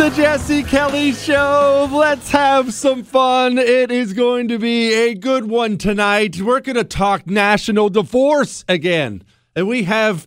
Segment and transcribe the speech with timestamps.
[0.00, 1.86] The Jesse Kelly Show.
[1.92, 3.58] Let's have some fun.
[3.58, 6.40] It is going to be a good one tonight.
[6.40, 9.22] We're going to talk national divorce again.
[9.54, 10.26] And we have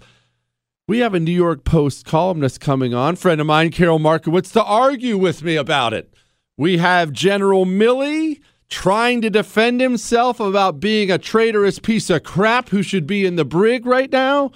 [0.88, 4.64] we have a New York Post columnist coming on, friend of mine, Karol Markowicz, to
[4.64, 6.14] argue with me about it.
[6.56, 12.70] We have General Milley trying to defend himself about being a traitorous piece of crap
[12.70, 14.52] who should be in the brig right now.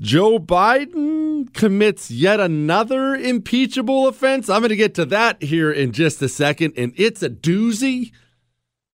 [0.00, 4.50] Joe Biden commits yet another impeachable offense.
[4.50, 8.12] I'm going to get to that here in just a second, and it's a doozy.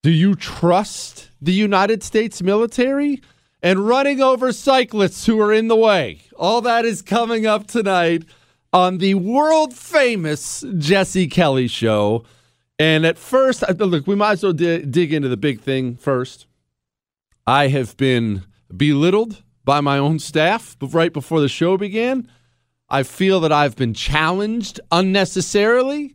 [0.02, 3.20] Do you trust the United States military?
[3.64, 6.22] And running over cyclists who are in the way.
[6.36, 8.24] All that is coming up tonight
[8.72, 12.24] on the world famous Jesse Kelly show.
[12.78, 16.46] And at first, look, we might as well dig into the big thing first.
[17.46, 18.42] I have been
[18.76, 22.28] belittled by my own staff right before the show began.
[22.88, 26.14] I feel that I've been challenged unnecessarily.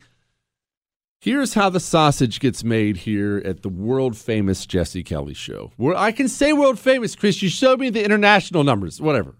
[1.19, 5.71] Here's how the sausage gets made here at the world famous Jesse Kelly show.
[5.77, 7.41] Where I can say world famous, Chris.
[7.41, 9.35] You showed me the international numbers, whatever.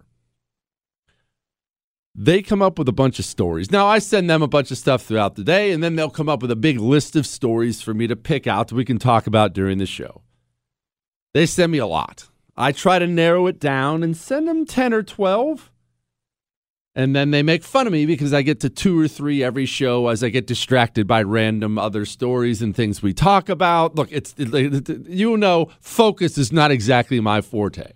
[2.20, 3.72] They come up with a bunch of stories.
[3.72, 6.28] Now, I send them a bunch of stuff throughout the day, and then they'll come
[6.28, 8.98] up with a big list of stories for me to pick out that we can
[8.98, 10.24] talk about during the show.
[11.36, 12.28] They send me a lot.
[12.58, 15.72] I try to narrow it down and send them 10 or 12.
[16.96, 19.68] And then they make fun of me because I get to two or three every
[19.68, 23.94] show as I get distracted by random other stories and things we talk about.
[23.94, 27.92] Look, it's you know, focus is not exactly my forte.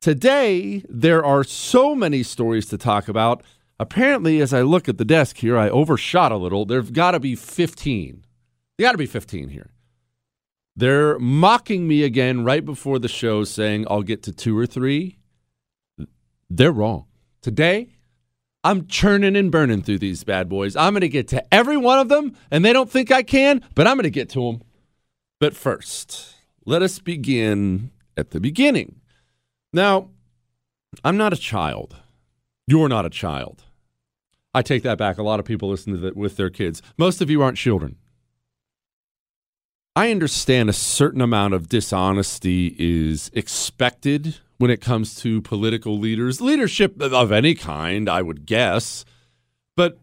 [0.00, 3.42] Today, there are so many stories to talk about.
[3.78, 6.64] Apparently, as I look at the desk here, I overshot a little.
[6.64, 8.24] There've got to be 15.
[8.78, 9.72] There got to be 15 here.
[10.78, 15.18] They're mocking me again right before the show, saying I'll get to two or three.
[16.48, 17.06] They're wrong.
[17.42, 17.96] Today,
[18.62, 20.76] I'm churning and burning through these bad boys.
[20.76, 23.60] I'm going to get to every one of them, and they don't think I can,
[23.74, 24.62] but I'm going to get to them.
[25.40, 29.00] But first, let us begin at the beginning.
[29.72, 30.10] Now,
[31.02, 31.96] I'm not a child.
[32.68, 33.64] You're not a child.
[34.54, 35.18] I take that back.
[35.18, 36.82] A lot of people listen to that with their kids.
[36.96, 37.96] Most of you aren't children.
[39.98, 46.40] I understand a certain amount of dishonesty is expected when it comes to political leaders,
[46.40, 49.04] leadership of any kind, I would guess.
[49.76, 49.98] But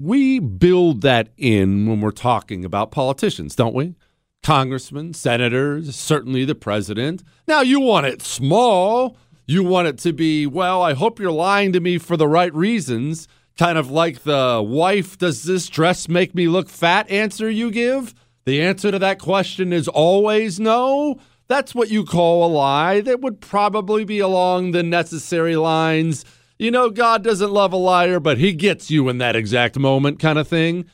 [0.00, 3.94] we build that in when we're talking about politicians, don't we?
[4.42, 7.22] Congressmen, senators, certainly the president.
[7.46, 9.16] Now, you want it small.
[9.46, 12.52] You want it to be, well, I hope you're lying to me for the right
[12.52, 13.28] reasons.
[13.56, 18.12] Kind of like the wife, does this dress make me look fat answer you give?
[18.44, 21.18] The answer to that question is always no.
[21.48, 23.00] That's what you call a lie.
[23.00, 26.24] That would probably be along the necessary lines.
[26.58, 30.18] You know, God doesn't love a liar, but he gets you in that exact moment,
[30.18, 30.86] kind of thing.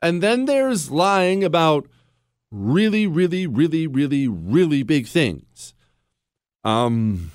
[0.00, 1.88] And then there's lying about
[2.50, 5.74] really, really, really, really, really big things.
[6.64, 7.32] Um,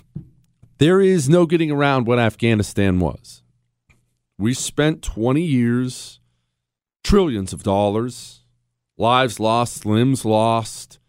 [0.78, 3.44] there is no getting around what Afghanistan was.
[4.38, 6.20] We spent 20 years,
[7.04, 8.41] trillions of dollars,
[9.02, 11.00] lives lost, limbs lost.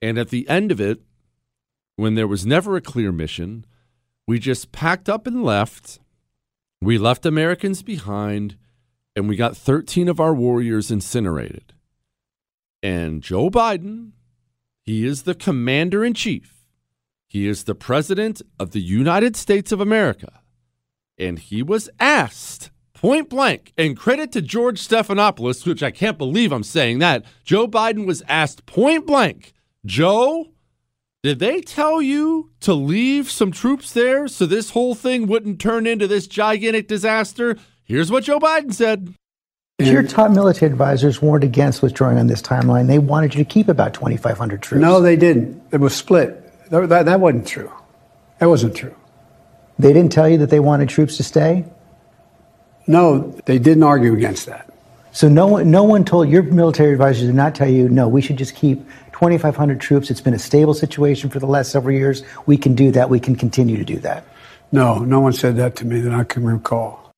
[0.00, 1.02] And at the end of it,
[1.96, 3.66] when there was never a clear mission,
[4.26, 6.00] we just packed up and left.
[6.80, 8.56] We left Americans behind,
[9.14, 11.74] and we got 13 of our warriors incinerated.
[12.82, 14.12] And Joe Biden,
[14.82, 16.64] he is the commander in chief.
[17.28, 20.40] He is the president of the United States of America.
[21.18, 22.70] And he was asked
[23.00, 27.24] point blank, and credit to George Stephanopoulos, which I can't believe I'm saying that.
[27.44, 29.54] Joe Biden was asked point blank,
[29.86, 30.48] Joe,
[31.22, 35.86] did they tell you to leave some troops there so this whole thing wouldn't turn
[35.86, 37.56] into this gigantic disaster?
[37.84, 39.14] Here's what Joe Biden said.
[39.78, 42.86] Your top military advisors warned against withdrawing on this timeline.
[42.86, 44.82] They wanted you to keep about 2,500 troops.
[44.82, 45.62] No, they didn't.
[45.72, 46.68] It was split.
[46.68, 47.72] That, that, that wasn't true.
[48.40, 48.94] That wasn't true.
[49.78, 51.64] They didn't tell you that they wanted troops to stay?
[52.86, 54.72] No, they didn't argue against that.
[55.12, 58.22] So no one, no one told your military advisors did not tell you, no, we
[58.22, 58.78] should just keep
[59.12, 60.10] 2,500 troops.
[60.10, 62.22] It's been a stable situation for the last several years.
[62.46, 63.10] We can do that.
[63.10, 64.24] We can continue to do that.
[64.72, 67.12] No, no one said that to me that I can recall.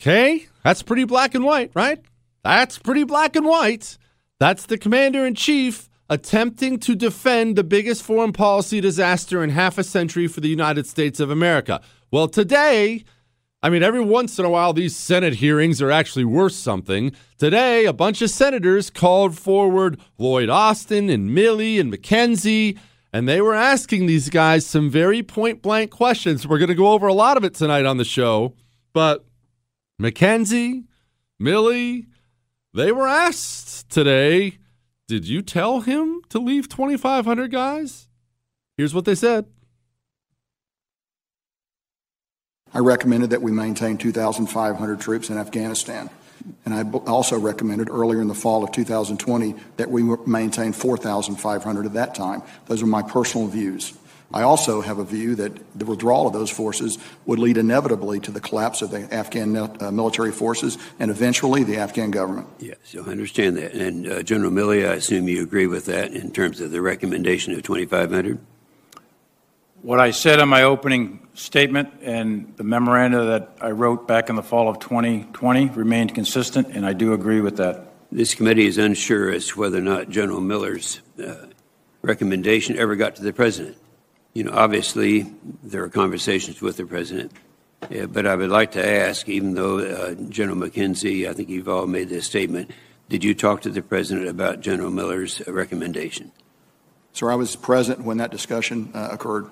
[0.00, 2.00] Okay, that's pretty black and white, right?
[2.42, 3.98] That's pretty black and white.
[4.38, 9.78] That's the commander in chief attempting to defend the biggest foreign policy disaster in half
[9.78, 11.80] a century for the United States of America.
[12.10, 13.04] Well, today,
[13.64, 17.12] I mean, every once in a while, these Senate hearings are actually worth something.
[17.38, 22.78] Today, a bunch of senators called forward Lloyd Austin and Milley and McKenzie,
[23.10, 26.46] and they were asking these guys some very point blank questions.
[26.46, 28.54] We're going to go over a lot of it tonight on the show,
[28.92, 29.24] but
[29.98, 30.84] McKenzie,
[31.40, 32.04] Milley,
[32.74, 34.58] they were asked today
[35.08, 38.08] did you tell him to leave 2,500 guys?
[38.76, 39.46] Here's what they said.
[42.74, 46.10] I recommended that we maintain 2,500 troops in Afghanistan.
[46.64, 51.92] And I also recommended earlier in the fall of 2020 that we maintain 4,500 at
[51.94, 52.42] that time.
[52.66, 53.94] Those are my personal views.
[54.32, 58.32] I also have a view that the withdrawal of those forces would lead inevitably to
[58.32, 62.48] the collapse of the Afghan uh, military forces and eventually the Afghan government.
[62.58, 63.74] Yes, I understand that.
[63.74, 67.54] And uh, General Milley, I assume you agree with that in terms of the recommendation
[67.54, 68.40] of 2,500?
[69.84, 74.34] What I said in my opening statement and the memoranda that I wrote back in
[74.34, 77.88] the fall of 2020 remained consistent, and I do agree with that.
[78.10, 81.48] This committee is unsure as to whether or not General Milley's uh,
[82.00, 83.76] recommendation ever got to the president.
[84.32, 85.30] You know, obviously,
[85.62, 87.32] there are conversations with the president,
[87.90, 91.68] yeah, but I would like to ask, even though uh, General McKenzie, I think you've
[91.68, 92.70] all made this statement,
[93.10, 96.32] did you talk to the president about General Milley's recommendation?
[97.12, 99.50] Sir, I was present when that discussion uh, occurred.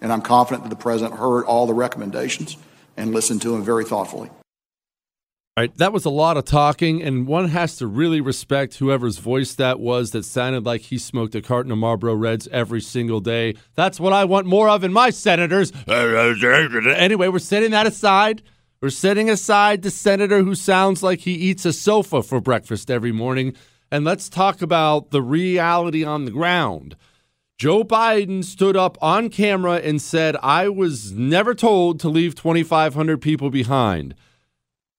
[0.00, 2.56] And I'm confident that the president heard all the recommendations
[2.96, 4.30] and listened to them very thoughtfully.
[5.58, 9.16] All right, that was a lot of talking, and one has to really respect whoever's
[9.16, 13.20] voice that was that sounded like he smoked a carton of Marlboro Reds every single
[13.20, 13.54] day.
[13.74, 15.72] That's what I want more of in my senators.
[15.88, 18.42] Anyway, we're setting that aside.
[18.82, 23.12] We're setting aside the senator who sounds like he eats a sofa for breakfast every
[23.12, 23.54] morning,
[23.90, 26.96] and let's talk about the reality on the ground.
[27.58, 33.22] Joe Biden stood up on camera and said, I was never told to leave 2,500
[33.22, 34.14] people behind.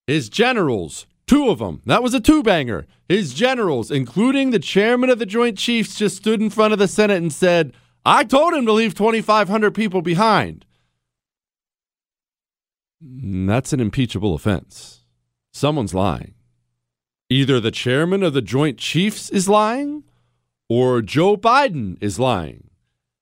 [0.08, 2.88] His generals, two of them, that was a two banger.
[3.08, 6.88] His generals, including the chairman of the Joint Chiefs, just stood in front of the
[6.88, 7.74] Senate and said,
[8.04, 10.66] I told him to leave 2,500 people behind.
[13.04, 15.02] Mm, that's an impeachable offense.
[15.54, 16.34] Someone's lying.
[17.30, 20.06] Either the chairman of the Joint Chiefs is lying
[20.70, 22.70] or Joe Biden is lying.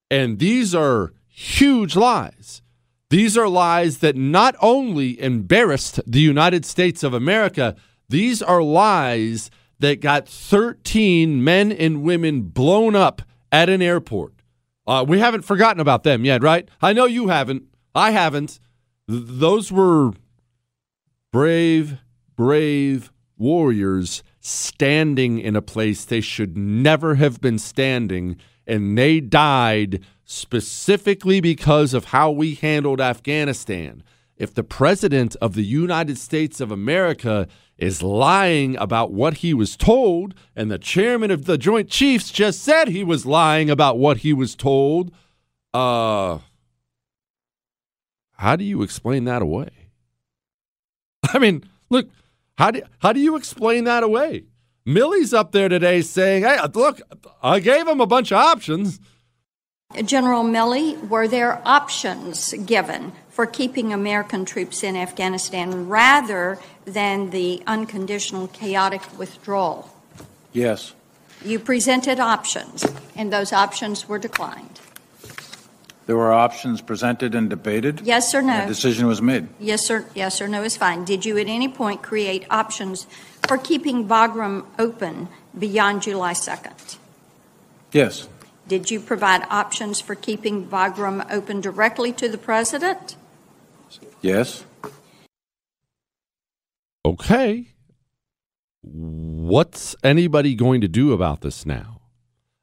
[0.10, 2.62] And these are huge lies.
[3.10, 7.75] These are lies that not only embarrassed the United States of America,
[8.10, 13.22] these are lies that got 13 men and women blown up
[13.52, 14.34] at an airport.
[14.88, 16.70] Uh, we haven't forgotten about them yet, right?
[16.82, 17.64] I know you haven't.
[17.94, 18.60] I haven't.
[19.10, 20.12] Th- those were
[21.32, 21.98] brave,
[22.36, 28.38] brave warriors standing in a place they should never have been standing,
[28.68, 34.04] and they died specifically because of how we handled Afghanistan.
[34.38, 37.48] If the president of the United States of America
[37.80, 42.62] is lying about what he was told, and the chairman of the Joint Chiefs just
[42.62, 45.12] said he was lying about what he was told,
[45.74, 46.38] uh,
[48.34, 49.90] how do you explain that away?
[51.34, 52.10] I mean, look,
[52.58, 54.46] how do, how do you explain that away?
[54.86, 57.02] Milley's up there today saying, hey, look,
[57.42, 59.00] I gave him a bunch of options.
[60.04, 67.64] General Milley, were there options given for keeping American troops in Afghanistan rather than the
[67.66, 69.90] unconditional chaotic withdrawal?
[70.54, 70.94] Yes.
[71.44, 72.86] You presented options,
[73.16, 74.80] and those options were declined.
[76.06, 78.02] There were options presented and debated.
[78.02, 78.64] Yes or no?
[78.64, 79.48] A decision was made.
[79.60, 81.04] Yes or yes or no is fine.
[81.04, 83.08] Did you at any point create options
[83.48, 86.98] for keeping Bagram open beyond July 2nd?
[87.92, 88.28] Yes.
[88.68, 93.16] Did you provide options for keeping Bagram open directly to the president?
[94.22, 94.64] Yes.
[97.04, 97.70] Okay.
[98.82, 102.02] What's anybody going to do about this now?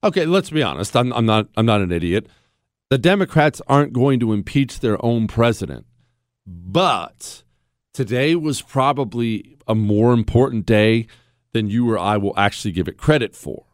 [0.04, 0.96] Okay, let's be honest.
[0.96, 1.46] I'm, I'm not.
[1.56, 2.26] I'm not an idiot.
[2.92, 5.86] The Democrats aren't going to impeach their own president,
[6.46, 7.42] but
[7.94, 11.06] today was probably a more important day
[11.54, 13.64] than you or I will actually give it credit for.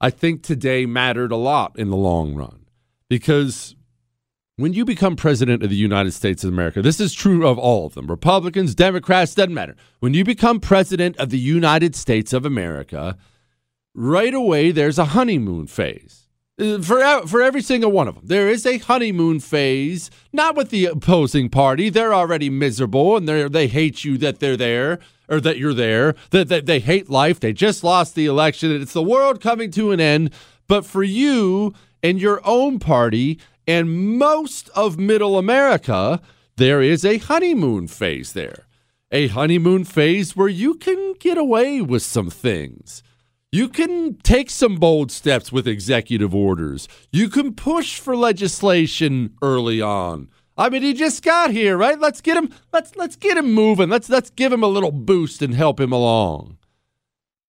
[0.00, 2.64] I think today mattered a lot in the long run
[3.10, 3.76] because
[4.56, 7.84] when you become president of the United States of America, this is true of all
[7.84, 9.76] of them Republicans, Democrats, doesn't matter.
[10.00, 13.18] When you become president of the United States of America,
[13.92, 16.21] right away there's a honeymoon phase.
[16.62, 20.70] Uh, For, for every single one of them, there is a honeymoon phase, not with
[20.70, 21.90] the opposing party.
[21.90, 26.14] They're already miserable and they they hate you that they're there or that you're there.
[26.30, 27.40] That, that they hate life.
[27.40, 28.70] They just lost the election.
[28.70, 30.30] It's the world coming to an end.
[30.68, 36.20] But for you and your own party, and most of middle America,
[36.56, 38.66] there is a honeymoon phase there.
[39.10, 43.02] A honeymoon phase where you can get away with some things.
[43.54, 46.88] You can take some bold steps with executive orders.
[47.12, 50.30] You can push for legislation early on.
[50.56, 52.00] I mean, he just got here, right?
[52.00, 53.90] Let's get him let's let's get him moving.
[53.90, 56.56] Let's let's give him a little boost and help him along.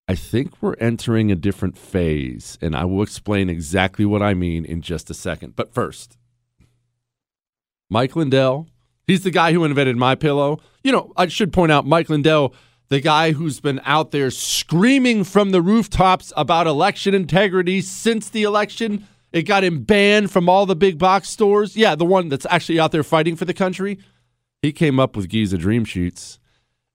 [0.06, 4.66] I think we're entering a different phase, and I will explain exactly what I mean
[4.66, 5.56] in just a second.
[5.56, 6.18] But first,
[7.90, 8.68] Mike Lindell,
[9.08, 10.60] he's the guy who invented my pillow.
[10.84, 12.54] You know, I should point out Mike Lindell,
[12.94, 18.44] the guy who's been out there screaming from the rooftops about election integrity since the
[18.44, 19.08] election.
[19.32, 21.76] It got him banned from all the big box stores.
[21.76, 23.98] Yeah, the one that's actually out there fighting for the country.
[24.62, 26.38] He came up with Giza Dream Sheets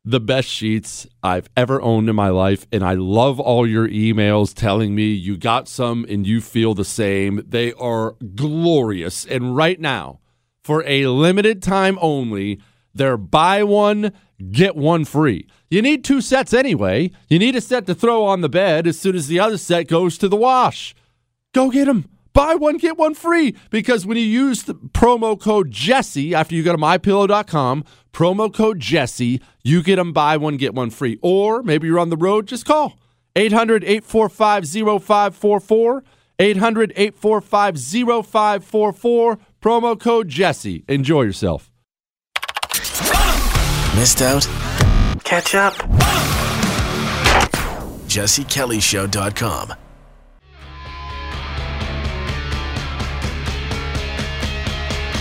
[0.04, 2.66] the best sheets I've ever owned in my life.
[2.72, 6.84] And I love all your emails telling me you got some and you feel the
[6.84, 7.42] same.
[7.46, 9.26] They are glorious.
[9.26, 10.20] And right now,
[10.62, 12.58] for a limited time only,
[12.94, 14.12] they're buy one,
[14.50, 15.46] get one free.
[15.70, 17.10] You need two sets anyway.
[17.28, 19.88] You need a set to throw on the bed as soon as the other set
[19.88, 20.94] goes to the wash.
[21.52, 22.08] Go get them.
[22.32, 23.54] Buy one, get one free.
[23.70, 28.80] Because when you use the promo code Jesse after you go to mypillow.com, promo code
[28.80, 31.18] Jesse, you get them buy one, get one free.
[31.20, 32.98] Or maybe you're on the road, just call
[33.36, 34.68] 800 845
[35.02, 36.04] 0544.
[36.38, 39.38] 800 845 0544.
[39.60, 40.84] Promo code Jesse.
[40.88, 41.70] Enjoy yourself.
[43.96, 44.46] Missed out?
[45.28, 45.74] Catch up.
[48.08, 49.74] JesseKellyShow.com.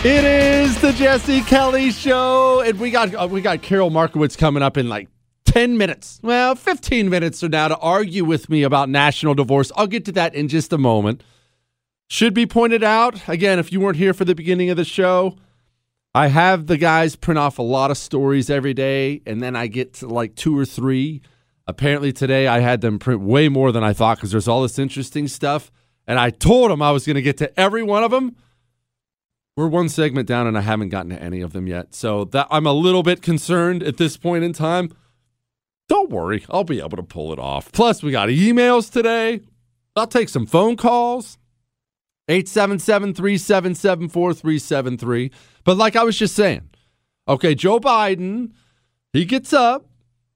[0.06, 4.64] It is the Jesse Kelly Show, and we got uh, we got Karol Markowicz coming
[4.64, 5.10] up in like
[5.44, 6.22] ten minutes.
[6.24, 9.74] Well, fifteen minutes from now to argue with me about national divorce.
[9.76, 11.22] I'll get to that in just a moment.
[12.08, 15.36] Should be pointed out again if you weren't here for the beginning of the show.
[16.18, 19.68] I have the guys print off a lot of stories every day, and then I
[19.68, 21.22] get to like two or three.
[21.68, 24.80] Apparently today I had them print way more than I thought because there's all this
[24.80, 25.72] interesting stuff,
[26.08, 28.36] and I told them I was going to get to every one of them.
[29.56, 31.94] We're one segment down, and I haven't gotten to any of them yet.
[31.94, 34.90] So that I'm a little bit concerned at this point in time.
[35.88, 37.72] Don't worry, I'll be able to pull it off.
[37.72, 39.42] Plus, we got emails today.
[39.96, 41.38] I'll take some phone calls.
[42.30, 45.32] 877 377 4373.
[45.68, 46.62] But like I was just saying,
[47.28, 48.54] okay, Joe Biden,
[49.12, 49.86] he gets up.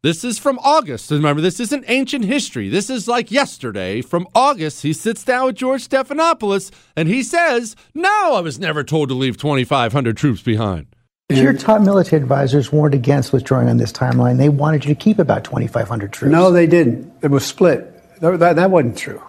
[0.03, 1.09] This is from August.
[1.09, 2.67] Remember, this isn't ancient history.
[2.67, 4.01] This is like yesterday.
[4.01, 8.83] From August, he sits down with George Stephanopoulos and he says, No, I was never
[8.83, 10.87] told to leave 2,500 troops behind.
[11.29, 14.37] Your top military advisors warned against withdrawing on this timeline.
[14.37, 16.29] They wanted you to keep about 2,500 troops.
[16.29, 17.09] No, they didn't.
[17.21, 18.19] It was split.
[18.19, 19.23] That, that, that wasn't true.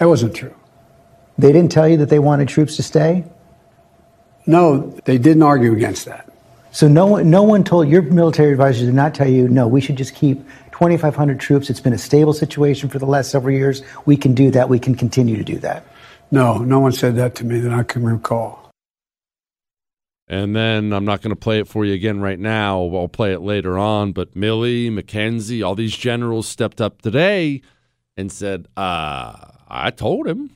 [0.00, 0.54] That wasn't true.
[1.38, 3.24] They didn't tell you that they wanted troops to stay?
[4.50, 6.28] No, they didn't argue against that.
[6.72, 9.80] So no one, no one told your military advisors did not tell you, no, we
[9.80, 10.38] should just keep
[10.72, 11.70] 2,500 troops.
[11.70, 13.82] It's been a stable situation for the last several years.
[14.06, 14.68] We can do that.
[14.68, 15.86] We can continue to do that.
[16.32, 18.72] No, no one said that to me that I can recall.
[20.26, 22.82] And then I'm not going to play it for you again right now.
[22.82, 24.10] I'll play it later on.
[24.10, 27.62] But Milley, McKenzie, all these generals stepped up today
[28.16, 30.50] and said, uh, I told him.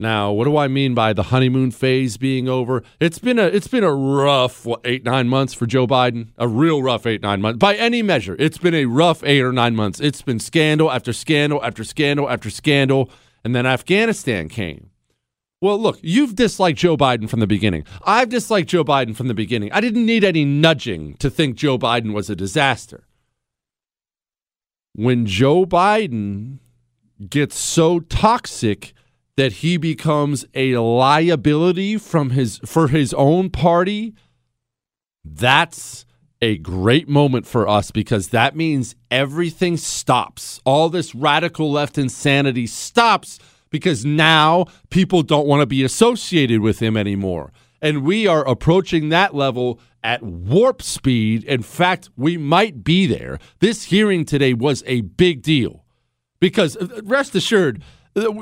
[0.00, 2.84] Now, what do I mean by the honeymoon phase being over?
[3.00, 6.28] It's been a it's been a rough what, eight nine months for Joe Biden.
[6.38, 8.36] A real rough eight nine months by any measure.
[8.38, 9.98] It's been a rough eight or nine months.
[9.98, 13.10] It's been scandal after scandal after scandal after scandal,
[13.42, 14.90] and then Afghanistan came.
[15.60, 17.84] Well, look, you've disliked Joe Biden from the beginning.
[18.04, 19.72] I've disliked Joe Biden from the beginning.
[19.72, 23.02] I didn't need any nudging to think Joe Biden was a disaster.
[24.94, 26.58] When Joe Biden
[27.28, 28.94] gets so toxic
[29.38, 34.12] that he becomes a liability from his for his own party,
[35.24, 36.04] that's
[36.42, 40.60] a great moment for us because that means everything stops.
[40.64, 43.38] All this radical left insanity stops
[43.70, 47.52] because now people don't want to be associated with him anymore.
[47.80, 51.44] And we are approaching that level at warp speed.
[51.44, 53.38] In fact, we might be there.
[53.60, 55.84] This hearing today was a big deal
[56.40, 57.84] because rest assured,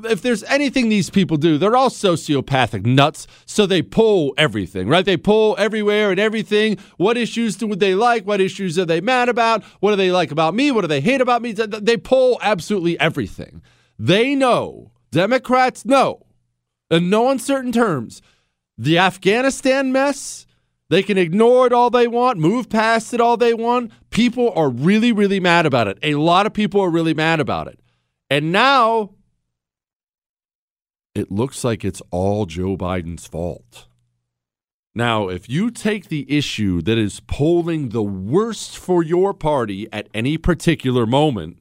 [0.05, 3.27] if there's anything these people do, they're all sociopathic nuts.
[3.45, 5.05] So they pull everything, right?
[5.05, 6.79] They pull everywhere and everything.
[6.97, 8.27] What issues do they like?
[8.27, 9.65] What issues are they mad about?
[9.81, 10.71] What do they like about me?
[10.71, 11.53] What do they hate about me?
[11.53, 13.63] They pull absolutely everything.
[13.99, 16.27] They know, Democrats know,
[16.91, 18.23] in no uncertain terms,
[18.79, 20.47] the Afghanistan mess,
[20.89, 23.91] they can ignore it all they want, move past it all they want.
[24.11, 25.99] People are really, really mad about it.
[26.03, 27.81] A lot of people are really mad about it.
[28.31, 29.16] And now
[31.17, 33.87] it looks like it's all Joe Biden's fault.
[34.95, 40.09] Now, if you take the issue that is polling the worst for your party at
[40.15, 41.59] any particular moment,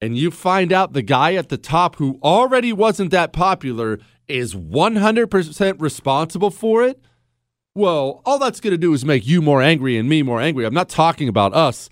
[0.00, 4.56] and you find out the guy at the top who already wasn't that popular is
[4.56, 7.00] 100% responsible for it,
[7.74, 10.66] well, all that's going to do is make you more angry and me more angry.
[10.66, 11.88] I'm not talking about us.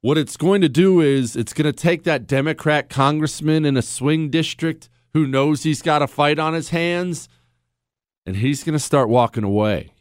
[0.00, 3.82] What it's going to do is it's going to take that Democrat congressman in a
[3.82, 7.28] swing district who knows he's got a fight on his hands,
[8.26, 9.92] and he's going to start walking away.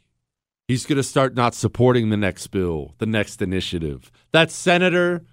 [0.67, 4.11] He's going to start not supporting the next bill, the next initiative.
[4.33, 5.23] That senator,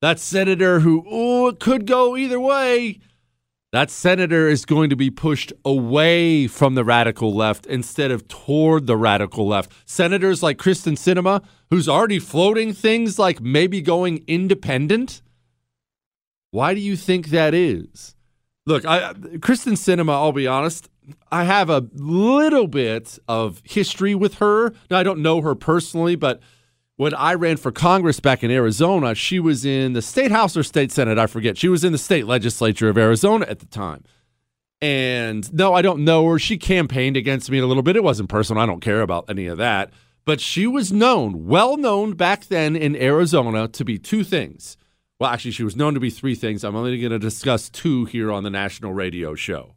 [0.00, 2.98] that senator who, it could go either way.
[3.70, 8.86] That senator is going to be pushed away from the radical left instead of toward
[8.86, 9.72] the radical left.
[9.84, 15.22] Senators like Kyrsten Sinema, who's already floating things like maybe going independent.
[16.52, 18.13] Why do you think that is?
[18.66, 20.88] Look, I, Kyrsten Sinema, I'll be honest,
[21.30, 24.72] I have a little bit of history with her.
[24.90, 26.40] Now, I don't know her personally, but
[26.96, 30.62] when I ran for Congress back in Arizona, she was in the state house or
[30.62, 31.58] state senate, I forget.
[31.58, 34.04] She was in the state legislature of Arizona at the time.
[34.80, 36.38] And no, I don't know her.
[36.38, 37.96] She campaigned against me a little bit.
[37.96, 38.62] It wasn't personal.
[38.62, 39.90] I don't care about any of that.
[40.24, 44.78] But she was known, well known back then in Arizona to be two things
[45.24, 46.62] well, actually, she was known to be three things.
[46.64, 49.74] I'm only going to discuss two here on the national radio show.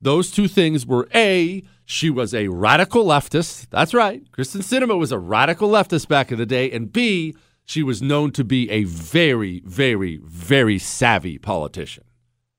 [0.00, 3.68] Those two things were A, she was a radical leftist.
[3.70, 4.28] That's right.
[4.32, 6.68] Kyrsten Sinema was a radical leftist back in the day.
[6.72, 12.02] And B, she was known to be a very, very, very savvy politician.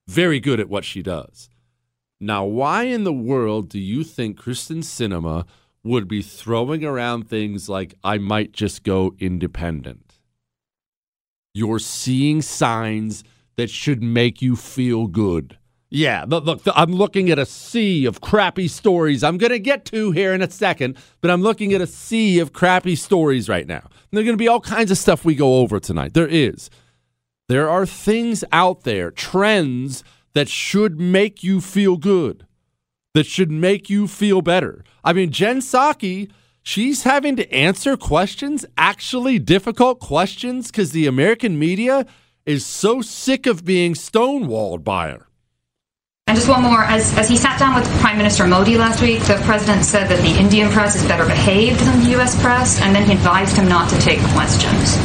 [0.08, 1.50] Very good at what she does.
[2.22, 5.46] Now, why in the world do you think Kyrsten Sinema
[5.84, 10.03] would be throwing around things like, I might just go independent?
[11.54, 13.24] You're seeing signs
[13.58, 15.58] that should make you feel good.
[15.92, 19.24] Yeah, look, look, I'm looking at a sea of crappy stories.
[19.24, 22.40] I'm going to get to here in a second, but I'm looking at a sea
[22.40, 23.84] of crappy stories right now.
[23.84, 26.16] And there's going to be all kinds of stuff we go over tonight.
[26.16, 26.72] There is.
[27.48, 32.48] There are things out there, trends that should make you feel good,
[33.14, 34.84] that should make you feel better.
[35.04, 36.32] I mean, Jen Psaki
[36.64, 42.08] she's having to answer questions, actually difficult questions, because the American media
[42.46, 45.28] is so sick of being stonewalled by her.
[46.28, 46.84] And just one more.
[46.84, 50.22] As, as he sat down with Prime Minister Modi last week, the president said that
[50.22, 52.42] the Indian press is better behaved than the U.S.
[52.42, 54.96] press, and then he advised him not to take questions.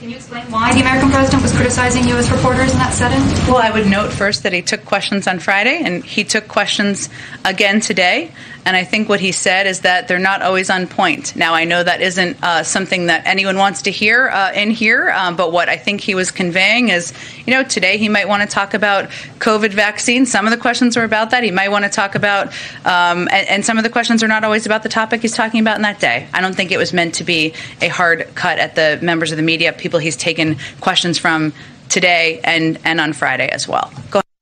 [0.00, 2.28] Can you explain why the American president was criticizing U.S.
[2.28, 3.20] reporters in that setting?
[3.46, 7.08] Well, I would note first that he took questions on Friday, and he took questions
[7.44, 8.32] again today.
[8.66, 11.36] And I think what he said is that they're not always on point.
[11.36, 15.10] Now, I know that isn't uh, something that anyone wants to hear uh, in here,
[15.10, 17.12] um, but what I think he was conveying is,
[17.46, 20.24] you know, today he might want to talk about COVID vaccine.
[20.24, 21.42] Some of the questions were about that.
[21.42, 22.48] He might want to talk about,
[22.86, 25.60] um, and, and some of the questions are not always about the topic he's talking
[25.60, 26.26] about in that day.
[26.32, 29.36] I don't think it was meant to be a hard cut at the members of
[29.36, 31.52] the media, people he's taken questions from
[31.88, 33.92] today and, and on Friday as well.
[34.10, 34.33] Go ahead.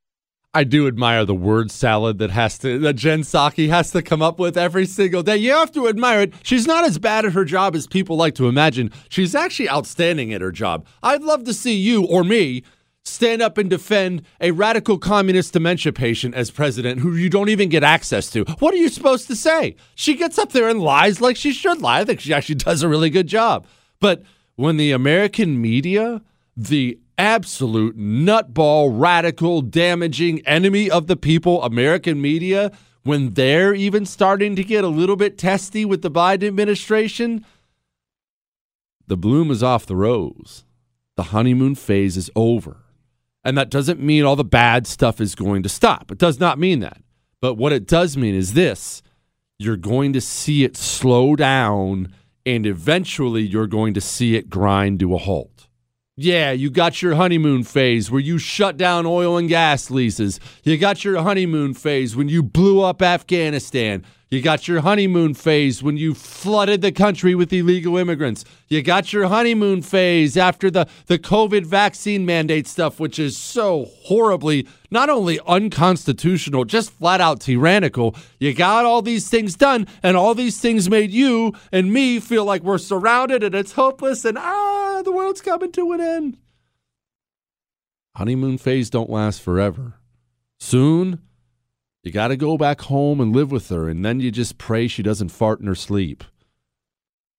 [0.54, 4.20] I do admire the word salad that has to that Jen Psaki has to come
[4.20, 5.38] up with every single day.
[5.38, 6.34] You have to admire it.
[6.42, 8.90] She's not as bad at her job as people like to imagine.
[9.08, 10.86] She's actually outstanding at her job.
[11.02, 12.64] I'd love to see you or me
[13.02, 17.70] stand up and defend a radical communist dementia patient as president who you don't even
[17.70, 18.44] get access to.
[18.58, 19.76] What are you supposed to say?
[19.94, 22.00] She gets up there and lies like she should lie.
[22.00, 23.66] I think she actually does a really good job.
[24.00, 24.22] But
[24.56, 26.20] when the American media,
[26.54, 32.72] the absolute nutball, radical, damaging enemy of the people, American media,
[33.04, 37.46] when they're even starting to get a little bit testy with the Biden administration,
[39.06, 40.64] the bloom is off the rose.
[41.16, 42.78] The honeymoon phase is over.
[43.44, 46.10] And that doesn't mean all the bad stuff is going to stop.
[46.10, 47.02] It does not mean that.
[47.40, 49.00] But what it does mean is this
[49.60, 52.12] you're going to see it slow down,
[52.44, 55.51] and eventually you're going to see it grind to a halt.
[56.22, 60.38] Yeah, you got your honeymoon phase where you shut down oil and gas leases.
[60.62, 64.04] You got your honeymoon phase when you blew up Afghanistan.
[64.32, 68.46] You got your honeymoon phase when you flooded the country with illegal immigrants.
[68.66, 73.90] You got your honeymoon phase after the, the COVID vaccine mandate stuff, which is so
[74.04, 78.16] horribly not only unconstitutional, just flat out tyrannical.
[78.40, 82.46] You got all these things done, and all these things made you and me feel
[82.46, 86.38] like we're surrounded and it's hopeless and ah, the world's coming to an end.
[88.16, 89.98] Honeymoon phase don't last forever.
[90.58, 91.20] Soon,
[92.02, 94.88] you got to go back home and live with her, and then you just pray
[94.88, 96.24] she doesn't fart in her sleep.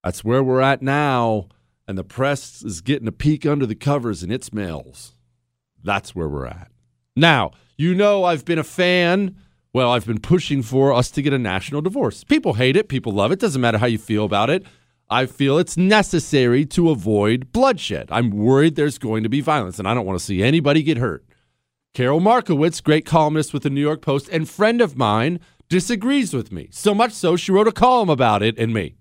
[0.03, 1.47] That's where we're at now,
[1.87, 5.15] and the press is getting a peek under the covers in its mails.
[5.83, 6.71] That's where we're at.
[7.15, 9.35] Now, you know I've been a fan.
[9.73, 12.23] Well, I've been pushing for us to get a national divorce.
[12.23, 13.39] People hate it, people love it.
[13.39, 14.65] Doesn't matter how you feel about it.
[15.09, 18.07] I feel it's necessary to avoid bloodshed.
[18.11, 20.97] I'm worried there's going to be violence, and I don't want to see anybody get
[20.97, 21.25] hurt.
[21.93, 26.51] Karol Markowicz, great columnist with the New York Post and friend of mine, disagrees with
[26.51, 26.67] me.
[26.71, 28.95] So much so, she wrote a column about it and me.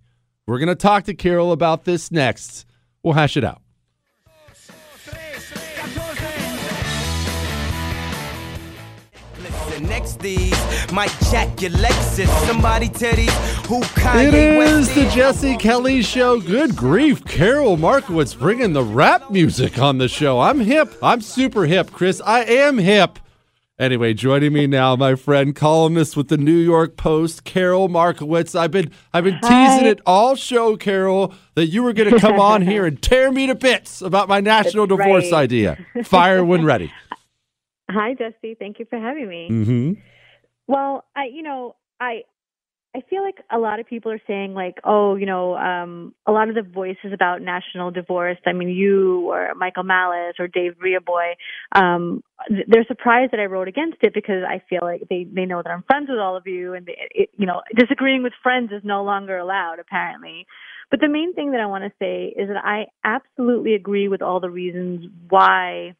[0.47, 2.67] We're going to talk to Karol about this next.
[3.03, 3.62] We'll hash it out.
[9.83, 10.55] Next these
[10.93, 12.29] might jack your Lexus.
[12.47, 13.35] Somebody tell these
[13.67, 16.41] who Kanye It is the Jesse Kelly Show.
[16.41, 17.25] Good grief.
[17.25, 20.41] Karol Markowicz bringing the rap music on the show.
[20.41, 20.95] I'm hip.
[21.03, 22.21] I'm super hip, Chris.
[22.25, 23.19] I am hip.
[23.79, 28.55] Anyway, joining me now, my friend, columnist with the New York Post, Karol Markowicz.
[28.57, 29.67] I've been I've been Hi.
[29.75, 33.33] teasing it all show, Karol, that you were going to come on here and tear
[33.33, 35.41] me to bits about my national That's divorce right.
[35.43, 35.85] idea.
[36.05, 36.93] Fire when ready.
[37.93, 38.57] Hi, Jesse.
[38.59, 39.49] Thank you for having me.
[39.51, 40.01] Mm-hmm.
[40.67, 42.23] Well, I, you know, I,
[42.95, 46.33] I feel like a lot of people are saying like, oh, you know, um, a
[46.33, 48.37] lot of the voices about national divorce.
[48.47, 51.33] I mean, you or Michael Malice or Dave Reaboi,
[51.75, 52.23] um,
[52.69, 55.71] they're surprised that I wrote against it because I feel like they they know that
[55.71, 58.83] I'm friends with all of you, and they, it, you know, disagreeing with friends is
[58.85, 60.47] no longer allowed apparently.
[60.91, 64.21] But the main thing that I want to say is that I absolutely agree with
[64.21, 65.95] all the reasons why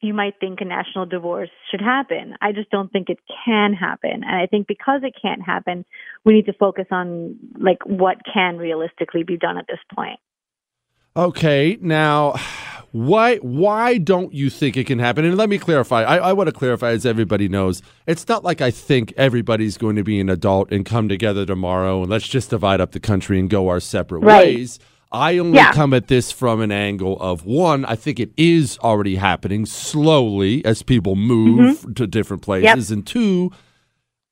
[0.00, 2.34] you might think a national divorce should happen.
[2.40, 4.22] I just don't think it can happen.
[4.24, 5.84] And I think because it can't happen,
[6.24, 10.20] we need to focus on like what can realistically be done at this point.
[11.16, 12.36] Okay, now
[12.92, 15.24] why why don't you think it can happen?
[15.24, 16.04] And let me clarify.
[16.04, 19.96] I, I want to clarify, as everybody knows, it's not like I think everybody's going
[19.96, 23.38] to be an adult and come together tomorrow and let's just divide up the country
[23.40, 24.56] and go our separate Right.
[24.56, 24.78] ways.
[25.10, 25.72] I only Yeah.
[25.72, 30.64] come at this from an angle of one, I think it is already happening slowly
[30.64, 31.92] as people move mm-hmm.
[31.94, 32.90] to different places.
[32.90, 33.50] And two,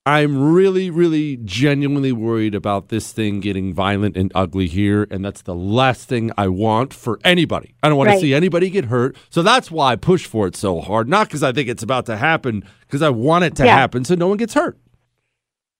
[0.04, 5.08] I'm really, really genuinely worried about this thing getting violent and ugly here.
[5.10, 7.74] And that's the last thing I want for anybody.
[7.82, 8.14] I don't want Right.
[8.16, 9.16] to see anybody get hurt.
[9.30, 11.08] So that's why I push for it so hard.
[11.08, 13.76] Not because I think it's about to happen, because I want it to Yeah.
[13.76, 14.78] happen so no one gets hurt.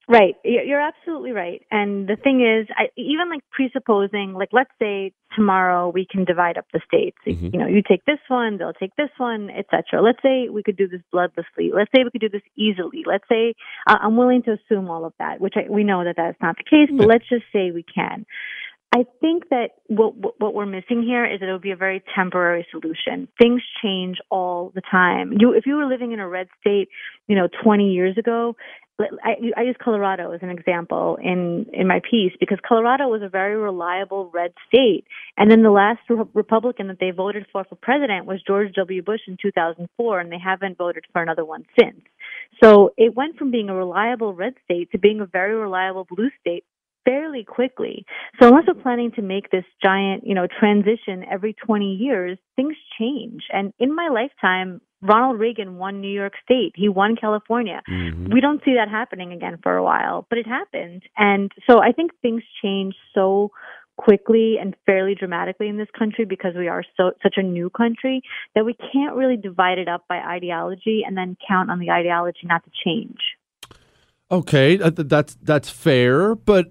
[0.09, 0.37] Right.
[0.45, 1.63] You're absolutely right.
[1.73, 6.57] And the thing is, I, even like presupposing, like let's say tomorrow we can divide
[6.57, 7.17] up the states.
[7.27, 7.49] Mm-hmm.
[7.53, 10.01] You know, you take this one, they'll take this one, etc.
[10.03, 11.75] Let's say we could do this bloodlessly.
[11.75, 13.03] Let's say we could do this easily.
[13.05, 13.55] Let's say
[13.89, 16.55] uh, I'm willing to assume all of that, which I, we know that that's not
[16.57, 16.89] the case.
[16.97, 18.27] But let's just say we can.
[18.95, 21.77] I think that what what what we're missing here is that it would be a
[21.77, 23.29] very temporary solution.
[23.39, 25.35] Things change all the time.
[25.39, 26.89] You if you were living in a red state,
[27.27, 28.57] you know, 20 years ago,
[28.99, 33.29] I, I use Colorado as an example in in my piece because Colorado was a
[33.29, 35.05] very reliable red state,
[35.37, 39.03] and then the last re- Republican that they voted for for president was George W.
[39.03, 42.01] Bush in 2004, and they haven't voted for another one since.
[42.63, 46.31] So it went from being a reliable red state to being a very reliable blue
[46.41, 46.65] state
[47.05, 48.05] fairly quickly.
[48.41, 52.75] So unless we're planning to make this giant, you know, transition every 20 years, things
[52.99, 53.45] change.
[53.53, 56.73] And in my lifetime, Ronald Reagan won New York State.
[56.75, 57.83] He won California.
[57.89, 58.33] Mm-hmm.
[58.33, 61.03] We don't see that happening again for a while, but it happened.
[61.17, 63.51] And so I think things change so
[63.97, 68.23] quickly and fairly dramatically in this country because we are so such a new country
[68.55, 72.41] that we can't really divide it up by ideology and then count on the ideology
[72.45, 73.19] not to change.
[74.31, 76.67] Okay, that's that's fair, but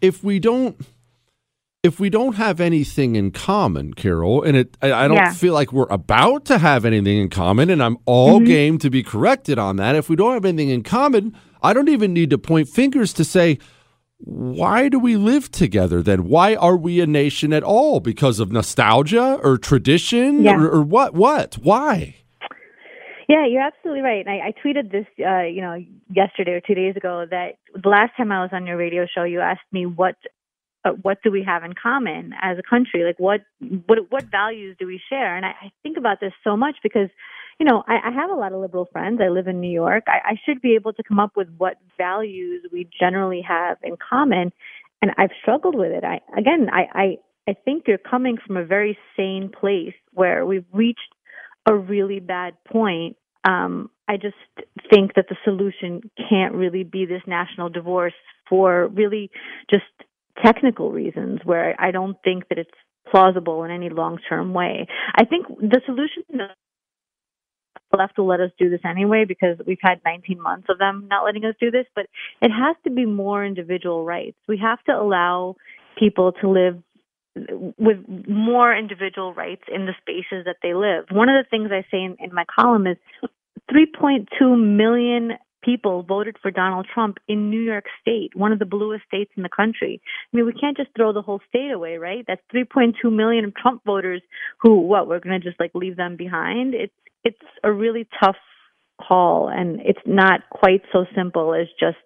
[0.00, 0.80] if we don't
[1.86, 5.32] if we don't have anything in common, Karol, and it I, I don't Yeah.
[5.32, 8.46] feel like we're about to have anything in common, and I'm all Mhm.
[8.46, 9.94] game to be corrected on that.
[9.94, 13.24] If we don't have anything in common, I don't even need to point fingers to
[13.24, 13.58] say
[14.18, 16.24] why do we live together then?
[16.26, 18.00] Why are we a nation at all?
[18.00, 20.56] Because of nostalgia or tradition Yeah.
[20.56, 21.12] or, or what?
[21.14, 21.58] What?
[21.62, 22.14] Why?
[23.28, 24.24] Yeah, you're absolutely right.
[24.24, 25.76] And I, I tweeted this, uh, you know,
[26.08, 29.24] yesterday or two days ago that the last time I was on your radio show,
[29.24, 30.14] you asked me what,
[30.86, 33.04] uh, what do we have in common as a country?
[33.04, 33.40] Like what,
[33.86, 35.36] what, what values do we share?
[35.36, 37.08] And I, I think about this so much because,
[37.58, 39.20] you know, I, I have a lot of liberal friends.
[39.22, 40.04] I live in New York.
[40.06, 43.96] I, I should be able to come up with what values we generally have in
[43.96, 44.52] common,
[45.02, 46.04] and I've struggled with it.
[46.04, 47.16] I again, I, I,
[47.48, 51.14] I think you're coming from a very sane place where we've reached
[51.66, 53.16] a really bad point.
[53.44, 54.36] Um, I just
[54.90, 58.14] think that the solution can't really be this national divorce
[58.48, 59.30] for really
[59.70, 59.84] just
[60.44, 62.70] technical reasons where I don't think that it's
[63.10, 64.86] plausible in any long term way.
[65.14, 66.24] I think the solution
[67.96, 71.24] left will let us do this anyway because we've had 19 months of them not
[71.24, 72.06] letting us do this, but
[72.42, 74.36] it has to be more individual rights.
[74.48, 75.56] We have to allow
[75.98, 76.82] people to live
[77.78, 81.04] with more individual rights in the spaces that they live.
[81.10, 82.96] One of the things I say in, in my column is
[83.70, 84.26] 3.2
[84.76, 85.32] million
[85.66, 89.42] people voted for Donald Trump in New York State, one of the bluest states in
[89.42, 90.00] the country.
[90.32, 92.24] I mean, we can't just throw the whole state away, right?
[92.26, 94.22] That's 3.2 million Trump voters
[94.62, 96.74] who, what, we're going to just like leave them behind?
[96.74, 98.36] It's it's a really tough
[99.06, 101.96] call, and it's not quite so simple as just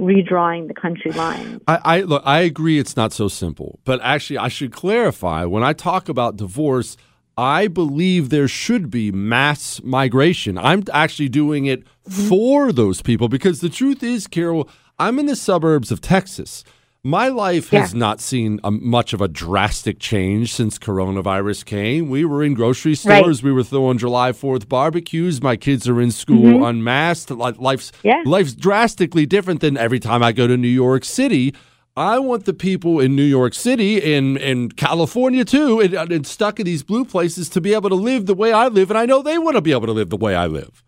[0.00, 1.60] redrawing the country line.
[1.68, 2.22] I, I look.
[2.24, 2.78] I agree.
[2.78, 5.44] It's not so simple, but actually, I should clarify.
[5.44, 6.96] When I talk about divorce,
[7.36, 10.58] I believe there should be mass migration.
[10.58, 14.68] I'm actually doing it for those people because the truth is, Karol,
[14.98, 16.62] I'm in the suburbs of Texas.
[17.04, 22.08] My life has not seen a, much of a drastic change since coronavirus came.
[22.08, 22.98] We were in grocery Right.
[23.22, 23.42] stores.
[23.42, 25.42] We were throwing July 4th barbecues.
[25.42, 26.68] My kids are in school Mhm.
[26.68, 27.32] unmasked.
[27.32, 27.90] Li- Life's
[28.24, 31.52] life's drastically different than every time I go to New York City.
[31.96, 36.58] I want the people in New York City, and, in California too, and, and stuck
[36.58, 39.04] in these blue places to be able to live the way I live, and I
[39.04, 40.82] know they want to be able to live the way I live.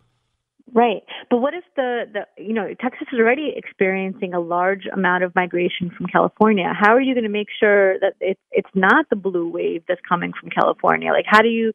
[0.75, 1.05] Right.
[1.31, 5.33] But what if the, the you know, Texas is already experiencing a large amount of
[5.37, 6.73] migration from California.
[6.77, 10.01] How are you going to make sure that it's it's not the blue wave that's
[10.09, 11.13] coming from California?
[11.13, 11.73] Like how do you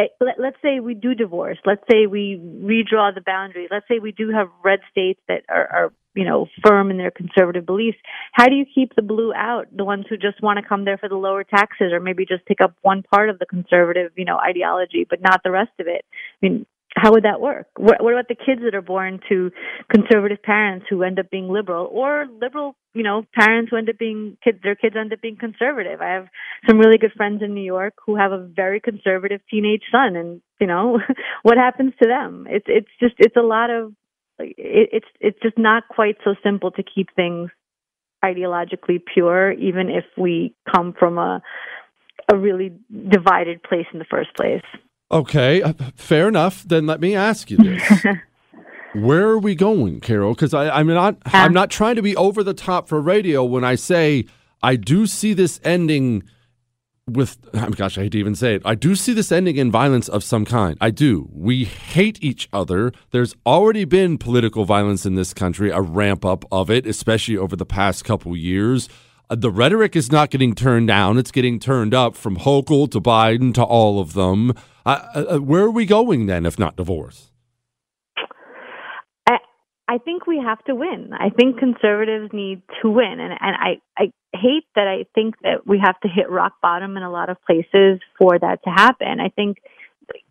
[0.00, 1.58] eh, let, let's say we do divorce.
[1.64, 3.68] Let's say we redraw the boundaries.
[3.70, 7.10] Let's say we do have red states that are, are you know, firm in their
[7.10, 7.98] conservative beliefs.
[8.32, 9.66] How do you keep the blue out?
[9.74, 12.46] The ones who just want to come there for the lower taxes or maybe just
[12.46, 15.86] pick up one part of the conservative, you know, ideology, but not the rest of
[15.86, 16.04] it.
[16.42, 17.66] I mean, how would that work?
[17.76, 19.50] What, what about the kids that are born to
[19.90, 23.98] conservative parents who end up being liberal, or liberal, you know, parents who end up
[23.98, 24.58] being kids?
[24.62, 26.00] Their kids end up being conservative.
[26.00, 26.26] I have
[26.66, 30.42] some really good friends in New York who have a very conservative teenage son, and
[30.60, 30.98] you know,
[31.42, 32.46] what happens to them?
[32.50, 33.92] It's it's just it's a lot of
[34.42, 37.50] it, it's it's just not quite so simple to keep things
[38.24, 41.42] ideologically pure, even if we come from a
[42.32, 42.72] a really
[43.08, 44.62] divided place in the first place.
[45.10, 46.62] Okay, uh, fair enough.
[46.62, 48.04] Then let me ask you this:
[48.94, 50.34] Where are we going, Karol?
[50.34, 53.74] Because I'm not, I'm not trying to be over the top for radio when I
[53.74, 54.26] say
[54.62, 56.24] I do see this ending
[57.06, 57.38] with.
[57.54, 58.62] Oh gosh, I hate to even say it.
[58.64, 60.78] I do see this ending in violence of some kind.
[60.80, 61.28] I do.
[61.32, 62.92] We hate each other.
[63.10, 67.56] There's already been political violence in this country, a ramp up of it, especially over
[67.56, 68.88] the past couple years.
[69.28, 73.00] Uh, the rhetoric is not getting turned down; it's getting turned up from Hochul to
[73.00, 74.52] Biden to all of them.
[74.86, 77.29] Uh, uh, where are we going then, if not divorce?
[79.90, 81.10] I think we have to win.
[81.12, 85.66] I think conservatives need to win, and and I I hate that I think that
[85.66, 89.18] we have to hit rock bottom in a lot of places for that to happen.
[89.18, 89.56] I think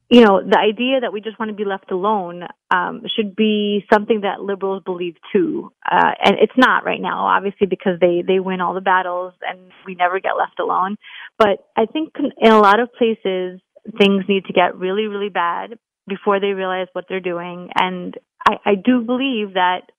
[0.09, 3.85] you know the idea that we just want to be left alone um, should be
[3.91, 8.39] something that liberals believe too, uh, and it's not right now, obviously because they they
[8.39, 10.95] win all the battles and we never get left alone.
[11.37, 13.59] But I think in a lot of places
[13.97, 17.69] things need to get really really bad before they realize what they're doing.
[17.75, 18.17] And
[18.49, 19.91] I, I do believe that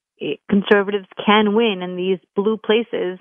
[0.48, 3.18] conservatives can win in these blue places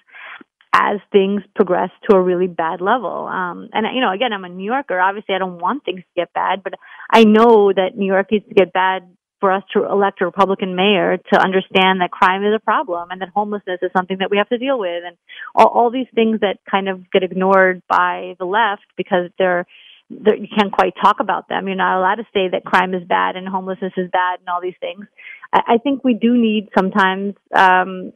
[0.74, 3.28] as things progress to a really bad level.
[3.28, 5.00] Um, and you know, again, I'm a New Yorker.
[5.00, 6.74] Obviously, I don't want things to get bad, but
[7.12, 9.04] I know that New York needs to get bad
[9.40, 13.22] for us to elect a Republican mayor to understand that crime is a problem and
[13.22, 15.16] that homelessness is something that we have to deal with and
[15.56, 19.66] all, all these things that kind of get ignored by the left because they're, they're
[20.10, 21.68] you can't quite talk about them.
[21.68, 24.62] You're not allowed to say that crime is bad and homelessness is bad and all
[24.62, 25.06] these things.
[25.54, 28.14] I, I think we do need sometimes um,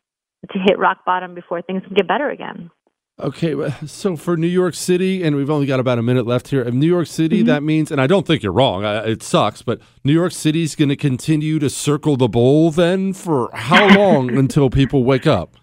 [0.51, 2.71] to hit rock bottom before things can get better again.
[3.19, 3.53] Okay,
[3.85, 6.63] so for New York City, and we've only got about a minute left here.
[6.63, 8.83] In New York City, that means, and I don't think you're wrong.
[8.83, 13.51] It sucks, but New York City's going to continue to circle the bowl then for
[13.53, 15.55] how long until people wake up?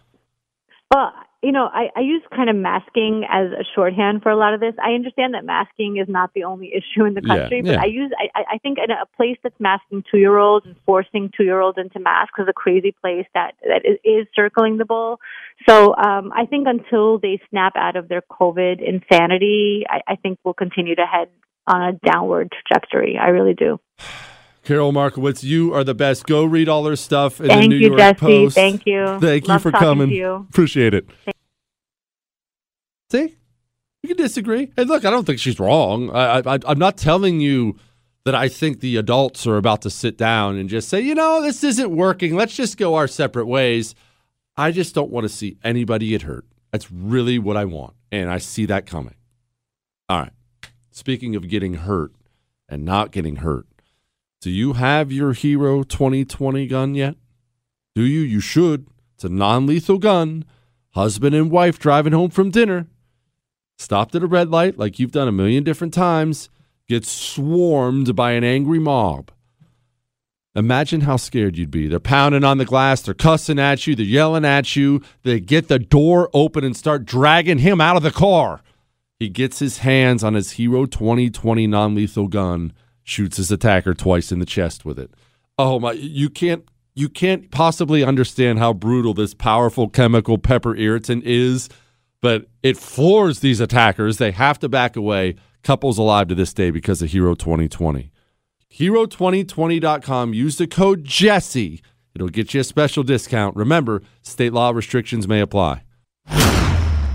[0.94, 1.12] Well,
[1.42, 4.60] you know, I, I use kind of masking as a shorthand for a lot of
[4.60, 4.74] this.
[4.82, 7.78] I understand that masking is not the only issue in the Yeah, country, but.
[7.78, 11.30] I use, I, I think in a place that's masking two year olds and forcing
[11.34, 14.84] two year olds into masks is a crazy place that, that is, is circling the
[14.84, 15.18] bowl.
[15.66, 20.38] So um, I think until they snap out of their COVID insanity, I, I think
[20.44, 21.28] we'll continue to head
[21.66, 23.16] on a downward trajectory.
[23.16, 23.80] I really do.
[24.62, 26.26] Karol Markowicz, you are the best.
[26.26, 28.18] Go read all her stuff in Thank the New you, York Jesse.
[28.20, 28.54] Post.
[28.54, 29.18] Thank you.
[29.20, 30.10] Thank you Love for coming.
[30.10, 30.46] you.
[30.50, 31.08] Appreciate it.
[33.10, 33.36] See,
[34.02, 34.70] you can disagree.
[34.76, 36.10] And look, I don't think she's wrong.
[36.10, 37.76] I, I, I'm not telling you
[38.24, 41.42] that I think the adults are about to sit down and just say, you know,
[41.42, 42.36] this isn't working.
[42.36, 43.94] Let's just go our separate ways.
[44.56, 46.44] I just don't want to see anybody get hurt.
[46.70, 47.94] That's really what I want.
[48.12, 49.14] And I see that coming.
[50.08, 50.32] All right.
[50.90, 52.12] Speaking of getting hurt
[52.68, 53.66] and not getting hurt,
[54.40, 57.16] do you have your Hero 2020 gun yet?
[57.94, 58.20] Do you?
[58.20, 58.86] You should.
[59.14, 60.46] It's a non lethal gun.
[60.92, 62.86] Husband and wife driving home from dinner.
[63.78, 66.48] Stopped at a red light like you've done a million different times.
[66.88, 69.30] Gets swarmed by an angry mob.
[70.54, 71.86] Imagine how scared you'd be.
[71.86, 75.00] They're pounding on the glass, they're cussing at you, they're yelling at you.
[75.22, 78.62] They get the door open and start dragging him out of the car.
[79.20, 82.72] He gets his hands on his Hero 2020 non lethal gun,
[83.04, 85.10] shoots his attacker twice in the chest with it.
[85.58, 86.64] Oh my, you can't.
[86.94, 91.68] You can't possibly understand how brutal this powerful chemical pepper irritant is,
[92.20, 94.18] but it floors these attackers.
[94.18, 95.36] They have to back away.
[95.62, 98.10] Couples alive to this day because of Hero 2020.
[98.72, 100.34] Hero2020.com.
[100.34, 101.80] Use the code Jesse.
[102.14, 103.56] It'll get you a special discount.
[103.56, 105.82] Remember, state law restrictions may apply.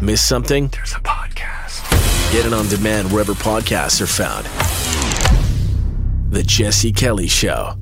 [0.02, 0.68] Miss something?
[0.68, 2.32] There's a podcast.
[2.32, 4.46] Get it on demand wherever podcasts are found.
[6.30, 7.76] The Jesse Kelly Show.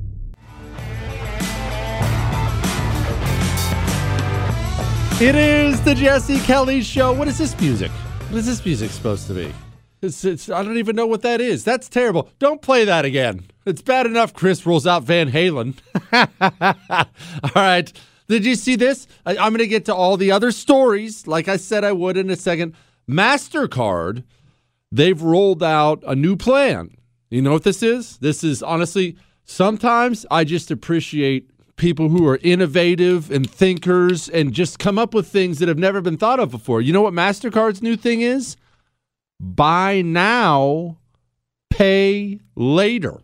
[5.20, 7.12] It is the Jesse Kelly Show.
[7.12, 7.90] What is this music?
[7.90, 9.52] What is this music supposed to be?
[10.02, 11.64] It's, it's, I don't even know what that is.
[11.64, 12.28] That's terrible.
[12.38, 13.46] Don't play that again.
[13.64, 15.78] It's bad enough Chris rolls out Van Halen.
[17.42, 17.90] all right.
[18.28, 19.06] Did you see this?
[19.24, 22.18] I, I'm going to get to all the other stories, like I said I would
[22.18, 22.74] in a second.
[23.08, 24.22] MasterCard,
[24.92, 26.90] they've rolled out a new plan.
[27.30, 28.18] You know what this is?
[28.18, 34.78] This is honestly, sometimes I just appreciate people who are innovative and thinkers and just
[34.78, 36.80] come up with things that have never been thought of before.
[36.80, 38.56] You know what MasterCard's new thing is?
[39.40, 40.98] Buy now,
[41.70, 43.20] pay later.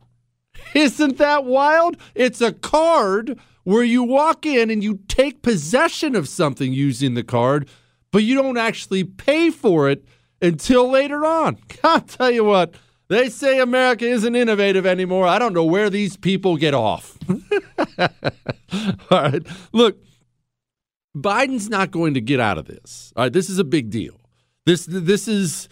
[0.74, 1.96] Isn't that wild?
[2.14, 7.22] It's a card where you walk in and you take possession of something using the
[7.22, 7.68] card,
[8.10, 10.04] but you don't actually pay for it
[10.42, 11.58] until later on.
[11.84, 12.74] I'll tell you what,
[13.10, 15.26] they say America isn't innovative anymore.
[15.26, 17.18] I don't know where these people get off.
[19.10, 19.44] All right.
[19.72, 19.98] Look,
[21.16, 23.12] Biden's not going to get out of this.
[23.16, 24.14] All right, this is a big deal.
[24.64, 25.68] This this is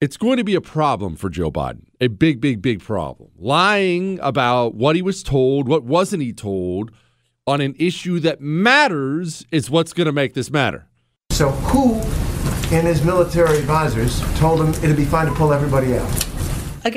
[0.00, 1.86] it's going to be a problem for Joe Biden.
[2.00, 3.30] A big big big problem.
[3.36, 6.92] Lying about what he was told, what wasn't he told
[7.48, 10.86] on an issue that matters is what's going to make this matter.
[11.32, 11.94] So who
[12.72, 16.29] and his military advisors told him it'd be fine to pull everybody out?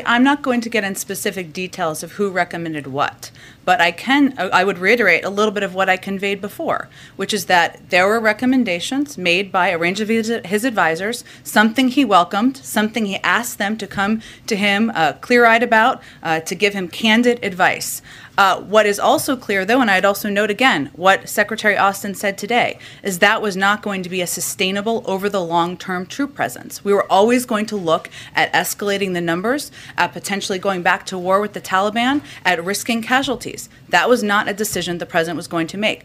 [0.05, 3.31] I'm not going to get in specific details of who recommended what,
[3.65, 7.33] but I can I would reiterate a little bit of what I conveyed before, which
[7.33, 12.05] is that there were recommendations made by a range of his, his advisors, something he
[12.05, 16.73] welcomed, something he asked them to come to him uh, clear-eyed about, uh, to give
[16.73, 18.01] him candid advice.
[18.37, 22.37] Uh, what is also clear, though, and I'd also note again what Secretary Austin said
[22.37, 26.33] today, is that was not going to be a sustainable over the long term troop
[26.33, 26.83] presence.
[26.83, 31.17] We were always going to look at escalating the numbers, at potentially going back to
[31.17, 33.69] war with the Taliban, at risking casualties.
[33.89, 36.03] That was not a decision the president was going to make.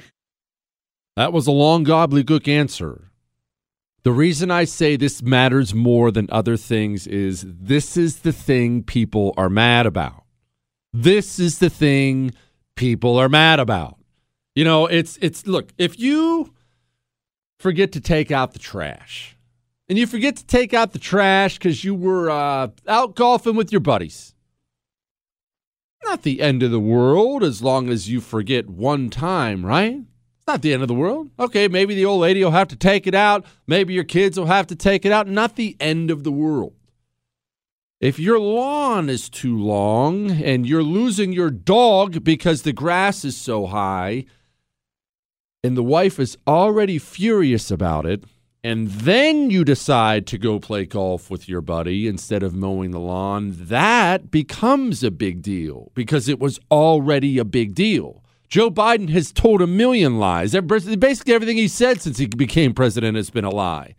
[1.16, 3.10] That was a long gobbledygook answer.
[4.04, 8.82] The reason I say this matters more than other things is this is the thing
[8.82, 10.24] people are mad about.
[10.92, 12.32] This is the thing
[12.76, 13.98] people are mad about.
[14.54, 16.52] You know, it's it's look, if you
[17.60, 19.36] forget to take out the trash,
[19.88, 23.70] and you forget to take out the trash because you were uh, out golfing with
[23.72, 24.34] your buddies,
[26.04, 29.96] Not the end of the world as long as you forget one time, right?
[29.96, 31.30] It's not the end of the world.
[31.38, 33.44] Okay, maybe the old lady will have to take it out.
[33.66, 35.28] Maybe your kids will have to take it out.
[35.28, 36.74] Not the end of the world.
[38.00, 43.36] If your lawn is too long and you're losing your dog because the grass is
[43.36, 44.24] so high,
[45.64, 48.22] and the wife is already furious about it,
[48.62, 53.00] and then you decide to go play golf with your buddy instead of mowing the
[53.00, 58.22] lawn, that becomes a big deal because it was already a big deal.
[58.48, 60.52] Joe Biden has told a million lies.
[60.52, 63.96] Basically, everything he said since he became president has been a lie.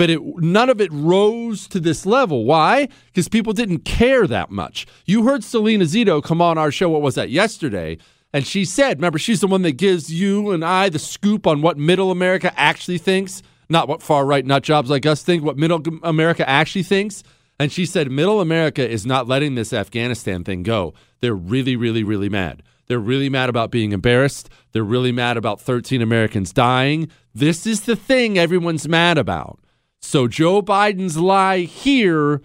[0.00, 2.46] But it, none of it rose to this level.
[2.46, 2.88] Why?
[3.08, 4.86] Because people didn't care that much.
[5.04, 7.98] You heard Selena Zito come on our show, what was that, yesterday?
[8.32, 11.60] And she said, remember, she's the one that gives you and I the scoop on
[11.60, 15.58] what middle America actually thinks not what far right nut jobs like us think, what
[15.58, 17.22] middle America actually thinks.
[17.58, 20.94] And she said, Middle America is not letting this Afghanistan thing go.
[21.20, 22.62] They're really, really, really mad.
[22.86, 24.48] They're really mad about being embarrassed.
[24.72, 27.10] They're really mad about 13 Americans dying.
[27.34, 29.60] This is the thing everyone's mad about.
[30.02, 32.40] So Joe Biden's lie here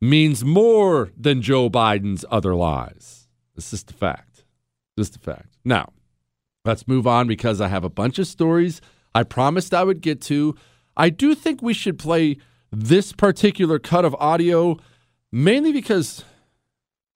[0.00, 3.28] means more than Joe Biden's other lies.
[3.54, 4.44] This is the fact.
[4.96, 5.56] Is the fact.
[5.64, 5.92] Now,
[6.64, 8.80] let's move on because I have a bunch of stories
[9.14, 10.54] I promised I would get to.
[10.96, 12.36] I do think we should play
[12.70, 14.78] this particular cut of audio
[15.32, 16.24] mainly because,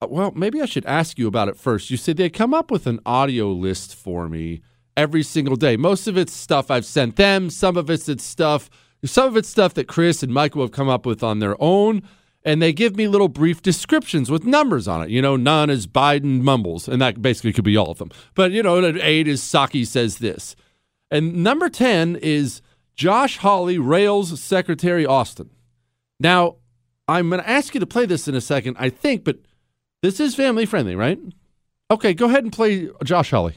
[0.00, 1.90] uh, well, maybe I should ask you about it first.
[1.90, 4.62] You said they come up with an audio list for me
[4.96, 5.76] every single day.
[5.76, 8.70] Most of it's stuff I've sent them, some of it's, it's stuff.
[9.04, 12.02] Some of it's stuff that Chris and Michael have come up with on their own,
[12.44, 15.10] and they give me little brief descriptions with numbers on it.
[15.10, 18.10] You know, none is Biden mumbles, and that basically could be all of them.
[18.34, 20.54] But, you know, eight is Psaki says this.
[21.10, 22.62] And number 10 is
[22.94, 25.50] Josh Hawley rails Secretary Austin.
[26.20, 26.56] Now,
[27.08, 29.38] I'm going to ask you to play this in a second, I think, but
[30.02, 31.18] this is family friendly, right?
[31.90, 33.56] Okay, go ahead and play Josh Hawley.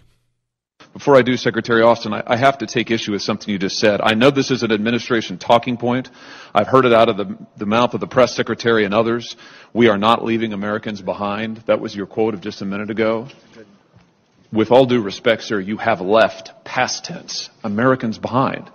[0.95, 3.77] Before I do, Secretary Austin, I, I, have to take issue with something you just
[3.77, 3.99] said.
[4.01, 6.09] I know this is an administration talking point.
[6.53, 9.35] I've heard it out of the, the mouth of the press secretary and others.
[9.73, 11.57] We are not leaving Americans behind.
[11.67, 13.27] That was your quote of just a minute ago
[14.55, 18.71] with all due respect, sir, you have left past tense Americans behind.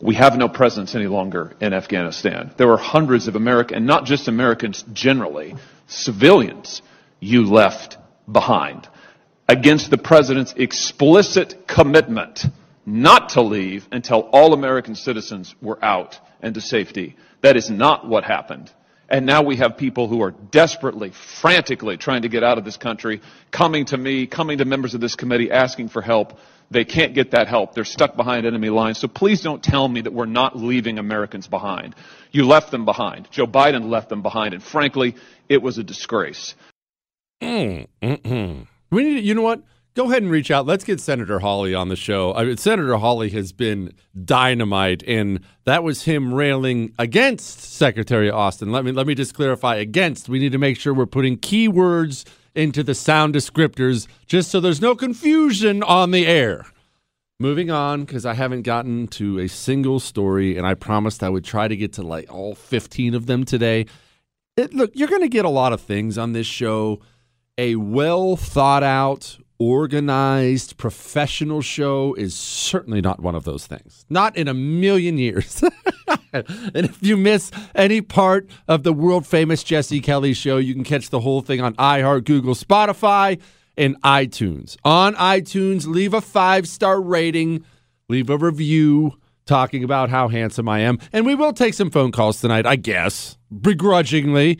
[0.00, 2.52] We have no presence any longer in Afghanistan.
[2.56, 5.54] There were hundreds of American, and not just Americans generally,
[5.86, 6.82] civilians
[7.20, 7.98] you left
[8.30, 8.88] behind
[9.48, 12.44] against the president's explicit commitment
[12.84, 17.16] not to leave until all American citizens were out and to safety.
[17.42, 18.70] That is not what happened.
[19.08, 22.78] And now we have people who are desperately, frantically trying to get out of this
[22.78, 23.20] country,
[23.50, 26.38] coming to me, coming to members of this committee, asking for help.
[26.70, 27.74] They can't get that help.
[27.74, 28.98] They're stuck behind enemy lines.
[28.98, 31.94] So please don't tell me that we're not leaving Americans behind.
[32.30, 33.30] You left them behind.
[33.30, 34.54] Joe Biden left them behind.
[34.54, 35.16] And frankly,
[35.46, 36.54] it was a disgrace.
[37.42, 38.62] Mm, mm-hmm.
[38.92, 39.62] We need, you know what?
[39.94, 40.66] go ahead and reach out.
[40.66, 42.34] Let's get Senator Hawley on the show.
[42.34, 43.92] I mean, Senator Hawley has been
[44.24, 48.72] dynamite, and that was him railing against Secretary Austin.
[48.72, 50.28] Let me let me just clarify against.
[50.28, 52.24] We need to make sure we're putting keywords
[52.54, 56.66] into the sound descriptors, just so there's no confusion on the air.
[57.40, 61.44] Moving on, because I haven't gotten to a single story, and I promised I would
[61.44, 63.86] try to get to like all 15 of them today.
[64.56, 67.00] It, look, you're going to get a lot of things on this show.
[67.58, 74.06] A well thought out, organized professional show is certainly not one of those things.
[74.08, 75.62] Not in a million years.
[76.32, 80.82] and if you miss any part of the world famous Jesse Kelly show, you can
[80.82, 83.38] catch the whole thing on iHeart, Google, Spotify,
[83.76, 84.78] and iTunes.
[84.82, 87.66] On iTunes, leave a five star rating,
[88.08, 90.98] leave a review talking about how handsome I am.
[91.12, 94.58] And we will take some phone calls tonight, I guess, begrudgingly.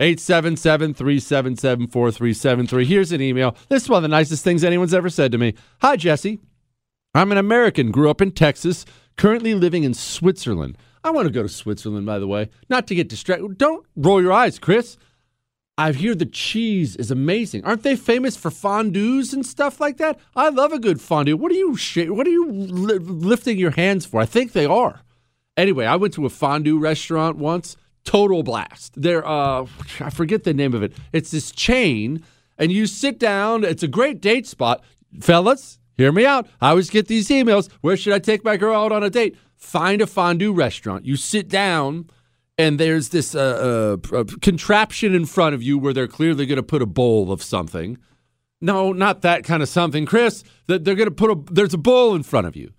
[0.00, 2.84] 877 377 4373.
[2.84, 3.56] Here's an email.
[3.68, 5.54] This is one of the nicest things anyone's ever said to me.
[5.82, 6.40] Hi, Jesse.
[7.14, 8.84] I'm an American, grew up in Texas,
[9.16, 10.76] currently living in Switzerland.
[11.04, 13.56] I want to go to Switzerland, by the way, not to get distracted.
[13.56, 14.96] Don't roll your eyes, Chris.
[15.78, 17.64] I hear the cheese is amazing.
[17.64, 20.18] Aren't they famous for fondues and stuff like that?
[20.34, 21.36] I love a good fondue.
[21.36, 24.20] What are you sh- what are you li- lifting your hands for?
[24.20, 25.02] I think they are.
[25.56, 29.00] Anyway, I went to a fondue restaurant once total blast.
[29.00, 29.66] There, uh,
[30.00, 30.94] I forget the name of it.
[31.12, 32.22] It's this chain,
[32.58, 33.64] and you sit down.
[33.64, 34.82] It's a great date spot,
[35.20, 35.78] fellas.
[35.96, 36.48] Hear me out.
[36.60, 37.70] I always get these emails.
[37.80, 39.36] Where should I take my girl out on a date?
[39.56, 41.06] Find a fondue restaurant.
[41.06, 42.10] You sit down,
[42.58, 46.56] and there's this uh, uh, uh contraption in front of you where they're clearly going
[46.56, 47.98] to put a bowl of something.
[48.60, 50.42] No, not that kind of something, Chris.
[50.66, 51.52] That they're going to put a.
[51.52, 52.72] There's a bowl in front of you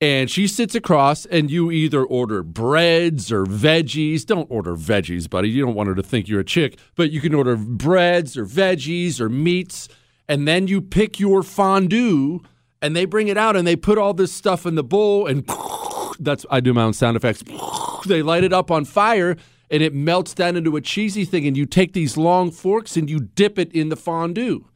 [0.00, 4.26] And she sits across, and you either order breads or veggies.
[4.26, 5.48] Don't order veggies, buddy.
[5.48, 8.44] You don't want her to think you're a chick, but you can order breads or
[8.44, 9.88] veggies or meats.
[10.28, 12.40] And then you pick your fondue,
[12.82, 15.48] and they bring it out, and they put all this stuff in the bowl, and
[16.20, 17.42] that's, I do my own sound effects.
[18.06, 19.36] They light it up on fire,
[19.68, 21.44] and it melts down into a cheesy thing.
[21.44, 24.66] And you take these long forks and you dip it in the fondue.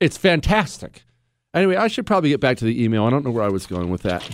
[0.00, 1.02] It's fantastic.
[1.52, 3.04] Anyway, I should probably get back to the email.
[3.04, 4.26] I don't know where I was going with that.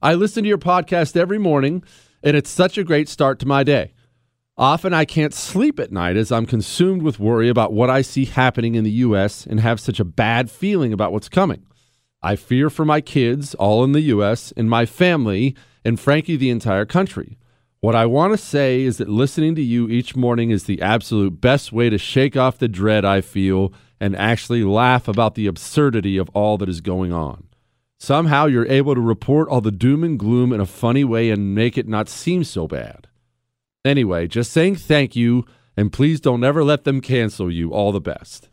[0.00, 1.82] I listen to your podcast every morning,
[2.22, 3.94] and it's such a great start to my day.
[4.56, 8.24] Often I can't sleep at night as I'm consumed with worry about what I see
[8.24, 9.44] happening in the U.S.
[9.44, 11.66] and have such a bad feeling about what's coming.
[12.22, 16.50] I fear for my kids, all in the U.S., and my family, and frankly, the
[16.50, 17.36] entire country.
[17.80, 21.40] What I want to say is that listening to you each morning is the absolute
[21.40, 26.18] best way to shake off the dread I feel and actually laugh about the absurdity
[26.18, 27.47] of all that is going on.
[27.98, 31.54] Somehow you're able to report all the doom and gloom in a funny way and
[31.54, 33.08] make it not seem so bad.
[33.84, 35.44] Anyway, just saying thank you,
[35.76, 37.72] and please don't ever let them cancel you.
[37.72, 38.48] All the best.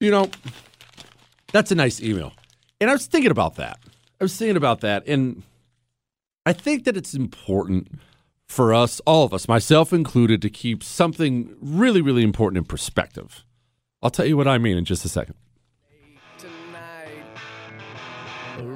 [0.00, 0.30] You know,
[1.52, 2.32] that's a nice email.
[2.80, 3.78] And I was thinking about that.
[4.20, 5.06] I was thinking about that.
[5.06, 5.42] And
[6.44, 7.88] I think that it's important
[8.46, 13.44] for us, all of us, myself included, to keep something really, really important in perspective.
[14.02, 15.34] I'll tell you what I mean in just a second.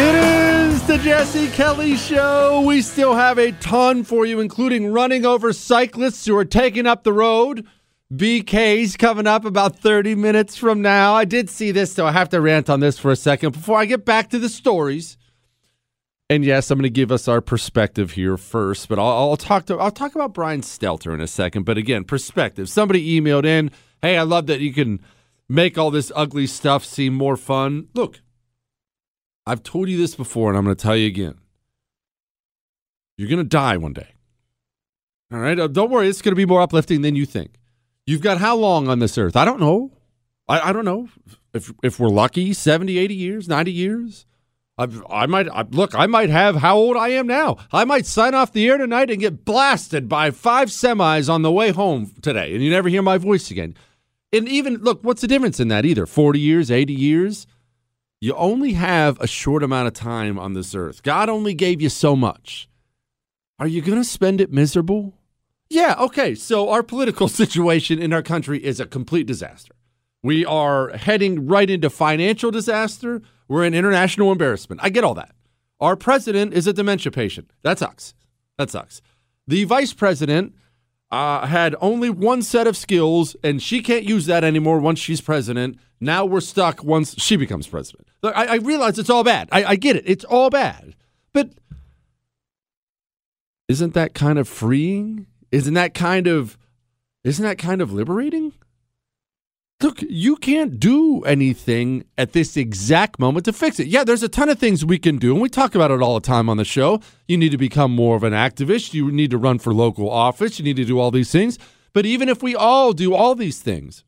[0.00, 2.60] It is the Jesse Kelly Show.
[2.64, 7.02] We still have a ton for you, including running over cyclists who are taking up
[7.02, 7.66] the road.
[8.14, 11.14] BK's coming up about 30 minutes from now.
[11.14, 13.76] I did see this, so I have to rant on this for a second before
[13.76, 15.16] I get back to the stories.
[16.30, 19.66] And yes, I'm going to give us our perspective here first, but I'll, I'll talk
[19.66, 21.64] to I'll talk about Brian Stelter in a second.
[21.64, 22.68] But again, perspective.
[22.68, 25.00] Somebody emailed in, "Hey, I love that you can
[25.48, 28.20] make all this ugly stuff seem more fun." Look,
[29.48, 31.38] I've told you this before, and I'm going to tell you again.
[33.16, 34.08] You're going to die one day.
[35.32, 35.58] All right?
[35.58, 37.54] Uh, don't worry, it's going to be more uplifting than you think.
[38.06, 39.36] You've got how long on this earth?
[39.36, 39.92] I don't know.
[40.48, 41.08] I, I don't know.
[41.54, 44.26] If, if we're lucky, 70, 80 years, 90 years.
[44.76, 45.94] I, I might I, look.
[45.94, 47.56] I might have how old I am now.
[47.72, 51.50] I might sign off the air tonight and get blasted by five semis on the
[51.50, 53.74] way home today, and you never hear my voice again.
[54.32, 55.84] And even look, what's the difference in that?
[55.84, 57.48] Either forty years, eighty years.
[58.20, 61.02] You only have a short amount of time on this earth.
[61.02, 62.68] God only gave you so much.
[63.60, 65.14] Are you going to spend it miserable?
[65.70, 66.34] Yeah, okay.
[66.34, 69.74] So our political situation in our country is a complete disaster.
[70.22, 73.22] We are heading right into financial disaster.
[73.46, 74.80] We're in international embarrassment.
[74.82, 75.34] I get all that.
[75.80, 77.52] Our president is a dementia patient.
[77.62, 78.14] That sucks.
[78.56, 79.00] That sucks.
[79.46, 80.54] The vice president
[81.12, 85.20] uh, had only one set of skills, and she can't use that anymore once she's
[85.20, 85.78] president.
[86.00, 88.07] Now we're stuck once she becomes president.
[88.22, 89.48] Look, I, I realize it's all bad.
[89.52, 90.04] I, I get it.
[90.06, 90.94] It's all bad.
[91.32, 91.50] But
[93.68, 95.26] isn't that kind of freeing?
[95.52, 96.58] Isn't that kind of
[97.24, 98.52] isn't that kind of liberating?
[99.80, 103.86] Look, you can't do anything at this exact moment to fix it.
[103.86, 106.14] Yeah, there's a ton of things we can do, and we talk about it all
[106.14, 107.00] the time on the show.
[107.28, 108.92] You need to become more of an activist.
[108.92, 110.58] You need to run for local office.
[110.58, 111.58] You need to do all these things.
[111.92, 114.02] But even if we all do all these things,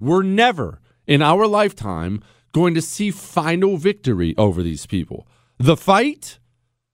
[0.00, 2.22] we're never in our lifetime
[2.52, 5.26] going to see final victory over these people.
[5.58, 6.38] The fight,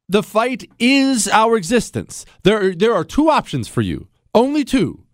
[0.09, 2.25] the fight is our existence.
[2.43, 5.05] There, there are two options for you, only two.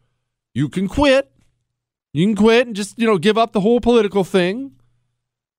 [0.54, 1.30] You can quit
[2.12, 4.72] you can quit and just, you know, give up the whole political thing,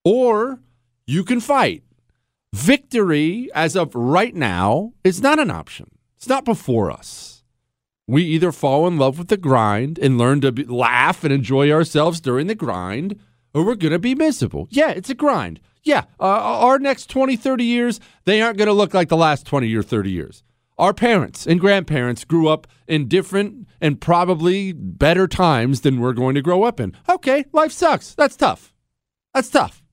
[0.04, 0.60] or
[1.08, 1.84] you can fight.
[2.54, 5.90] Victory, as of right now, is not an option.
[6.18, 7.44] It's not before us.
[8.08, 11.72] We either fall in love with the grind and learn to be, laugh and enjoy
[11.72, 13.18] ourselves during the grind,
[13.54, 14.68] or we're going to be miserable.
[14.70, 15.60] Yeah, it's a grind.
[15.84, 19.46] Yeah, uh, our next 20, 30 years, they aren't going to look like the last
[19.48, 20.44] 20 or 30 years.
[20.78, 26.36] Our parents and grandparents grew up in different and probably better times than we're going
[26.36, 26.96] to grow up in.
[27.08, 28.16] Okay, life sucks.
[28.16, 28.74] That's tough.
[29.34, 29.84] That's tough.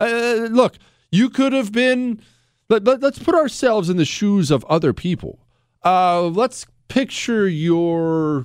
[0.00, 0.76] Uh, look,
[1.10, 2.20] you could have been.
[2.68, 5.38] Let, let, us put ourselves in the shoes of other people.
[5.84, 8.44] Uh, let's picture you're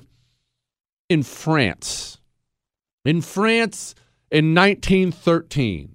[1.08, 2.18] in France.
[3.04, 3.96] In France
[4.32, 5.94] in 1913.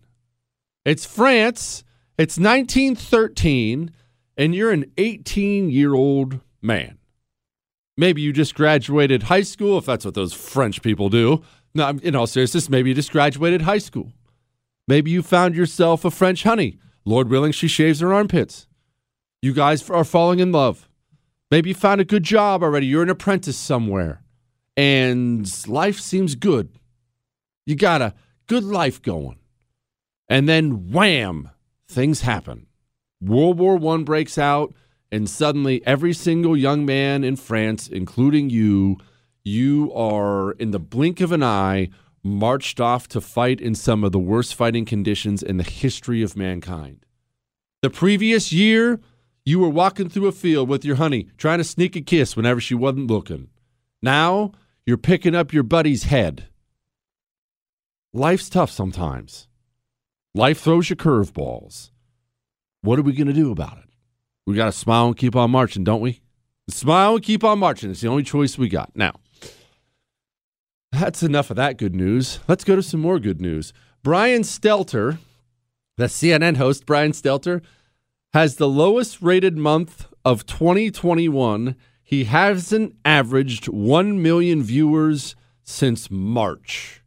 [0.85, 1.83] It's France.
[2.17, 3.91] It's 1913
[4.38, 6.99] and you're an 18 year old man.
[7.97, 11.41] Maybe you just graduated high school, if that's what those French people do.
[11.73, 14.13] No, in all seriousness, maybe you just graduated high school.
[14.88, 16.77] Maybe you found yourself a French honey.
[17.05, 18.67] Lord willing, she shaves her armpits.
[19.41, 20.88] You guys are falling in love.
[21.49, 22.85] Maybe you found a good job already.
[22.85, 24.21] You're an apprentice somewhere.
[24.75, 26.69] And life seems good.
[27.65, 28.13] You got a
[28.48, 29.38] good life going.
[30.28, 31.52] And then wham,
[31.88, 32.68] things happen.
[33.22, 34.74] World War I breaks out,
[35.12, 38.98] and suddenly every single young man in France, including you,
[39.43, 41.89] you are in the blink of an eye
[42.24, 46.36] marched off to fight in some of the worst fighting conditions in the history of
[46.36, 47.06] mankind.
[47.82, 49.00] The previous year,
[49.45, 52.60] you were walking through a field with your honey, trying to sneak a kiss whenever
[52.60, 53.50] she wasn't looking.
[54.02, 54.52] Now,
[54.86, 56.48] you're picking up your buddy's head.
[58.14, 59.47] Life's tough sometimes.
[60.34, 61.91] Life throws you curveballs.
[62.82, 63.89] What are we going to do about it?
[64.45, 66.22] We got to smile and keep on marching, don't we?
[66.70, 67.91] Smile and keep on marching.
[67.91, 68.95] It's the only choice we got.
[68.95, 69.14] Now,
[70.91, 72.39] that's enough of that good news.
[72.47, 73.74] Let's go to some more good news.
[74.03, 75.18] Brian Stelter,
[75.97, 77.62] the CNN host, Brian Stelter,
[78.34, 81.76] has the lowest rated month of 2021.
[82.03, 87.01] He hasn't averaged 1 million viewers since March.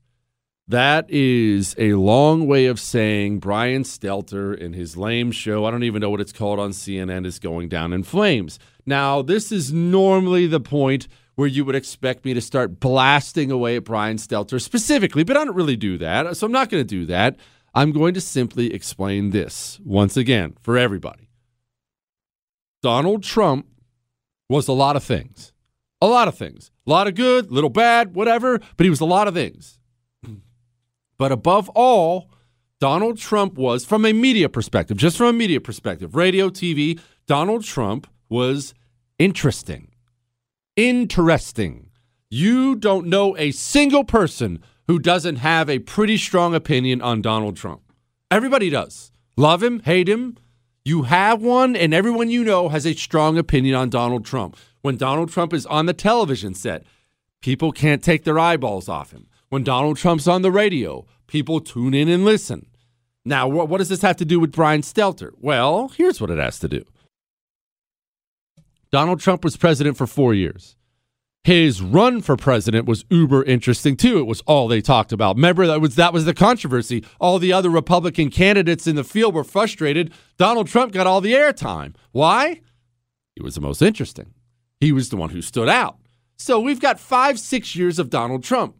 [0.71, 5.83] That is a long way of saying Brian Stelter in his lame show, I don't
[5.83, 8.61] even know what it's called on CNN, is going down in flames.
[8.87, 13.79] Now, this is normally the point where you would expect me to start blasting away
[13.79, 16.37] at Brian Stelter specifically, but I don't really do that.
[16.37, 17.37] So I'm not going to do that.
[17.75, 21.31] I'm going to simply explain this once again for everybody.
[22.81, 23.67] Donald Trump
[24.49, 25.53] was a lot of things.
[26.01, 26.71] A lot of things.
[26.87, 29.80] A lot of good, little bad, whatever, but he was a lot of things.
[31.21, 32.31] But above all,
[32.81, 37.63] Donald Trump was, from a media perspective, just from a media perspective, radio, TV, Donald
[37.63, 38.73] Trump was
[39.19, 39.89] interesting.
[40.77, 41.91] Interesting.
[42.31, 47.59] You don't know a single person who doesn't have a pretty strong opinion on Donald
[47.59, 47.83] Trump.
[48.31, 49.13] Everybody does.
[49.37, 50.39] Love him, hate him.
[50.87, 54.57] You have one, and everyone you know has a strong opinion on Donald Trump.
[54.81, 56.85] When Donald Trump is on the television set,
[57.43, 61.93] people can't take their eyeballs off him when Donald Trump's on the radio, people tune
[61.93, 62.67] in and listen.
[63.25, 65.33] Now, what, what does this have to do with Brian Stelter?
[65.39, 66.85] Well, here's what it has to do.
[68.91, 70.77] Donald Trump was president for four years.
[71.45, 74.19] His run for president was uber interesting too.
[74.19, 75.37] It was all they talked about.
[75.37, 77.03] Remember that was that was the controversy.
[77.19, 80.13] All the other Republican candidates in the field were frustrated.
[80.37, 81.95] Donald Trump got all the airtime.
[82.13, 82.61] Why?
[83.37, 84.35] He was the most interesting.
[84.81, 85.97] He was the one who stood out.
[86.37, 88.80] So we've got five, six years of Donald Trump.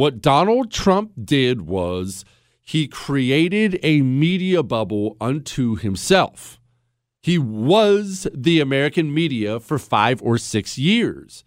[0.00, 2.24] What Donald Trump did was
[2.62, 6.58] he created a media bubble unto himself.
[7.20, 11.44] He was the American media for five or six years.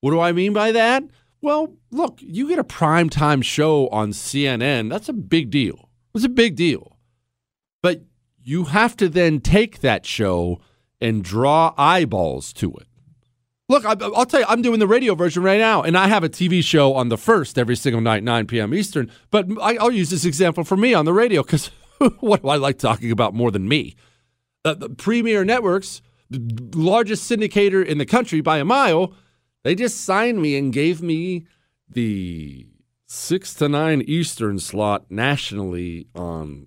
[0.00, 1.04] What do I mean by that?
[1.42, 5.90] Well, look, you get a primetime show on CNN, that's a big deal.
[6.14, 6.96] It's a big deal.
[7.82, 8.04] But
[8.42, 10.58] you have to then take that show
[11.02, 12.88] and draw eyeballs to it.
[13.70, 16.24] Look, I, will tell you, I'm doing the radio version right now, and I have
[16.24, 18.74] a TV show on the first every single night, 9 p.m.
[18.74, 19.12] Eastern.
[19.30, 21.70] But I, will use this example for me on the radio because
[22.18, 23.94] what do I like talking about more than me?
[24.64, 26.40] Uh, the Premier Networks, the
[26.74, 29.14] largest syndicator in the country by a mile,
[29.62, 31.46] they just signed me and gave me
[31.88, 32.66] the
[33.06, 36.66] 6 to 9 Eastern slot nationally on,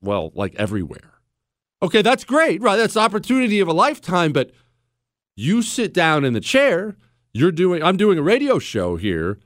[0.00, 1.20] well, like everywhere.
[1.82, 2.76] Okay, that's great, right?
[2.76, 4.50] That's opportunity of a lifetime, but–
[5.40, 6.96] you sit down in the chair.
[7.32, 9.38] You're doing, I'm doing a radio show here.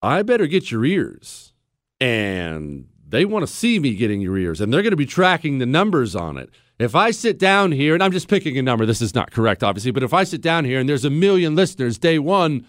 [0.00, 1.52] I better get your ears.
[2.00, 5.58] And they want to see me getting your ears, and they're going to be tracking
[5.58, 6.50] the numbers on it.
[6.78, 9.62] If I sit down here, and I'm just picking a number, this is not correct,
[9.62, 12.66] obviously, but if I sit down here and there's a million listeners day one,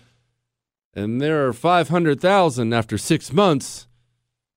[0.93, 3.87] and there are 500,000 after six months,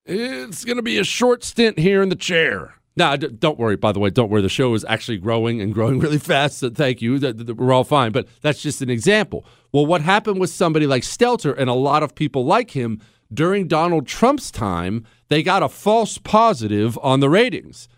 [0.05, 2.75] it's going to be a short stint here in the chair.
[2.99, 4.43] Now, don't worry, by the way, don't worry.
[4.43, 6.59] The show is actually growing and growing really fast.
[6.59, 7.19] So thank you.
[7.57, 8.11] We're all fine.
[8.11, 9.47] But that's just an example.
[9.73, 13.01] Well, what happened with somebody like Stelter and a lot of people like him
[13.33, 17.89] during Donald Trump's time, they got a false positive on the ratings.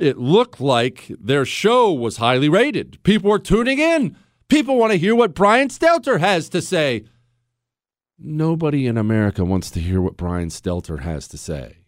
[0.00, 3.02] It looked like their show was highly rated.
[3.02, 4.16] People were tuning in.
[4.48, 7.04] People want to hear what Brian Stelter has to say.
[8.18, 11.79] Nobody in America wants to hear what Brian Stelter has to say.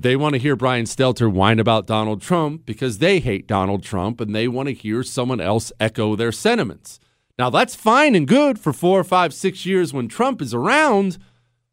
[0.00, 4.18] They want to hear Brian Stelter whine about Donald Trump because they hate Donald Trump
[4.18, 6.98] and they want to hear someone else echo their sentiments.
[7.38, 11.18] Now, that's fine and good for four, five, six years when Trump is around,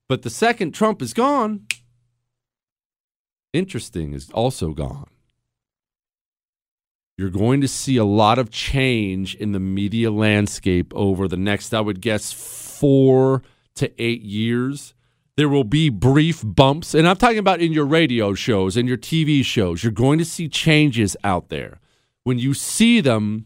[0.10, 1.68] but the second Trump is gone,
[3.54, 5.08] interesting is also gone.
[7.18, 11.74] You're going to see a lot of change in the media landscape over the next,
[11.74, 13.42] I would guess, four
[13.76, 14.94] to eight years.
[15.38, 18.98] There will be brief bumps, and I'm talking about in your radio shows and your
[18.98, 19.84] TV shows.
[19.84, 21.80] You're going to see changes out there.
[22.24, 23.46] When you see them,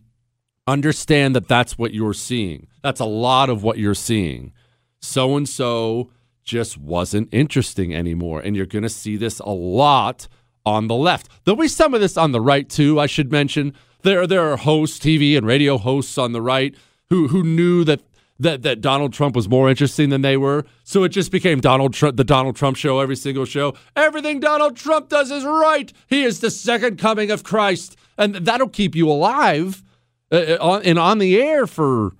[0.65, 2.67] understand that that's what you're seeing.
[2.81, 4.53] That's a lot of what you're seeing.
[5.01, 6.09] So and so
[6.45, 8.39] just wasn't interesting anymore.
[8.39, 10.29] And you're going to see this a lot
[10.65, 11.27] on the left.
[11.43, 13.73] There'll be some of this on the right too, I should mention.
[14.03, 16.73] There, there are hosts, TV and radio hosts on the right
[17.09, 18.01] who, who knew that
[18.41, 20.65] that that Donald Trump was more interesting than they were.
[20.83, 23.75] So it just became Donald Trump, the Donald Trump show every single show.
[23.95, 25.91] Everything Donald Trump does is right.
[26.07, 29.83] He is the second coming of Christ, and that'll keep you alive
[30.31, 32.13] uh, uh and on the air for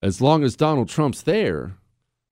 [0.00, 1.76] as long as Donald Trump's there.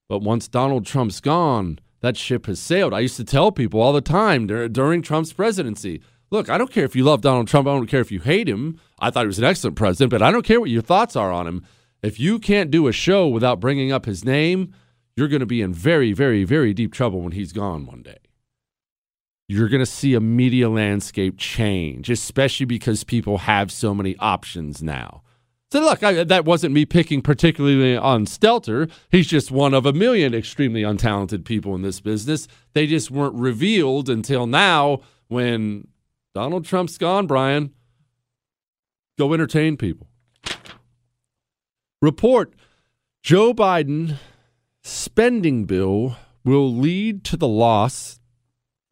[0.09, 2.95] But once Donald Trump's gone, that ship has sailed.
[2.95, 6.01] I used to tell people all the time during Trump's presidency.
[6.31, 7.67] Look, I don't care if you love Donald Trump.
[7.67, 8.79] I don't care if you hate him.
[9.01, 11.33] I thought he was an excellent president, but I don't care what your thoughts are
[11.33, 11.65] on him
[12.03, 14.75] if you can't do a show without bringing up his name,
[15.17, 18.19] you're going to be in very, very, very deep trouble when he's gone one day.
[19.49, 24.83] You're going to see a media landscape change, especially because people have so many options
[24.83, 25.23] now.
[25.73, 28.91] So, look, I, that wasn't me picking particularly on Stelter.
[29.11, 32.49] He's just one of a million extremely untalented people in this business.
[32.73, 35.87] They just weren't revealed until now when
[36.35, 37.73] Donald Trump's gone, Brian.
[39.19, 40.10] Go entertain people.
[42.03, 42.55] Report
[43.23, 44.17] Joe Biden
[44.83, 48.19] spending bill will lead to the loss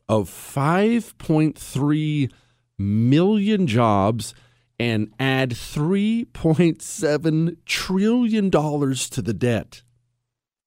[0.09, 2.31] of 5.3
[2.79, 4.35] million jobs
[4.79, 9.83] and add $3.7 trillion to the debt.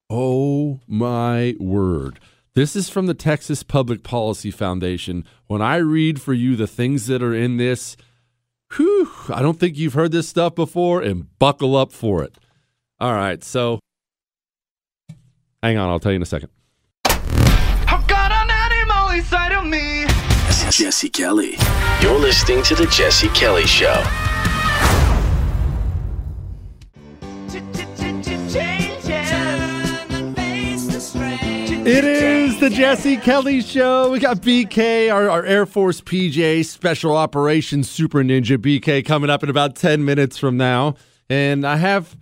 [0.09, 2.19] Oh my word.
[2.53, 5.25] This is from the Texas Public Policy Foundation.
[5.47, 7.95] When I read for you the things that are in this,
[8.77, 12.35] Whew, I don't think you've heard this stuff before, and buckle up for it.
[12.99, 13.79] All right, so
[15.61, 16.49] hang on, I'll tell you in a second.
[20.71, 21.57] Jesse Kelly.
[22.01, 24.30] You're listening to The Jesse Kelly Show.
[31.93, 34.11] It is the Jesse Kelly Show.
[34.11, 39.43] We got BK, our, our, Air Force PJ, Special Operations Super Ninja BK, coming up
[39.43, 40.95] in about 10 minutes from now.
[41.29, 42.15] And I have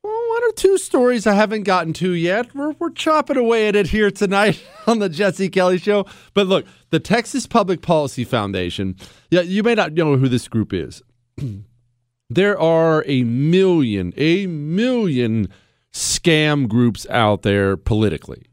[0.00, 2.54] one or two stories I haven't gotten to yet.
[2.54, 6.06] We're, we're chopping away at it here tonight on the Jesse Kelly Show.
[6.32, 8.96] But look, the Texas Public Policy Foundation,
[9.30, 11.02] yeah, you may not know who this group is.
[12.30, 15.50] there are a million, a million
[15.92, 18.46] scam groups out there politically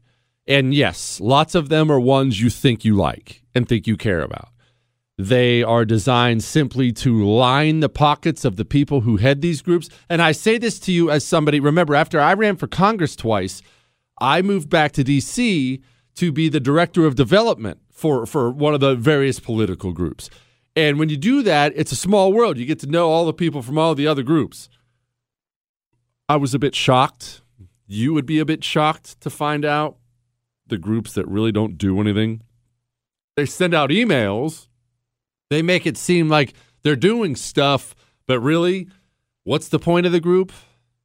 [0.48, 4.22] and yes, lots of them are ones you think you like and think you care
[4.22, 4.48] about.
[5.18, 9.90] They are designed simply to line the pockets of the people who head these groups.
[10.08, 13.60] And I say this to you as somebody, remember, after I ran for Congress twice,
[14.20, 15.82] I moved back to D.C.
[16.14, 20.30] to be the director of development for, for one of the various political groups.
[20.74, 22.56] And when you do that, it's a small world.
[22.56, 24.70] You get to know all the people from all the other groups.
[26.28, 27.42] I was a bit shocked.
[27.86, 29.96] You would be a bit shocked to find out
[30.68, 32.42] the groups that really don't do anything.
[33.36, 34.68] They send out emails,
[35.50, 37.94] they make it seem like they're doing stuff,
[38.26, 38.88] but really,
[39.44, 40.52] what's the point of the group?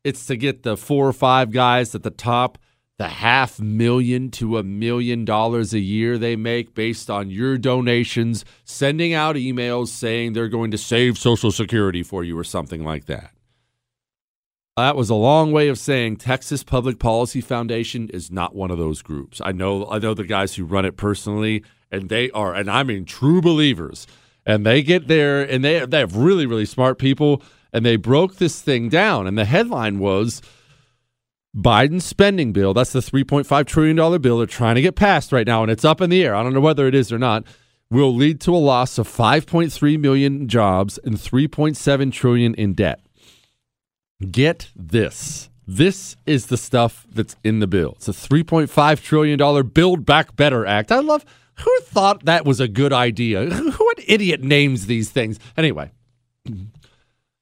[0.03, 2.57] It's to get the four or five guys at the top
[2.97, 8.45] the half million to a million dollars a year they make based on your donations,
[8.64, 13.05] sending out emails saying they're going to save Social Security for you or something like
[13.05, 13.32] that.
[14.76, 18.80] That was a long way of saying Texas Public Policy Foundation is not one of
[18.80, 19.39] those groups.
[19.43, 22.82] I know I know the guys who run it personally and they are and I
[22.82, 24.07] mean true believers.
[24.45, 28.38] And they get there and they they have really really smart people and they broke
[28.38, 30.41] this thing down and the headline was
[31.55, 35.61] Biden's spending bill, that's the $3.5 trillion bill they're trying to get passed right now,
[35.61, 36.34] and it's up in the air.
[36.34, 37.43] I don't know whether it is or not,
[37.91, 43.01] will lead to a loss of 5.3 million jobs and 3.7 trillion in debt.
[44.32, 45.49] Get this.
[45.65, 47.93] This is the stuff that's in the bill.
[47.97, 50.91] It's a $3.5 trillion Build Back Better Act.
[50.91, 51.24] I love
[51.55, 53.47] who thought that was a good idea?
[53.78, 55.39] what idiot names these things?
[55.55, 55.91] Anyway,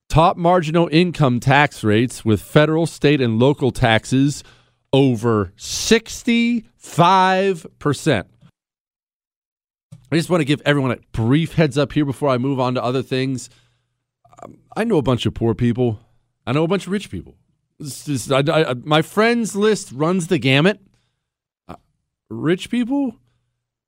[0.09, 4.43] top marginal income tax rates with federal, state, and local taxes
[4.93, 8.25] over 65%.
[10.13, 12.75] I just want to give everyone a brief heads up here before I move on
[12.75, 13.49] to other things.
[14.43, 16.01] Um, I know a bunch of poor people,
[16.51, 17.37] I know a bunch of rich people.
[17.81, 20.81] Just, I, I, my friends list runs the gamut.
[21.67, 21.77] Uh,
[22.29, 23.15] rich people,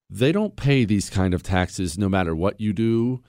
[0.09, 3.21] they don't pay these kind of taxes no matter what you do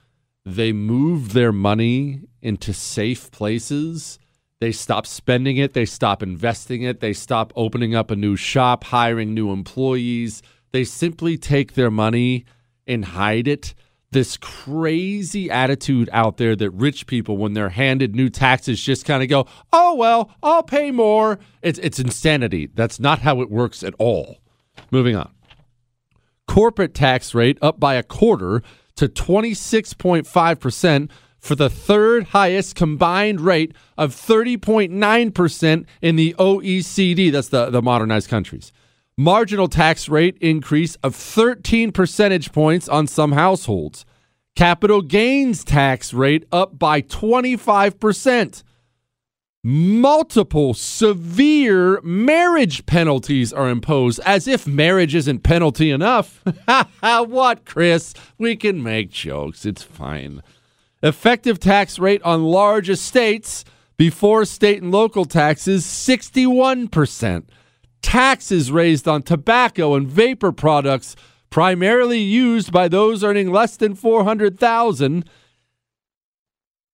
[0.45, 4.19] they move their money into safe places.
[4.59, 5.73] They stop spending it.
[5.73, 6.99] They stop investing it.
[6.99, 10.43] They stop opening up a new shop, hiring new employees.
[10.71, 12.45] They simply take their money
[12.85, 13.73] and hide it.
[14.11, 19.21] This crazy attitude out there that rich people, when they're handed new taxes, just kind
[19.21, 21.37] of go, oh, well, I'll pay more.
[21.61, 22.69] It's, it's insanity.
[22.73, 24.37] That's not how it works at all.
[24.91, 25.31] Moving on.
[26.47, 28.61] Corporate tax rate up by a quarter
[28.95, 37.31] to 26.5% for the third highest combined rate of 30.9% in the OECD.
[37.31, 38.71] That's the, the modernized countries.
[39.17, 44.05] Marginal tax rate increase of 13 percentage points on some households.
[44.55, 48.63] Capital gains tax rate up by 25%
[49.67, 56.43] multiple severe marriage penalties are imposed as if marriage isn't penalty enough.
[56.99, 58.13] what, Chris?
[58.37, 59.65] We can make jokes.
[59.65, 60.43] It's fine.
[61.01, 63.65] Effective tax rate on large estates
[63.97, 67.45] before state and local taxes 61%.
[68.05, 71.15] Taxes raised on tobacco and vapor products
[71.49, 75.27] primarily used by those earning less than 400,000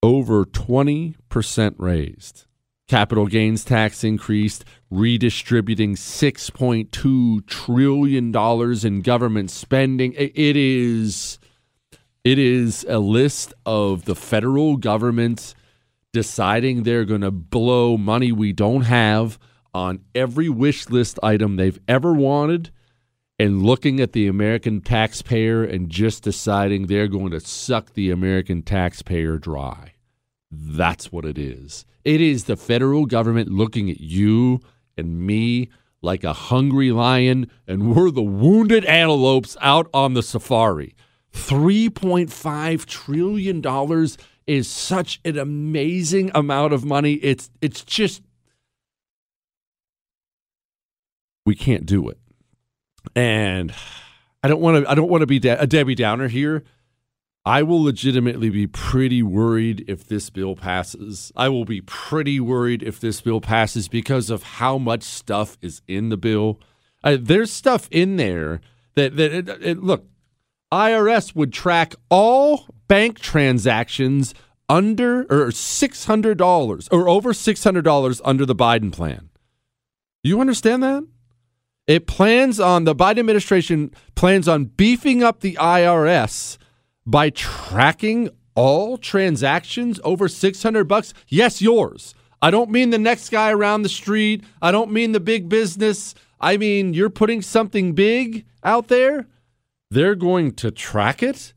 [0.01, 2.45] over 20% raised.
[2.87, 8.33] Capital gains tax increased, redistributing $6.2 trillion
[8.87, 10.13] in government spending.
[10.13, 11.39] It is
[12.23, 15.55] it is a list of the federal government
[16.13, 19.37] deciding they're going to blow money we don't have
[19.73, 22.71] on every wish list item they've ever wanted
[23.39, 28.61] and looking at the American taxpayer and just deciding they're going to suck the American
[28.61, 29.93] taxpayer dry.
[30.51, 31.85] That's what it is.
[32.03, 34.59] It is the federal government looking at you
[34.97, 35.69] and me
[36.01, 40.95] like a hungry lion, and we're the wounded antelopes out on the safari.
[41.33, 44.07] $3.5 trillion
[44.47, 47.13] is such an amazing amount of money.
[47.13, 48.21] It's, it's just,
[51.51, 52.17] we can't do it.
[53.13, 53.73] And
[54.41, 56.63] I don't want to, I don't want to be a Debbie Downer here
[57.43, 61.31] I will legitimately be pretty worried if this bill passes.
[61.35, 65.81] I will be pretty worried if this bill passes because of how much stuff is
[65.87, 66.59] in the bill.
[67.03, 68.61] Uh, there's stuff in there
[68.93, 70.05] that that it, it, look,
[70.71, 74.35] IRS would track all bank transactions
[74.69, 79.29] under or six hundred dollars or over six hundred dollars under the Biden plan.
[80.21, 81.07] You understand that?
[81.91, 86.57] It plans on the Biden administration plans on beefing up the IRS
[87.05, 91.13] by tracking all transactions over 600 bucks?
[91.27, 92.15] Yes, yours.
[92.41, 94.45] I don't mean the next guy around the street.
[94.61, 96.15] I don't mean the big business.
[96.39, 99.27] I mean, you're putting something big out there.
[99.89, 101.51] They're going to track it.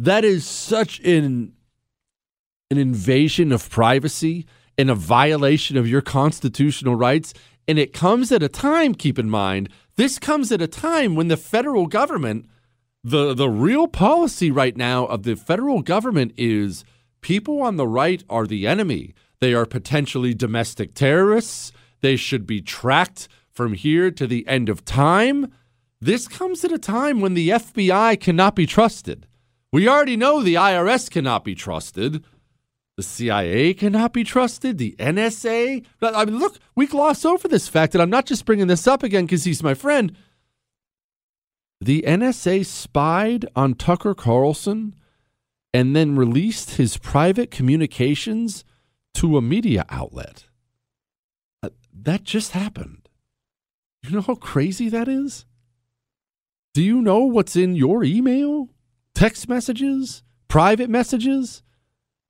[0.00, 1.52] That is such an
[2.72, 7.32] an invasion of privacy and a violation of your constitutional rights.
[7.68, 11.28] And it comes at a time, keep in mind, this comes at a time when
[11.28, 12.46] the federal government,
[13.02, 16.84] the, the real policy right now of the federal government is
[17.22, 19.14] people on the right are the enemy.
[19.40, 21.72] They are potentially domestic terrorists.
[22.00, 25.52] They should be tracked from here to the end of time.
[26.00, 29.26] This comes at a time when the FBI cannot be trusted.
[29.72, 32.22] We already know the IRS cannot be trusted.
[32.96, 34.78] The CIA cannot be trusted.
[34.78, 35.84] The NSA.
[36.00, 39.02] I mean, look, we gloss over this fact, and I'm not just bringing this up
[39.02, 40.16] again because he's my friend.
[41.80, 44.94] The NSA spied on Tucker Carlson
[45.74, 48.64] and then released his private communications
[49.12, 50.46] to a media outlet.
[51.62, 53.10] Uh, that just happened.
[54.02, 55.44] You know how crazy that is?
[56.72, 58.70] Do you know what's in your email?
[59.14, 60.22] Text messages?
[60.48, 61.62] Private messages?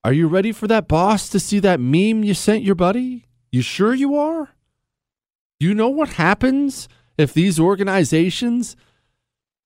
[0.07, 3.27] Are you ready for that boss to see that meme you sent your buddy?
[3.51, 4.51] You sure you are?
[5.59, 6.89] You know what happens
[7.19, 8.77] if these organizations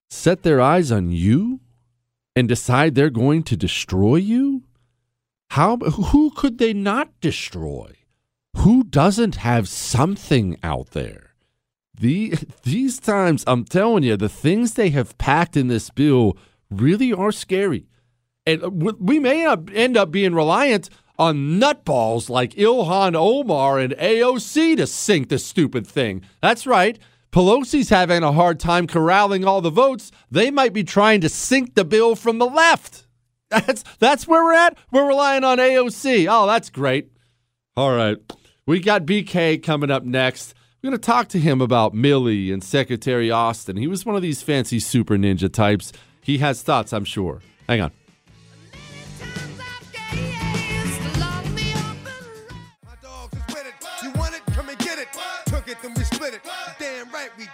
[0.09, 1.61] set their eyes on you
[2.35, 4.63] and decide they're going to destroy you?
[5.51, 7.97] How who could they not destroy?
[8.57, 11.35] Who doesn't have something out there?
[11.93, 12.33] The,
[12.63, 16.39] these times, I'm telling you, the things they have packed in this bill
[16.71, 17.90] really are scary.
[18.47, 20.89] And we may end up being reliant
[21.19, 26.23] on nutballs like Ilhan Omar and AOC to sink the stupid thing.
[26.41, 26.99] That's right.
[27.31, 30.11] Pelosi's having a hard time corralling all the votes.
[30.31, 33.07] They might be trying to sink the bill from the left.
[33.51, 34.79] That's that's where we're at.
[34.93, 36.29] We're relying on AOC.
[36.31, 37.11] Oh, that's great.
[37.77, 38.17] All right.
[38.65, 40.55] We got BK coming up next.
[40.81, 43.77] We're going to talk to him about Milley and Secretary Austin.
[43.77, 45.93] He was one of these fancy super ninja types.
[46.23, 47.43] He has thoughts, I'm sure.
[47.69, 47.91] Hang on.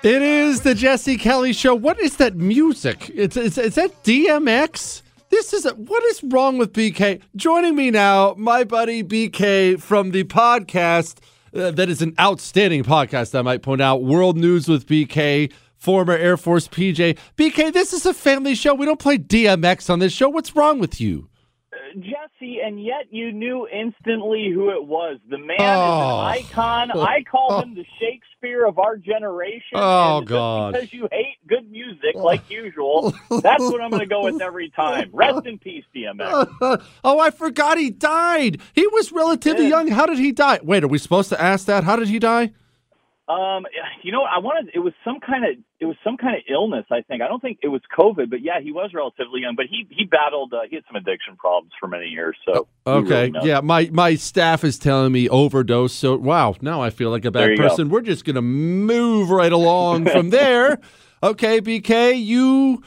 [0.03, 1.75] It is the Jesse Kelly Show.
[1.75, 3.11] What is that music?
[3.15, 5.03] It's, it's is that DMX?
[5.31, 7.21] This is a, what is wrong with BK?
[7.35, 11.19] Joining me now, my buddy BK from the podcast
[11.55, 13.37] uh, that is an outstanding podcast.
[13.37, 17.19] I might point out, World News with BK, former Air Force PJ.
[17.37, 18.75] BK, this is a family show.
[18.75, 20.29] We don't play DMX on this show.
[20.29, 21.29] What's wrong with you?
[21.95, 25.19] Jesse, and yet you knew instantly who it was.
[25.29, 25.63] The man Oh.
[25.63, 26.19] is an oh.
[26.19, 26.91] icon.
[26.93, 27.61] I call oh.
[27.61, 29.75] him the Shakespeare of our generation.
[29.75, 30.73] Oh, God.
[30.73, 34.71] Because you hate good music like usual, that's what I'm going to go with every
[34.71, 35.11] time.
[35.13, 36.83] Rest in peace, DMX.
[37.05, 38.61] oh, I forgot he died.
[38.75, 39.89] He was relatively young.
[39.89, 40.61] How did he die?
[40.63, 41.85] Wait, are we supposed to ask that?
[41.85, 42.53] How did he die?
[43.29, 43.65] Um,
[44.05, 44.71] you know, I wanted.
[44.73, 45.51] It was some kind of.
[45.81, 46.85] It was some kind of illness.
[46.93, 47.23] I think.
[47.23, 49.57] I don't think it was COVID, but yeah, he was relatively young.
[49.57, 50.53] But he he battled.
[50.55, 52.37] Uh, he had some addiction problems for many years.
[52.47, 53.31] So Okay.
[53.31, 55.93] really yeah, my my staff is telling me overdose.
[55.93, 57.65] So wow, now I feel like a bad you go.
[57.65, 57.89] person.
[57.89, 60.79] We're just gonna move right along from there.
[61.23, 62.83] Okay, BK, you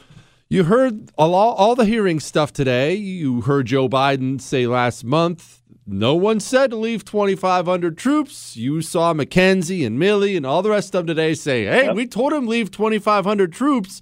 [0.48, 2.94] you heard all all the hearing stuff today.
[2.94, 5.59] You heard Joe Biden say last month.
[5.92, 8.56] No one said to leave 2,500 troops.
[8.56, 12.06] You saw McKenzie and Milley and all the rest of them today say, hey, we
[12.06, 14.00] told him leave 2,500 troops.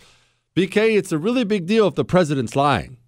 [0.54, 2.98] BK, it's a really big deal if the president's lying.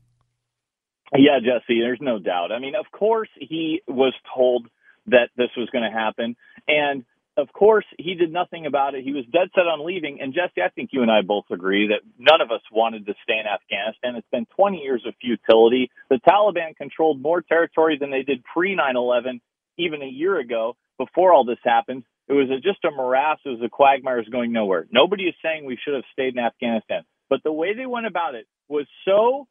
[1.14, 2.52] Yeah, Jesse, there's no doubt.
[2.52, 4.66] I mean, of course, he was told
[5.08, 6.34] that this was going to happen.
[6.66, 7.04] And
[7.36, 9.04] of course, he did nothing about it.
[9.04, 10.20] He was dead set on leaving.
[10.20, 13.14] And Jesse, I think you and I both agree that none of us wanted to
[13.22, 14.16] stay in Afghanistan.
[14.16, 15.90] It's been 20 years of futility.
[16.10, 19.40] The Taliban controlled more territory than they did pre 9 11,
[19.78, 22.04] even a year ago, before all this happened.
[22.28, 23.38] It was a, just a morass.
[23.44, 24.22] It was a quagmire.
[24.30, 24.86] Going nowhere.
[24.92, 27.02] Nobody is saying we should have stayed in Afghanistan.
[27.28, 29.46] But the way they went about it was so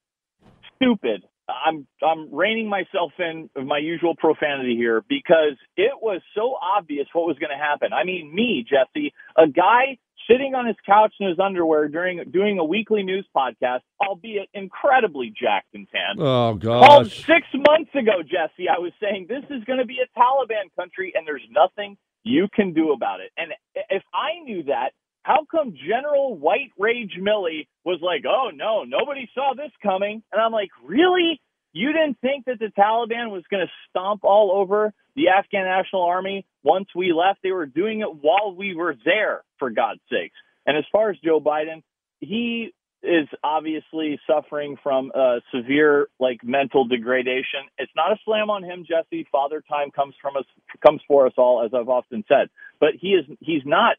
[0.76, 1.24] stupid.
[1.50, 7.08] I'm I'm reining myself in of my usual profanity here because it was so obvious
[7.14, 7.94] what was going to happen.
[7.94, 9.98] I mean, me, Jesse, a guy
[10.30, 15.34] sitting on his couch in his underwear during doing a weekly news podcast, albeit incredibly
[15.36, 16.20] jacked and tan.
[16.20, 17.26] Oh, Called gosh.
[17.26, 21.14] six months ago, Jesse, I was saying this is going to be a Taliban country
[21.16, 23.32] and there's nothing you can do about it.
[23.38, 23.52] And
[23.90, 24.92] if I knew that,
[25.30, 30.24] how come General White Rage Milley was like, oh no, nobody saw this coming?
[30.32, 31.40] And I'm like, really?
[31.72, 36.02] You didn't think that the Taliban was going to stomp all over the Afghan National
[36.02, 37.42] Army once we left?
[37.44, 40.36] They were doing it while we were there, for God's sakes.
[40.66, 41.84] And as far as Joe Biden,
[42.20, 42.74] he
[43.04, 47.70] is obviously suffering from uh, severe like mental degradation.
[47.78, 49.28] It's not a slam on him, Jesse.
[49.32, 50.46] Father time comes from us,
[50.84, 52.50] comes for us all, as I've often said.
[52.80, 53.98] But he is he's not.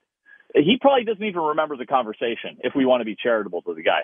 [0.55, 2.59] He probably doesn't even remember the conversation.
[2.61, 4.03] If we want to be charitable to the guy,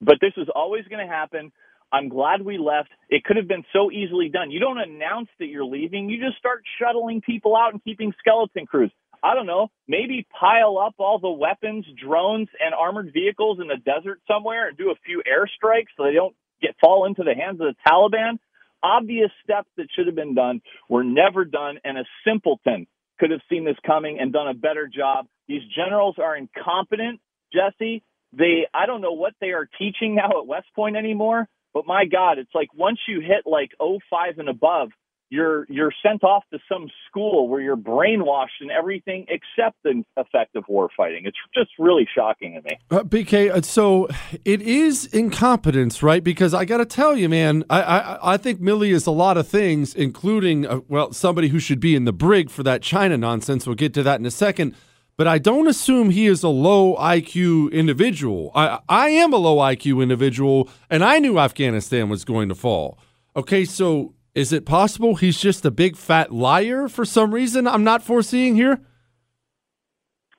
[0.00, 1.52] but this is always going to happen.
[1.92, 2.88] I'm glad we left.
[3.08, 4.50] It could have been so easily done.
[4.50, 6.08] You don't announce that you're leaving.
[6.10, 8.90] You just start shuttling people out and keeping skeleton crews.
[9.22, 13.78] I don't know, maybe pile up all the weapons, drones, and armored vehicles in the
[13.78, 17.58] desert somewhere and do a few airstrikes so they don't get fall into the hands
[17.60, 18.38] of the Taliban.
[18.82, 22.86] Obvious steps that should have been done were never done, and a simpleton
[23.18, 25.26] could have seen this coming and done a better job.
[25.48, 27.20] These generals are incompetent,
[27.52, 28.02] Jesse.
[28.32, 32.04] They, I don't know what they are teaching now at West Point anymore, but my
[32.04, 34.90] God, it's like once you hit like 05 and above,
[35.30, 40.62] you're you're sent off to some school where you're brainwashed and everything except the effective
[40.68, 41.22] war fighting.
[41.24, 42.78] It's just really shocking to me.
[42.90, 44.08] Uh, BK, uh, so
[44.44, 46.22] it is incompetence, right?
[46.22, 49.36] Because I got to tell you, man, I, I I think Milley is a lot
[49.36, 53.16] of things, including uh, well somebody who should be in the brig for that China
[53.16, 53.66] nonsense.
[53.66, 54.74] We'll get to that in a second.
[55.16, 58.50] But I don't assume he is a low IQ individual.
[58.54, 62.98] I I am a low IQ individual, and I knew Afghanistan was going to fall.
[63.36, 67.84] Okay, so is it possible he's just a big fat liar for some reason I'm
[67.84, 68.80] not foreseeing here?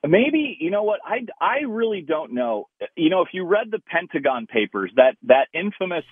[0.06, 2.68] Maybe you know what I I really don't know.
[2.96, 6.04] You know, if you read the Pentagon papers, that that infamous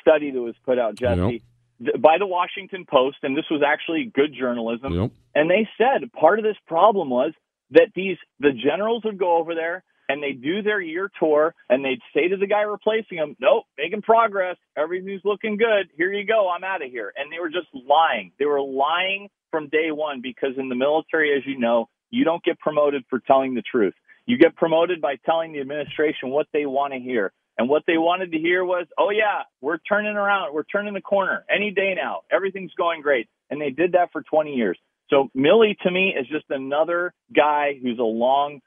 [0.00, 1.42] study that was put out, Jesse,
[1.84, 4.92] th- by the Washington Post, and this was actually good journalism.
[4.92, 5.10] Yep.
[5.34, 7.34] And they said part of this problem was
[7.70, 11.84] that these the generals would go over there and they'd do their year tour and
[11.84, 15.88] they'd say to the guy replacing him, Nope, making progress, everything's looking good.
[15.96, 17.12] Here you go, I'm out of here.
[17.16, 18.32] And they were just lying.
[18.38, 22.42] They were lying from day one because in the military, as you know, you don't
[22.44, 23.94] get promoted for telling the truth.
[24.26, 27.32] You get promoted by telling the administration what they want to hear.
[27.58, 30.52] And what they wanted to hear was, oh yeah, we're turning around.
[30.52, 32.20] We're turning the corner any day now.
[32.30, 33.28] Everything's going great.
[33.48, 34.78] And they did that for 20 years.
[35.10, 38.60] So Milley to me is just another guy who's a long,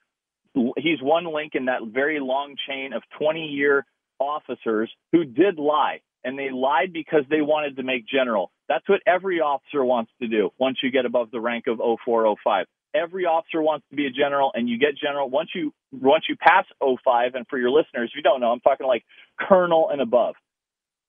[0.53, 3.85] he's one link in that very long chain of 20 year
[4.19, 6.01] officers who did lie.
[6.23, 8.51] And they lied because they wanted to make general.
[8.67, 12.65] That's what every officer wants to do once you get above the rank of 0405.
[12.93, 16.35] Every officer wants to be a general and you get general once you once you
[16.35, 19.05] pass 05 and for your listeners, if you don't know, I'm talking like
[19.39, 20.35] colonel and above.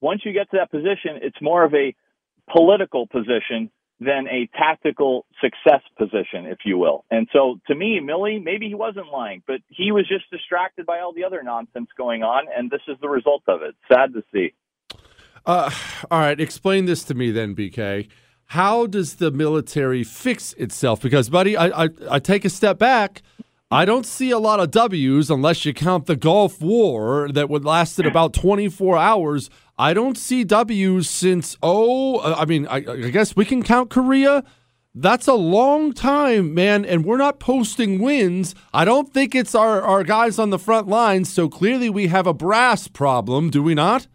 [0.00, 1.94] Once you get to that position, it's more of a
[2.52, 3.70] political position
[4.00, 7.04] than a tactical success position, if you will.
[7.10, 11.00] And so to me, Milley, maybe he wasn't lying, but he was just distracted by
[11.00, 13.74] all the other nonsense going on, and this is the result of it.
[13.92, 14.54] Sad to see.
[15.44, 15.70] Uh,
[16.10, 18.08] all right, explain this to me then, BK.
[18.46, 21.00] How does the military fix itself?
[21.00, 23.22] Because, buddy, I, I, I take a step back.
[23.70, 27.64] I don't see a lot of W's unless you count the Gulf War that would
[27.64, 29.48] lasted about 24 hours.
[29.80, 33.88] I don't see W's since, oh, uh, I mean, I, I guess we can count
[33.88, 34.44] Korea.
[34.94, 38.54] That's a long time, man, and we're not posting wins.
[38.74, 42.26] I don't think it's our, our guys on the front lines, so clearly we have
[42.26, 44.06] a brass problem, do we not?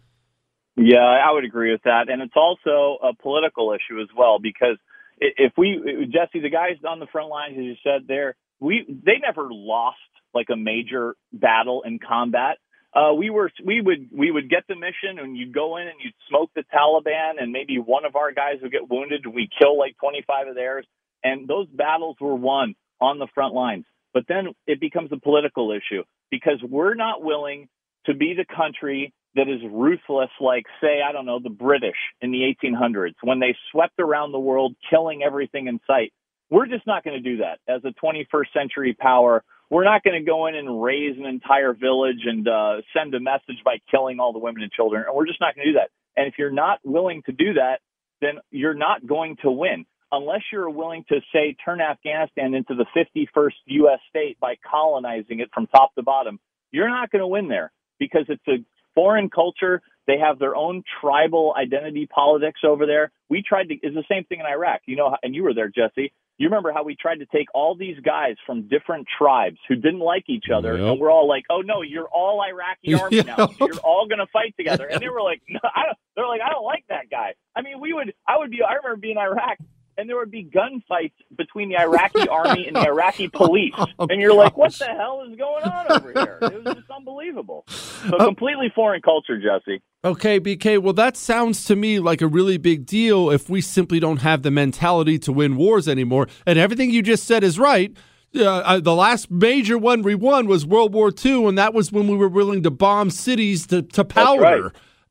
[0.76, 2.10] Yeah, I would agree with that.
[2.10, 4.76] And it's also a political issue as well because
[5.18, 5.80] if we,
[6.12, 9.96] Jesse, the guys on the front lines, as you said there, we, they never lost
[10.32, 12.58] like a major battle in combat.
[12.96, 15.96] Uh, we were, we would, we would get the mission and you'd go in and
[16.02, 19.50] you'd smoke the Taliban and maybe one of our guys would get wounded and we
[19.60, 20.86] kill like 25 of theirs.
[21.22, 23.84] And those battles were won on the front lines.
[24.14, 27.68] But then it becomes a political issue because we're not willing
[28.06, 32.30] to be the country that is ruthless, like, say, I don't know, the British in
[32.30, 36.14] the 1800s when they swept around the world, killing everything in sight.
[36.48, 39.44] We're just not going to do that as a 21st century power.
[39.70, 43.20] We're not going to go in and raze an entire village and uh, send a
[43.20, 45.04] message by killing all the women and children.
[45.06, 45.90] And we're just not going to do that.
[46.16, 47.80] And if you're not willing to do that,
[48.20, 52.86] then you're not going to win unless you're willing to say turn Afghanistan into the
[52.96, 53.98] 51st U.S.
[54.08, 56.38] state by colonizing it from top to bottom.
[56.70, 58.64] You're not going to win there because it's a
[58.94, 59.82] foreign culture.
[60.06, 63.10] They have their own tribal identity politics over there.
[63.28, 64.82] We tried to, is the same thing in Iraq.
[64.86, 66.12] You know, and you were there, Jesse.
[66.38, 70.00] You remember how we tried to take all these guys from different tribes who didn't
[70.00, 70.80] like each other, Yep.
[70.92, 73.36] and we're all like, "Oh no, you're all Iraqi army now.
[73.38, 73.50] Yep.
[73.58, 76.26] So you're all going to fight together." And they were like, "No, I don't." They're
[76.28, 78.96] like, "I don't like that guy." I mean, we would, I would be, I remember
[79.00, 79.56] being in Iraq,
[79.98, 84.34] and there would be gunfights between the Iraqi army and the Iraqi police, and you're
[84.34, 87.64] like, "What the hell is going on over here?" It was just unbelievable.
[88.06, 89.82] So completely foreign culture, Jesse.
[90.04, 90.80] Okay, BK.
[90.80, 94.42] Well, that sounds to me like a really big deal if we simply don't have
[94.42, 96.28] the mentality to win wars anymore.
[96.46, 97.96] And everything you just said is right.
[98.38, 102.06] Uh, the last major one we won was World War II, and that was when
[102.06, 104.40] we were willing to bomb cities to, to powder.
[104.40, 104.62] right.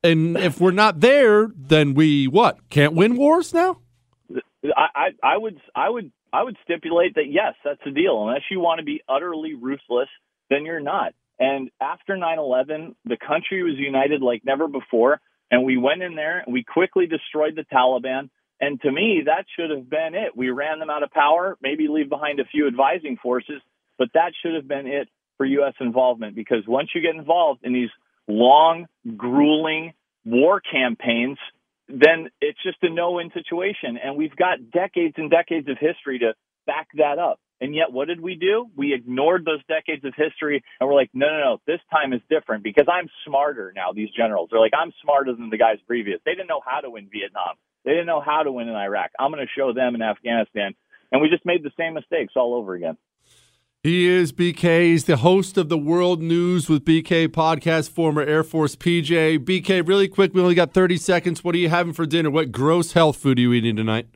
[0.03, 2.59] And if we're not there, then we what?
[2.69, 3.79] Can't win wars now?
[4.75, 8.21] I, I, I would I would I would stipulate that yes, that's the deal.
[8.27, 10.09] Unless you want to be utterly ruthless,
[10.49, 11.13] then you're not.
[11.39, 15.19] And after 9/11, the country was united like never before.
[15.51, 18.29] And we went in there and we quickly destroyed the Taliban.
[18.59, 20.35] And to me, that should have been it.
[20.35, 23.61] We ran them out of power, maybe leave behind a few advising forces,
[23.97, 25.73] but that should have been it for U.S.
[25.79, 27.89] involvement because once you get involved in these
[28.27, 28.87] long,
[29.17, 29.93] grueling
[30.23, 31.37] war campaigns,
[31.87, 33.97] then it's just a no win situation.
[34.01, 36.33] And we've got decades and decades of history to
[36.65, 37.39] back that up.
[37.61, 38.67] And yet, what did we do?
[38.75, 42.21] We ignored those decades of history and we're like, no, no, no, this time is
[42.29, 43.93] different because I'm smarter now.
[43.93, 46.19] These generals are like, I'm smarter than the guys previous.
[46.25, 47.55] They didn't know how to win Vietnam.
[47.85, 49.11] They didn't know how to win in Iraq.
[49.17, 50.73] I'm going to show them in Afghanistan.
[51.11, 52.97] And we just made the same mistakes all over again.
[53.85, 54.85] He is BK.
[54.85, 59.37] He's the host of the World News with BK podcast, former Air Force PJ.
[59.45, 61.43] BK, really quick, we only got 30 seconds.
[61.43, 62.31] What are you having for dinner?
[62.31, 64.07] What gross health food are you eating tonight?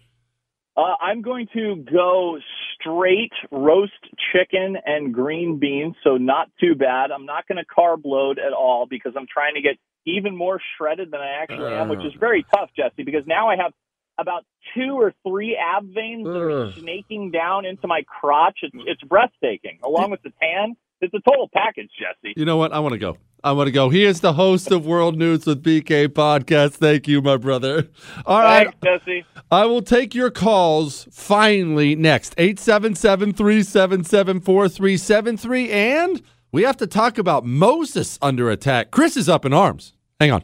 [0.75, 2.39] Uh, I'm going to go
[2.81, 3.93] straight roast
[4.33, 7.11] chicken and green beans, so not too bad.
[7.11, 10.59] I'm not going to carb load at all because I'm trying to get even more
[10.79, 13.73] shredded than I actually am, which is very tough, Jesse, because now I have
[14.19, 18.59] about two or three ab veins that are snaking down into my crotch.
[18.61, 20.75] It's, it's breathtaking, along with the tan.
[21.01, 22.33] It's a total package, Jesse.
[22.35, 22.73] You know what?
[22.73, 23.17] I want to go.
[23.41, 23.89] I want to go.
[23.89, 26.73] He is the host of World News with BK podcast.
[26.73, 27.87] Thank you, my brother.
[28.25, 28.67] All right.
[28.81, 29.25] Thanks, Jesse.
[29.49, 32.33] I will take your calls finally next.
[32.37, 35.71] 877 377 4373.
[35.71, 36.21] And
[36.51, 38.91] we have to talk about Moses under attack.
[38.91, 39.93] Chris is up in arms.
[40.19, 40.43] Hang on.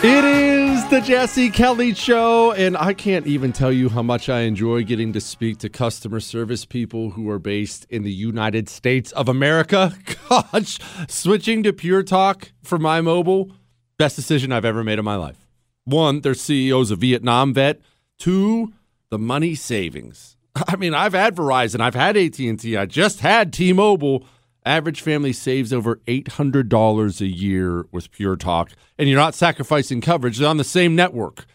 [0.00, 4.42] It is the Jesse Kelly Show, and I can't even tell you how much I
[4.42, 9.10] enjoy getting to speak to customer service people who are based in the United States
[9.10, 9.92] of America.
[10.30, 13.50] Gosh, switching to Pure Talk for my mobile,
[13.96, 15.48] best decision I've ever made in my life.
[15.84, 17.80] One, their CEO's a Vietnam vet.
[18.20, 18.72] Two,
[19.10, 20.36] the money savings.
[20.68, 24.24] I mean, I've had Verizon, I've had AT&T, I just had T-Mobile.
[24.64, 30.38] Average family saves over $800 a year with Pure Talk, and you're not sacrificing coverage.
[30.38, 31.46] They're on the same network.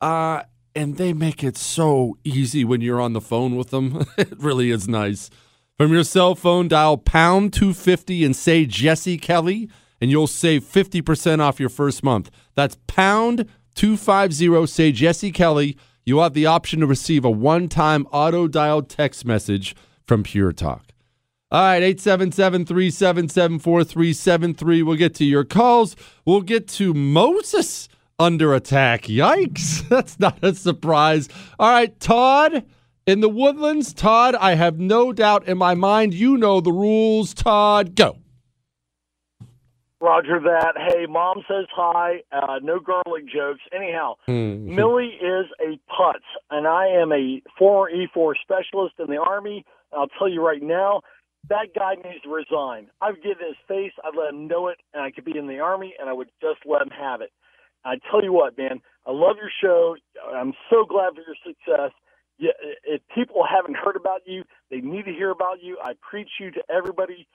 [0.00, 0.42] Uh,
[0.74, 4.06] and they make it so easy when you're on the phone with them.
[4.18, 5.30] it really is nice.
[5.76, 9.68] From your cell phone, dial pound 250 and say Jesse Kelly,
[10.00, 12.30] and you'll save 50% off your first month.
[12.54, 15.76] That's pound 250, say Jesse Kelly.
[16.04, 19.74] You'll have the option to receive a one time auto dial text message
[20.06, 20.89] from Pure Talk.
[21.52, 24.82] All right, 877 377 4373.
[24.82, 25.96] We'll get to your calls.
[26.24, 27.88] We'll get to Moses
[28.20, 29.02] under attack.
[29.02, 29.88] Yikes.
[29.88, 31.28] That's not a surprise.
[31.58, 32.64] All right, Todd
[33.06, 37.34] In the Woodlands, Todd, I have no doubt in my mind you know the rules.
[37.34, 38.18] Todd, go.
[40.02, 40.74] Roger that.
[40.76, 42.22] Hey, mom says hi.
[42.32, 43.60] Uh, no garlic jokes.
[43.74, 44.68] Anyhow, Mhm.
[44.70, 49.64] Milley is a putz, and I am a former E4 specialist in the Army.
[49.92, 51.00] I'll tell you right now,
[51.48, 52.88] that guy needs to resign.
[53.00, 55.36] I would get in his face, I'd let him know it, and I could be
[55.36, 57.30] in the Army, and I would just let him have it.
[57.84, 59.96] I tell you what, man, I love your show.
[60.34, 61.92] I'm so glad for your success.
[62.38, 62.52] Yeah,
[62.84, 65.78] if people haven't heard about you, they need to hear about you.
[65.82, 67.26] I preach you to everybody.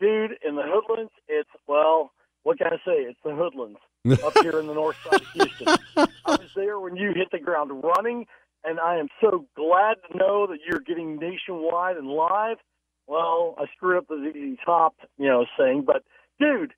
[0.00, 2.12] Dude, in the Hoodlands, it's, well,
[2.42, 3.02] what can I say?
[3.02, 3.76] It's the Hoodlands
[4.24, 5.68] up here in the north side of Houston.
[5.96, 8.26] I was there when you hit the ground running,
[8.64, 12.58] and I am so glad to know that you're getting nationwide and live.
[13.06, 16.04] Well, I screwed up the ZZ Top, you know, saying, but
[16.40, 16.72] dude,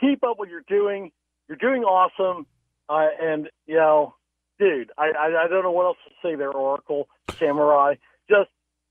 [0.00, 1.12] keep up what you're doing.
[1.48, 2.46] You're doing awesome,
[2.88, 4.14] uh, and you know,
[4.58, 7.08] dude, I, I I don't know what else to say there, Oracle
[7.38, 7.94] Samurai.
[8.28, 8.48] Just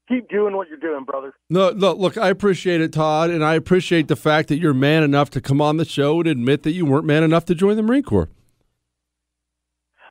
[0.07, 1.33] keep doing what you're doing, brother.
[1.49, 5.03] No, no, look, I appreciate it, Todd, and I appreciate the fact that you're man
[5.03, 7.75] enough to come on the show and admit that you weren't man enough to join
[7.77, 8.29] the Marine Corps.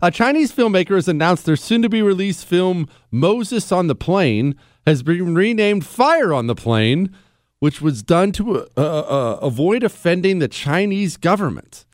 [0.00, 4.54] A Chinese filmmaker has announced their soon-to-be released film Moses on the Plain
[4.86, 7.14] has been renamed Fire on the Plain,
[7.60, 11.84] which was done to uh, uh, avoid offending the Chinese government.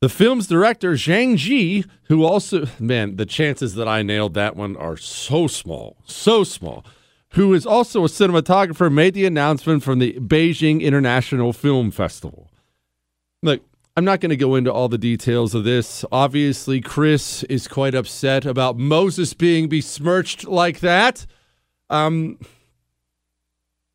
[0.00, 4.74] The film's director, Zhang Ji, who also, man, the chances that I nailed that one
[4.76, 6.86] are so small, so small,
[7.34, 12.50] who is also a cinematographer, made the announcement from the Beijing International Film Festival.
[13.42, 13.60] Look,
[13.94, 16.02] I'm not going to go into all the details of this.
[16.10, 21.26] Obviously, Chris is quite upset about Moses being besmirched like that.
[21.90, 22.38] Um,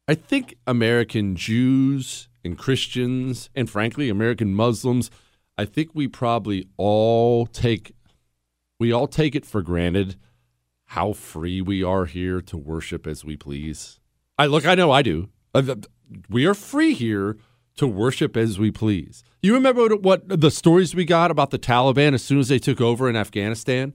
[0.08, 5.10] I think American Jews and Christians, and frankly, American Muslims,
[5.58, 7.94] I think we probably all take
[8.80, 10.18] we all take it for granted
[10.90, 14.00] how free we are here to worship as we please.
[14.38, 15.30] I look, I know I do.
[15.54, 15.76] Uh,
[16.30, 17.38] We are free here
[17.78, 19.24] to worship as we please.
[19.42, 22.60] You remember what, what the stories we got about the Taliban as soon as they
[22.60, 23.94] took over in Afghanistan?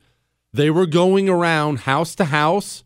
[0.52, 2.82] They were going around house to house,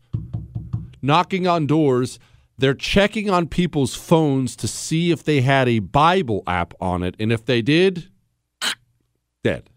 [1.01, 2.19] knocking on doors.
[2.57, 7.15] They're checking on people's phones to see if they had a Bible app on it.
[7.19, 8.09] And if they did,
[9.45, 9.69] dead.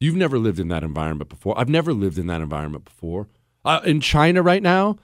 [0.00, 1.56] You've never lived in that environment before.
[1.58, 3.28] I've never lived in that environment before.
[3.62, 4.96] Uh, in China right now,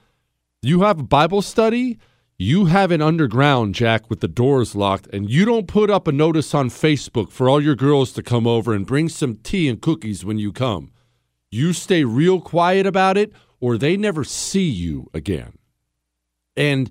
[0.63, 1.99] you have a Bible study,
[2.39, 6.13] you have an underground, Jack, with the doors locked, and you don't put up a
[6.13, 9.83] notice on Facebook for all your girls to come over and bring some tea and
[9.83, 10.91] cookies when you come.
[11.51, 13.31] You stay real quiet about it,
[13.61, 15.59] or they never see you again.
[16.57, 16.91] And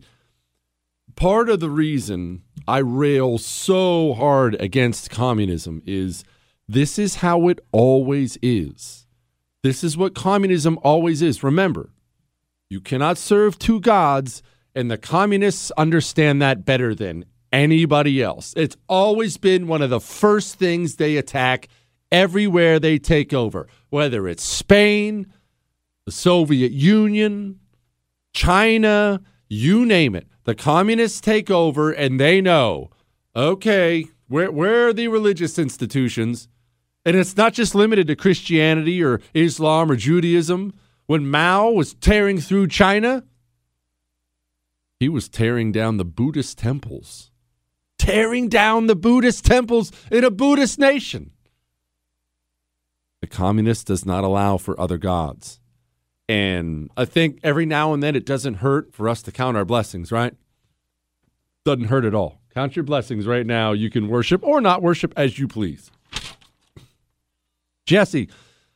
[1.17, 6.23] part of the reason I rail so hard against communism is
[6.69, 9.05] this is how it always is.
[9.63, 11.43] This is what communism always is.
[11.43, 11.89] Remember,
[12.69, 14.41] you cannot serve two gods,
[14.75, 18.53] and the communists understand that better than anybody else.
[18.55, 21.67] It's always been one of the first things they attack
[22.11, 25.33] everywhere they take over, whether it's Spain,
[26.05, 27.59] the Soviet Union,
[28.33, 30.27] China, you name it.
[30.47, 32.89] The communists take over and they know,
[33.35, 36.47] okay, where, where are the religious institutions?
[37.03, 40.73] And it's not just limited to Christianity or Islam or Judaism.
[41.05, 43.25] When Mao was tearing through China,
[45.01, 47.29] he was tearing down the Buddhist temples.
[47.99, 51.31] Tearing down the Buddhist temples in a Buddhist nation.
[53.19, 55.59] The communist does not allow for other gods.
[56.29, 59.65] And I think every now and then it doesn't hurt for us to count our
[59.65, 60.33] blessings, right?
[61.63, 62.41] Doesn't hurt at all.
[62.53, 63.71] Count your blessings right now.
[63.71, 65.91] You can worship or not worship as you please.
[67.85, 68.29] Jesse,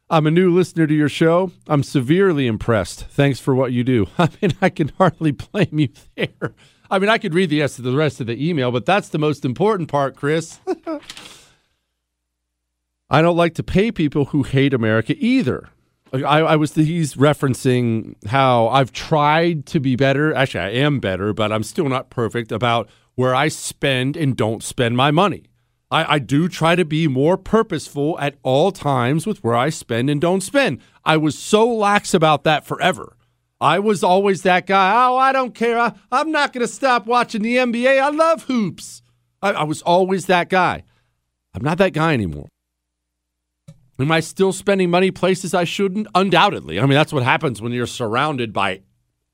[0.09, 1.51] I'm a new listener to your show.
[1.67, 3.05] I'm severely impressed.
[3.05, 4.07] Thanks for what you do.
[4.17, 6.53] I mean, I can hardly blame you there.
[6.89, 9.09] I mean, I could read the rest of the rest of the email, but that's
[9.09, 10.59] the most important part, Chris.
[13.09, 15.69] I don't like to pay people who hate America either.
[16.13, 20.33] I, I was he's referencing how I've tried to be better.
[20.33, 24.61] Actually, I am better, but I'm still not perfect about where I spend and don't
[24.63, 25.43] spend my money.
[25.89, 30.09] I, I do try to be more purposeful at all times with where I spend
[30.09, 30.79] and don't spend.
[31.05, 33.17] I was so lax about that forever.
[33.59, 35.05] I was always that guy.
[35.05, 35.77] Oh, I don't care.
[35.77, 38.01] I, I'm not going to stop watching the NBA.
[38.01, 39.03] I love hoops.
[39.41, 40.83] I, I was always that guy.
[41.53, 42.47] I'm not that guy anymore.
[43.99, 46.07] Am I still spending money places I shouldn't?
[46.15, 46.79] Undoubtedly.
[46.79, 48.81] I mean, that's what happens when you're surrounded by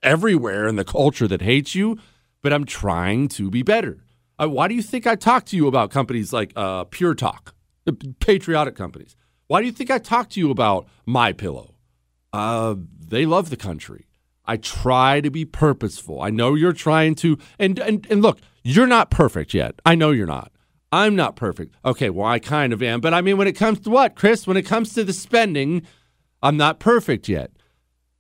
[0.04, 1.98] everywhere in the culture that hates you,
[2.42, 4.04] but I'm trying to be better.
[4.40, 7.56] Uh, why do you think I talk to you about companies like uh, Pure Talk,
[8.20, 9.16] patriotic companies?
[9.48, 11.76] Why do you think I talk to you about My Pillow?
[12.34, 14.06] Uh, they love the country.
[14.46, 16.22] I try to be purposeful.
[16.22, 19.76] I know you're trying to, and and and look, you're not perfect yet.
[19.86, 20.52] I know you're not.
[20.98, 21.76] I'm not perfect.
[21.86, 23.02] Okay, well, I kind of am.
[23.02, 24.48] But I mean, when it comes to what, Chris?
[24.48, 25.84] When it comes to the spending,
[26.42, 27.52] I'm not perfect yet.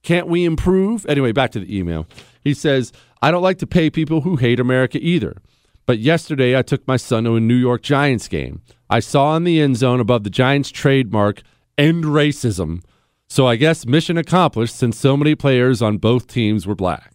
[0.03, 1.05] Can't we improve?
[1.07, 2.07] Anyway, back to the email.
[2.43, 5.41] He says, I don't like to pay people who hate America either.
[5.87, 8.61] But yesterday, I took my son to a New York Giants game.
[8.89, 11.41] I saw in the end zone above the Giants trademark,
[11.77, 12.83] end racism.
[13.27, 17.13] So I guess mission accomplished since so many players on both teams were black.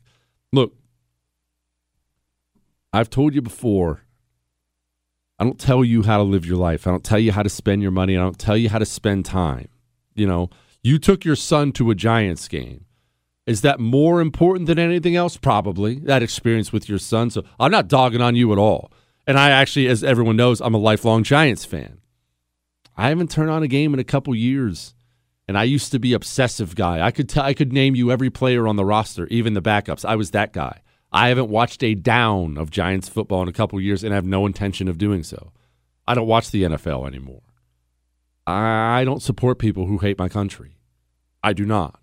[0.53, 0.75] Look,
[2.93, 4.03] I've told you before,
[5.43, 6.87] I don't tell you how to live your life.
[6.87, 8.17] I don't tell you how to spend your money.
[8.17, 9.67] I don't tell you how to spend time.
[10.15, 10.51] You know,
[10.85, 12.85] you took your son to a Giants game.
[13.45, 15.37] Is that more important than anything else?
[15.37, 17.29] Probably that experience with your son.
[17.31, 18.93] So I'm not dogging on you at all.
[19.27, 21.99] And I actually, as everyone knows, I'm a lifelong Giants fan.
[22.97, 24.95] I haven't turned on a game in a couple years.
[25.49, 27.05] And I used to be obsessive guy.
[27.05, 30.05] I could tell I could name you every player on the roster, even the backups.
[30.05, 30.83] I was that guy.
[31.13, 34.47] I haven't watched a down of Giants football in a couple years and have no
[34.47, 35.53] intention of doing so.
[36.07, 37.43] I don't watch the NFL anymore.
[38.47, 40.79] I don't support people who hate my country.
[41.43, 42.01] I do not.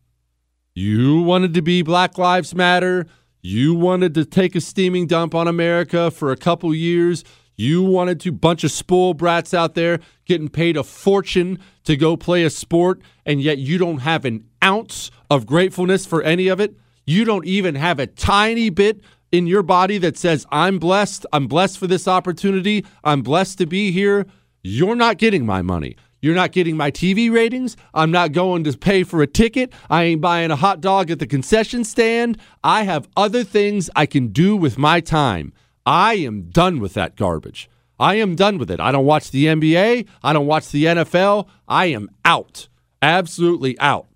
[0.73, 3.07] You wanted to be Black Lives Matter.
[3.41, 7.23] You wanted to take a steaming dump on America for a couple years.
[7.55, 12.15] You wanted to bunch of spoiled brats out there getting paid a fortune to go
[12.15, 16.61] play a sport, and yet you don't have an ounce of gratefulness for any of
[16.61, 16.75] it.
[17.09, 21.25] You don't even have a tiny bit in your body that says, I'm blessed.
[21.33, 22.85] I'm blessed for this opportunity.
[23.03, 24.27] I'm blessed to be here.
[24.61, 25.95] You're not getting my money.
[26.21, 27.75] You're not getting my TV ratings.
[27.95, 29.73] I'm not going to pay for a ticket.
[29.89, 32.37] I ain't buying a hot dog at the concession stand.
[32.63, 35.51] I have other things I can do with my time.
[35.87, 37.71] I am done with that garbage.
[37.99, 38.79] I am done with it.
[38.79, 40.07] I don't watch the NBA.
[40.21, 41.47] I don't watch the NFL.
[41.67, 42.67] I am out.
[43.01, 44.08] Absolutely out.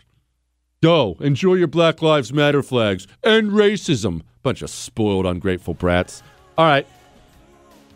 [0.84, 1.16] Go.
[1.22, 3.08] Enjoy your Black Lives Matter flags.
[3.24, 4.22] and racism.
[4.42, 6.22] Bunch of spoiled, ungrateful brats.
[6.58, 6.86] All right.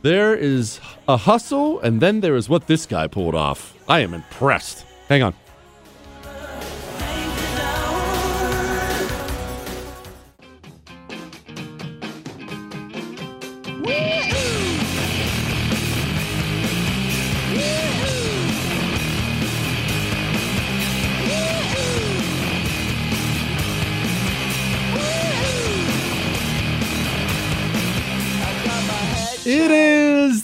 [0.03, 3.75] There is a hustle, and then there is what this guy pulled off.
[3.89, 4.85] I am impressed.
[5.09, 5.33] Hang on.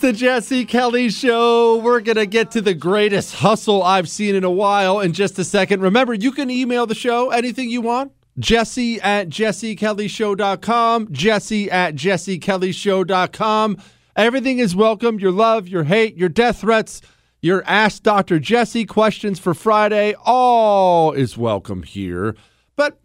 [0.03, 1.77] The Jesse Kelly Show.
[1.77, 5.39] We're going to get to the greatest hustle I've seen in a while in just
[5.39, 5.81] a second.
[5.81, 8.11] Remember, you can email the show anything you want.
[8.37, 11.07] Jesse at jessekellyshow.com.
[11.13, 13.77] Jesse at jessekellyshow.com.
[14.17, 15.21] Everything is welcome.
[15.21, 16.99] Your love, your hate, your death threats,
[17.41, 18.39] your Ask Dr.
[18.39, 22.35] Jesse questions for Friday, all is welcome here.
[22.75, 22.99] But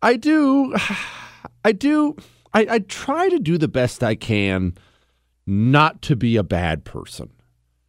[0.00, 0.76] I do,
[1.64, 2.14] I do,
[2.54, 4.76] I, I try to do the best I can
[5.50, 7.30] not to be a bad person.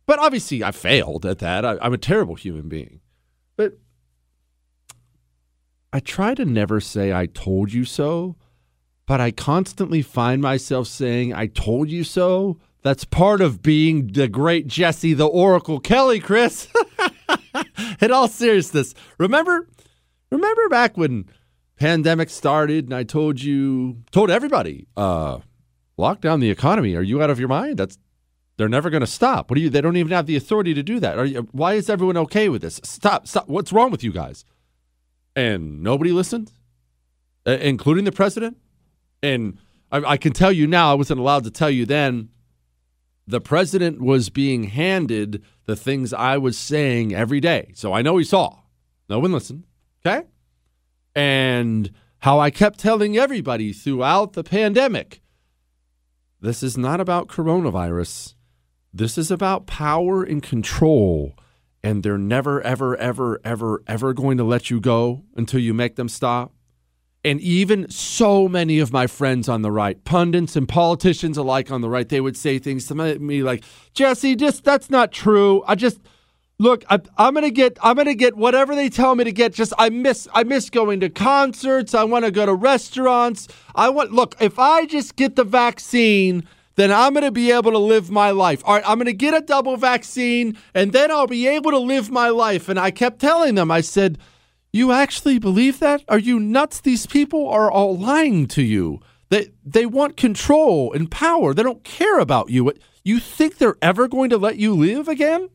[0.08, 1.64] But obviously, I failed at that.
[1.64, 3.00] I, am a terrible human being.
[3.56, 3.78] But
[5.94, 8.36] I try to never say, I told you so.
[9.06, 12.58] But I constantly find myself saying, I told you so.
[12.82, 16.68] That's part of being the great Jesse the Oracle Kelly, Chris.
[18.02, 19.68] In all seriousness, remember,
[20.32, 21.30] remember back when
[21.76, 25.40] pandemic started and I told you, told everybody, uh,
[25.98, 26.96] lock down the economy.
[26.96, 27.78] Are you out of your mind?
[27.78, 27.98] That's
[28.58, 29.50] they're never going to stop.
[29.50, 29.70] What do you?
[29.70, 31.18] They don't even have the authority to do that.
[31.18, 32.80] Are you, why is everyone okay with this?
[32.84, 33.28] Stop!
[33.28, 33.48] Stop!
[33.48, 34.46] What's wrong with you guys?
[35.36, 36.52] And nobody listened,
[37.48, 38.58] uh, including the president.
[39.24, 39.58] And
[39.92, 42.30] I, I can tell you now, I wasn't allowed to tell you then.
[43.26, 48.18] The president was being handed the things I was saying every day, so I know
[48.18, 48.60] he saw.
[49.10, 49.66] No one listened.
[50.06, 50.28] Okay,
[51.16, 55.22] and how I kept telling everybody throughout the pandemic
[56.42, 58.34] this is not about coronavirus.
[58.94, 61.36] This is about power and control.
[61.84, 65.96] And they're never, ever, ever, ever, ever going to let you go until you make
[65.96, 66.52] them stop.
[67.24, 71.82] And even so many of my friends on the right, pundits and politicians alike on
[71.82, 73.64] the right, they would say things to me like,
[73.94, 75.64] Jesse, just that's not true.
[75.68, 76.00] I just
[76.62, 79.54] look, I, am gonna get I'm gonna get whatever they tell me to get.
[79.54, 81.94] Just I miss I miss going to concerts.
[81.94, 83.48] I want to go to restaurants.
[83.76, 87.80] I want look if I just get the vaccine, then I'm to be able to
[87.80, 88.62] live my life.
[88.66, 92.12] All right, I'm to get a double vaccine and then I'll be able to live
[92.12, 92.70] my life.
[92.70, 94.20] And I kept telling them, I said,
[94.72, 96.04] You actually believe that?
[96.08, 96.80] Are you nuts?
[96.80, 99.02] These people are all lying to you.
[99.30, 101.54] They, they want control and power.
[101.54, 102.72] They don't care about you.
[103.04, 105.50] You think they're ever going to let you live again?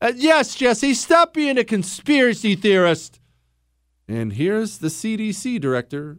[0.00, 3.20] Uh, yes, Jesse, stop being a conspiracy theorist.
[4.08, 6.18] And here's the CDC director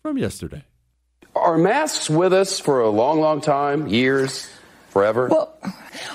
[0.00, 0.64] from yesterday.
[1.34, 4.48] Are masks with us for a long, long time, years,
[4.96, 5.28] forever?
[5.28, 5.54] Well,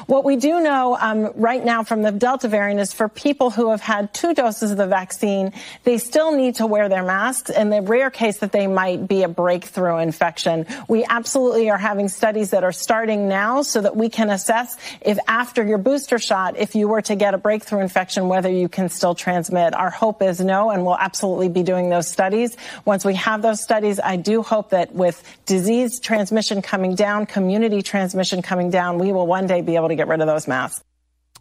[0.07, 3.69] what we do know um, right now from the Delta variant is for people who
[3.69, 5.53] have had two doses of the vaccine,
[5.83, 9.21] they still need to wear their masks in the rare case that they might be
[9.21, 10.65] a breakthrough infection.
[10.87, 15.19] We absolutely are having studies that are starting now so that we can assess if
[15.27, 18.89] after your booster shot, if you were to get a breakthrough infection, whether you can
[18.89, 19.75] still transmit.
[19.75, 22.57] Our hope is no, and we'll absolutely be doing those studies.
[22.85, 27.83] Once we have those studies, I do hope that with disease transmission coming down, community
[27.83, 30.83] transmission coming down, we will one day be able to get rid of those masks.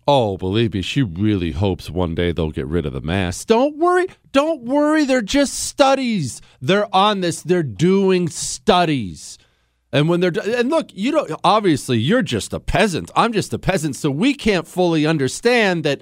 [0.06, 3.44] Oh, believe me, she really hopes one day they'll get rid of the masks.
[3.44, 4.06] Don't worry.
[4.32, 5.04] Don't worry.
[5.04, 6.40] They're just studies.
[6.60, 7.42] They're on this.
[7.42, 9.38] They're doing studies.
[9.92, 13.10] And when they're and look, you don't obviously you're just a peasant.
[13.16, 16.00] I'm just a peasant, so we can't fully understand that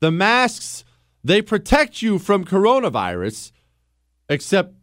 [0.00, 0.84] the masks
[1.22, 3.52] they protect you from coronavirus
[4.28, 4.74] except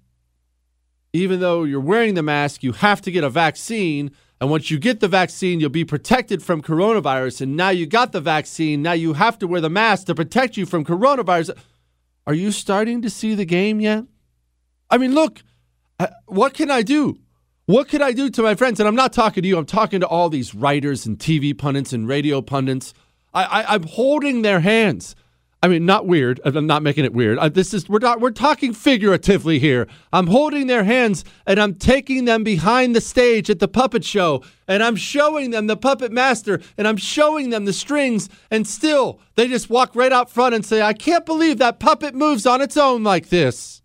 [1.13, 4.11] even though you're wearing the mask, you have to get a vaccine
[4.43, 7.39] and once you get the vaccine, you'll be protected from coronavirus.
[7.39, 8.81] And now you got the vaccine.
[8.81, 11.57] Now you have to wear the mask to protect you from coronavirus.
[12.27, 14.03] Are you starting to see the game yet?
[14.89, 15.43] I mean, look,
[15.97, 17.19] uh, what can I do?
[17.67, 18.81] What could I do to my friends?
[18.81, 21.93] And I'm not talking to you, I'm talking to all these writers and TV pundits
[21.93, 22.93] and radio pundits.
[23.33, 25.15] I, I, I'm holding their hands.
[25.63, 26.41] I mean, not weird.
[26.43, 27.39] I'm not making it weird.
[27.53, 29.87] This is we're not we're talking figuratively here.
[30.11, 34.43] I'm holding their hands and I'm taking them behind the stage at the puppet show
[34.67, 39.21] and I'm showing them the puppet master and I'm showing them the strings and still
[39.35, 42.59] they just walk right out front and say, "I can't believe that puppet moves on
[42.59, 43.81] its own like this."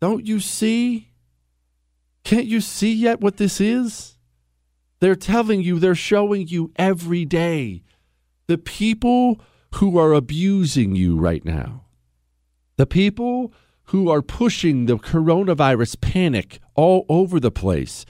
[0.00, 1.10] Don't you see?
[2.24, 4.16] Can't you see yet what this is?
[5.00, 7.82] They're telling you, they're showing you every day.
[8.46, 9.42] The people
[9.74, 11.84] who are abusing you right now,
[12.76, 13.52] the people
[13.84, 18.06] who are pushing the coronavirus panic all over the place,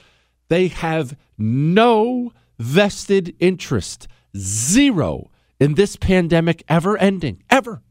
[0.47, 7.81] they have no vested interest, zero, in this pandemic ever ending, ever.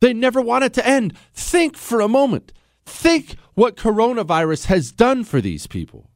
[0.00, 1.16] They never want it to end.
[1.34, 2.52] Think for a moment.
[2.86, 6.11] Think what coronavirus has done for these people.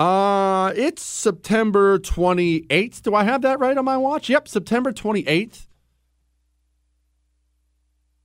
[0.00, 3.02] Uh, it's September 28th.
[3.02, 4.30] Do I have that right on my watch?
[4.30, 5.66] Yep, September 28th.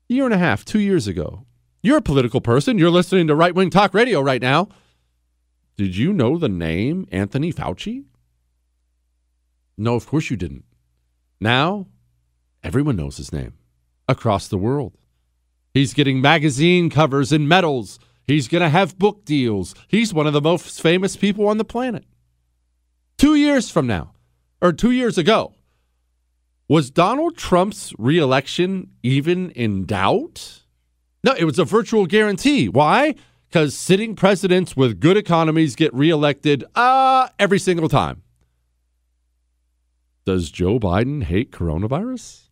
[0.07, 1.45] Year and a half, two years ago.
[1.83, 2.77] You're a political person.
[2.77, 4.69] You're listening to right wing talk radio right now.
[5.75, 8.05] Did you know the name Anthony Fauci?
[9.77, 10.63] No, of course you didn't.
[11.41, 11.87] Now,
[12.63, 13.53] everyone knows his name
[14.07, 14.93] across the world.
[15.73, 19.75] He's getting magazine covers and medals He's going to have book deals.
[19.87, 22.05] He's one of the most famous people on the planet.
[23.17, 24.13] Two years from now,
[24.61, 25.53] or two years ago,
[26.67, 30.63] was Donald Trump's reelection even in doubt?
[31.23, 32.67] No, it was a virtual guarantee.
[32.67, 33.15] Why?
[33.47, 38.23] Because sitting presidents with good economies get reelected uh, every single time.
[40.25, 42.49] Does Joe Biden hate coronavirus?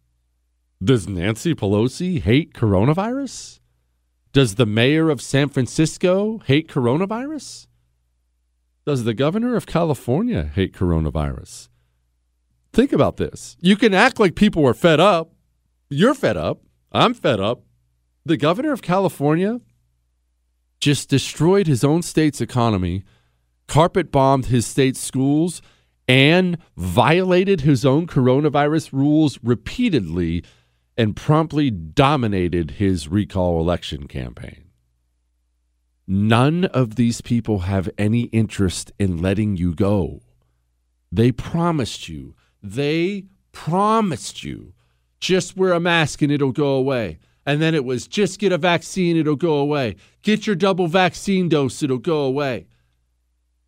[0.84, 3.60] Does Nancy Pelosi hate coronavirus?
[4.34, 7.68] Does the mayor of San Francisco hate coronavirus?
[8.84, 11.70] Does the governor of California hate coronavirus?
[12.74, 13.56] Think about this.
[13.62, 15.34] You can act like people are fed up.
[15.88, 16.64] You're fed up.
[16.92, 17.62] I'm fed up.
[18.26, 19.62] The governor of California
[20.80, 23.04] just destroyed his own state's economy,
[23.68, 25.62] carpet bombed his state's schools,
[26.08, 30.44] and violated his own coronavirus rules repeatedly
[30.98, 34.66] and promptly dominated his recall election campaign.
[36.08, 40.22] None of these people have any interest in letting you go.
[41.12, 44.74] They promised you, they promised you,
[45.20, 47.20] just wear a mask and it'll go away.
[47.46, 49.96] And then it was just get a vaccine, it'll go away.
[50.22, 52.68] Get your double vaccine dose, it'll go away.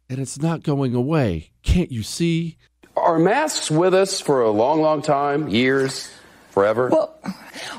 [0.10, 1.52] And it's not going away.
[1.64, 2.58] Can't you see?
[2.96, 6.10] Are masks with us for a long, long time, years?
[6.56, 6.88] Forever?
[6.90, 7.14] Well,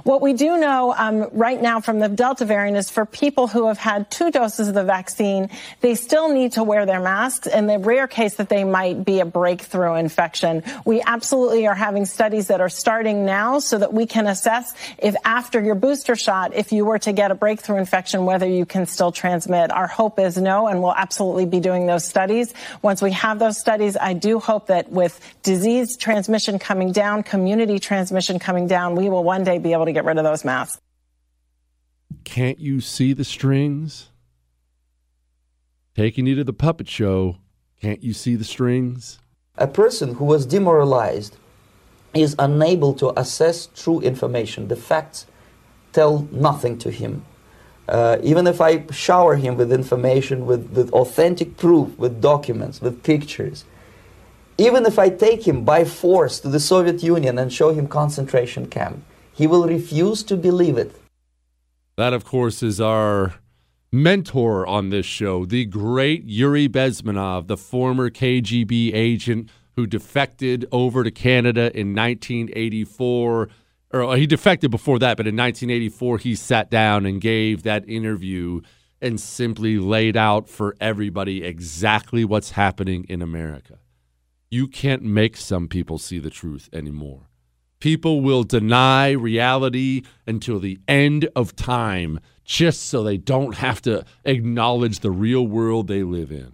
[0.04, 3.66] what we do know um, right now from the Delta variant is for people who
[3.68, 5.50] have had two doses of the vaccine,
[5.80, 9.20] they still need to wear their masks in the rare case that they might be
[9.20, 10.62] a breakthrough infection.
[10.84, 15.16] We absolutely are having studies that are starting now so that we can assess if
[15.24, 18.84] after your booster shot, if you were to get a breakthrough infection, whether you can
[18.84, 19.70] still transmit.
[19.72, 22.52] Our hope is no, and we'll absolutely be doing those studies.
[22.82, 27.78] Once we have those studies, I do hope that with disease transmission coming down, community
[27.78, 30.80] transmission coming down, we will one day be able to get rid of those masks.
[32.24, 34.10] Can't you see the strings?
[35.94, 37.38] Taking you to the puppet show.
[37.80, 39.18] Can't you see the strings?
[39.56, 41.36] A person who was demoralized
[42.14, 44.68] is unable to assess true information.
[44.68, 45.26] The facts
[45.92, 47.24] tell nothing to him.
[47.88, 53.02] Uh, even if I shower him with information, with, with authentic proof, with documents, with
[53.02, 53.64] pictures,
[54.58, 58.68] even if I take him by force to the Soviet Union and show him concentration
[58.68, 59.02] camp,
[59.32, 60.94] he will refuse to believe it.
[61.96, 63.34] That, of course, is our
[63.92, 71.04] mentor on this show, the great Yuri Bezmenov, the former KGB agent who defected over
[71.04, 73.48] to Canada in 1984.
[73.92, 77.88] Or uh, he defected before that, but in 1984, he sat down and gave that
[77.88, 78.62] interview
[79.00, 83.78] and simply laid out for everybody exactly what's happening in America.
[84.50, 87.28] You can't make some people see the truth anymore.
[87.80, 94.04] People will deny reality until the end of time just so they don't have to
[94.24, 96.52] acknowledge the real world they live in.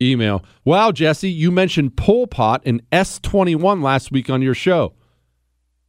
[0.00, 0.44] Email.
[0.64, 4.94] Wow, Jesse, you mentioned Pol Pot and S21 last week on your show.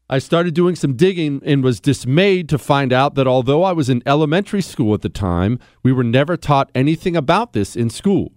[0.10, 3.90] I started doing some digging and was dismayed to find out that although I was
[3.90, 8.34] in elementary school at the time, we were never taught anything about this in school.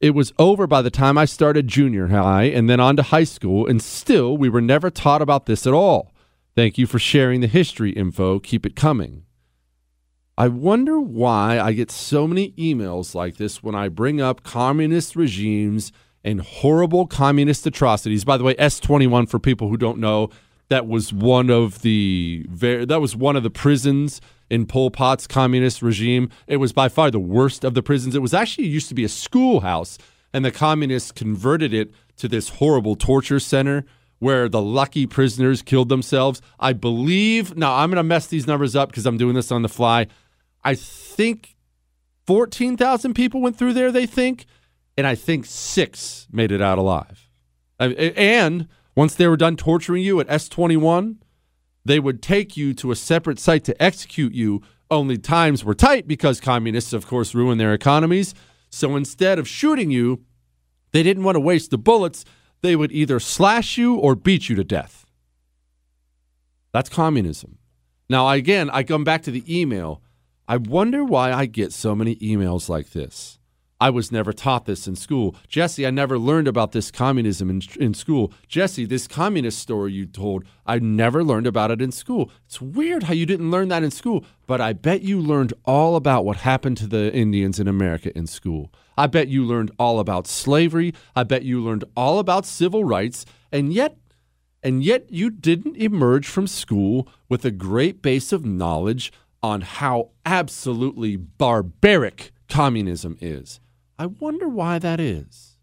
[0.00, 3.24] It was over by the time I started junior high and then on to high
[3.24, 6.12] school, and still we were never taught about this at all.
[6.54, 8.38] Thank you for sharing the history info.
[8.38, 9.24] Keep it coming.
[10.38, 15.16] I wonder why I get so many emails like this when I bring up communist
[15.16, 15.92] regimes
[16.22, 18.24] and horrible communist atrocities.
[18.24, 20.28] By the way, S21 for people who don't know,
[20.68, 24.20] that was one of the that was one of the prisons
[24.50, 26.30] in Pol Pot's communist regime.
[26.46, 28.14] It was by far the worst of the prisons.
[28.14, 29.98] It was actually used to be a schoolhouse,
[30.32, 33.84] and the communists converted it to this horrible torture center
[34.18, 36.40] where the lucky prisoners killed themselves.
[36.58, 39.62] I believe, now I'm going to mess these numbers up because I'm doing this on
[39.62, 40.06] the fly.
[40.64, 41.54] I think
[42.26, 44.46] 14,000 people went through there, they think,
[44.96, 47.28] and I think six made it out alive.
[47.78, 51.18] And once they were done torturing you at S21,
[51.84, 54.62] they would take you to a separate site to execute you.
[54.90, 58.34] Only times were tight because communists, of course, ruin their economies.
[58.70, 60.24] So instead of shooting you,
[60.92, 62.24] they didn't want to waste the bullets.
[62.62, 65.04] They would either slash you or beat you to death.
[66.72, 67.58] That's communism.
[68.08, 70.02] Now, again, I come back to the email.
[70.48, 73.38] I wonder why I get so many emails like this.
[73.78, 75.36] I was never taught this in school.
[75.48, 78.32] Jesse, I never learned about this communism in, in school.
[78.48, 82.30] Jesse, this communist story you told, I never learned about it in school.
[82.46, 85.94] It's weird how you didn't learn that in school, but I bet you learned all
[85.94, 88.72] about what happened to the Indians in America in school.
[88.96, 90.94] I bet you learned all about slavery.
[91.14, 93.26] I bet you learned all about civil rights.
[93.52, 93.98] And yet,
[94.62, 99.12] and yet you didn't emerge from school with a great base of knowledge
[99.42, 103.60] on how absolutely barbaric communism is.
[103.98, 105.56] I wonder why that is.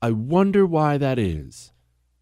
[0.00, 1.72] I wonder why that is.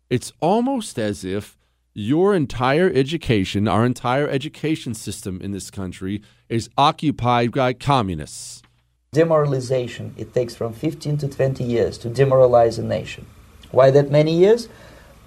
[0.09, 1.59] It's almost as if
[1.93, 8.63] your entire education, our entire education system in this country, is occupied by communists.
[9.13, 13.27] Demoralization, it takes from 15 to 20 years to demoralize a nation.
[13.71, 14.69] Why that many years?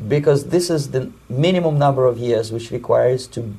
[0.08, 3.54] Because this is the minimum number of years which requires to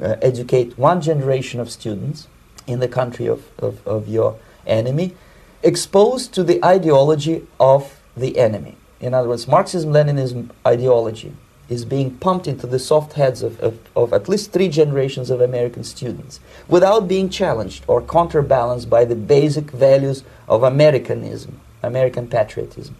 [0.00, 2.28] uh, educate one generation of students
[2.68, 5.14] in the country of, of, of your enemy
[5.62, 8.76] exposed to the ideology of the enemy.
[9.00, 11.32] In other words, Marxism Leninism ideology
[11.68, 15.40] is being pumped into the soft heads of, of, of, at least three generations of
[15.40, 22.96] American students without being challenged or counterbalanced by the basic values of Americanism, American patriotism.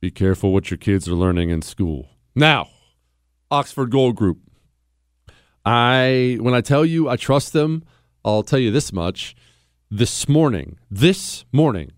[0.00, 2.08] Be careful what your kids are learning in school.
[2.34, 2.68] Now,
[3.50, 4.38] Oxford Gold Group.
[5.64, 7.84] I when I tell you I trust them,
[8.24, 9.36] I'll tell you this much
[9.94, 11.92] this morning, this morning,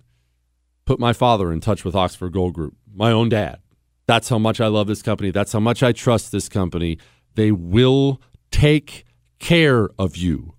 [0.84, 3.60] put my father in touch with Oxford Gold Group, my own dad.
[4.08, 5.30] That's how much I love this company.
[5.30, 6.98] That's how much I trust this company.
[7.36, 9.04] They will take
[9.38, 10.54] care of you.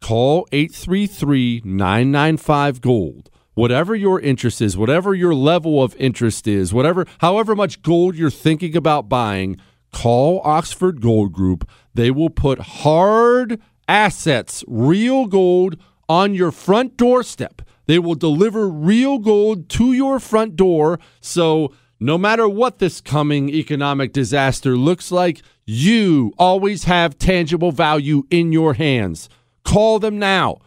[0.00, 3.30] Call 833 995 Gold.
[3.54, 8.28] Whatever your interest is, whatever your level of interest is, whatever, however much gold you're
[8.28, 9.56] thinking about buying,
[9.92, 11.68] call Oxford Gold Group.
[11.94, 15.76] They will put hard assets, real gold,
[16.12, 17.62] on your front doorstep.
[17.86, 21.00] They will deliver real gold to your front door.
[21.22, 28.24] So, no matter what this coming economic disaster looks like, you always have tangible value
[28.30, 29.30] in your hands.
[29.64, 30.58] Call them now.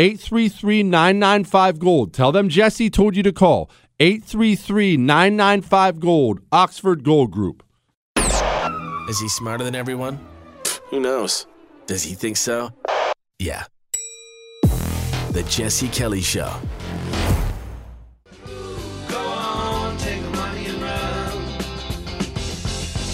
[0.00, 2.12] 833 995 Gold.
[2.12, 3.70] Tell them Jesse told you to call.
[4.00, 7.62] 833 995 Gold, Oxford Gold Group.
[9.08, 10.18] Is he smarter than everyone?
[10.86, 11.46] Who knows?
[11.86, 12.72] Does he think so?
[13.38, 13.64] Yeah.
[15.32, 16.52] The Jesse Kelly Show.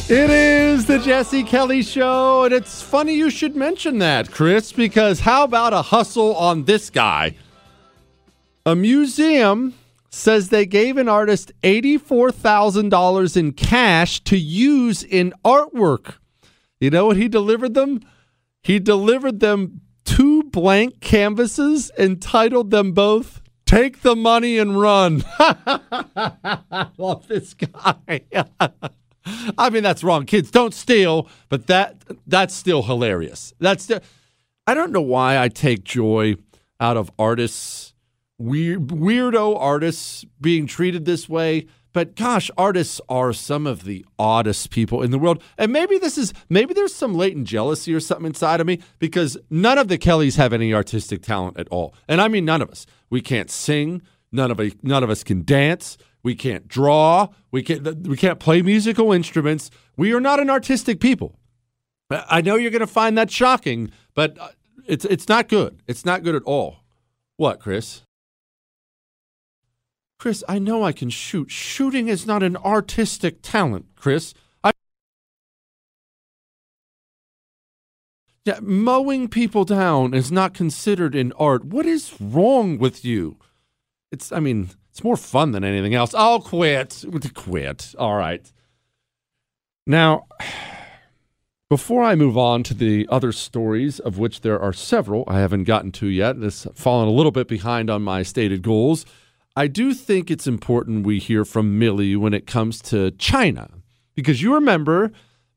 [0.08, 5.20] It is the Jesse Kelly Show, and it's funny you should mention that, Chris, because
[5.20, 7.36] how about a hustle on this guy?
[8.64, 9.74] A museum
[10.08, 16.14] says they gave an artist $84,000 in cash to use in artwork.
[16.80, 18.00] You know what he delivered them?
[18.62, 25.22] He delivered them two blank canvases and titled them both Take the Money and Run.
[25.38, 28.22] I love this guy.
[29.58, 30.24] I mean, that's wrong.
[30.24, 33.52] Kids don't steal, but that that's still hilarious.
[33.60, 34.00] That's still,
[34.66, 36.36] I don't know why I take joy
[36.80, 37.92] out of artists,
[38.38, 41.66] weird weirdo artists being treated this way.
[41.96, 45.42] But gosh, artists are some of the oddest people in the world.
[45.56, 49.38] And maybe this is maybe there's some latent jealousy or something inside of me because
[49.48, 51.94] none of the Kellys have any artistic talent at all.
[52.06, 52.84] And I mean none of us.
[53.08, 55.96] We can't sing, none of none of us can dance.
[56.22, 57.28] We can't draw.
[57.50, 58.06] We can't.
[58.06, 59.70] We can't play musical instruments.
[59.96, 61.38] We are not an artistic people.
[62.10, 64.48] I know you're going to find that shocking, but uh,
[64.86, 65.80] it's it's not good.
[65.86, 66.80] It's not good at all.
[67.38, 68.02] What, Chris?
[70.18, 71.50] Chris, I know I can shoot.
[71.50, 74.34] Shooting is not an artistic talent, Chris.
[74.64, 74.72] I
[78.44, 81.64] yeah, mowing people down is not considered an art.
[81.64, 83.38] What is wrong with you?
[84.10, 84.32] It's.
[84.32, 84.70] I mean.
[84.96, 86.14] It's more fun than anything else.
[86.14, 87.04] I'll quit.
[87.34, 87.94] Quit.
[87.98, 88.50] All right.
[89.86, 90.26] Now,
[91.68, 95.64] before I move on to the other stories, of which there are several I haven't
[95.64, 99.04] gotten to yet, and this fallen a little bit behind on my stated goals.
[99.56, 103.70] I do think it's important we hear from Milley when it comes to China,
[104.14, 105.12] because you remember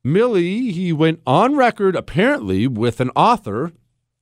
[0.05, 3.73] Milley, he went on record apparently with an author,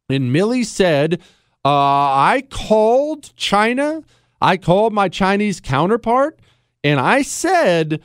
[0.09, 1.21] and Milley said,
[1.63, 4.03] uh, I called China
[4.41, 6.39] I called my Chinese counterpart
[6.83, 8.01] and I said,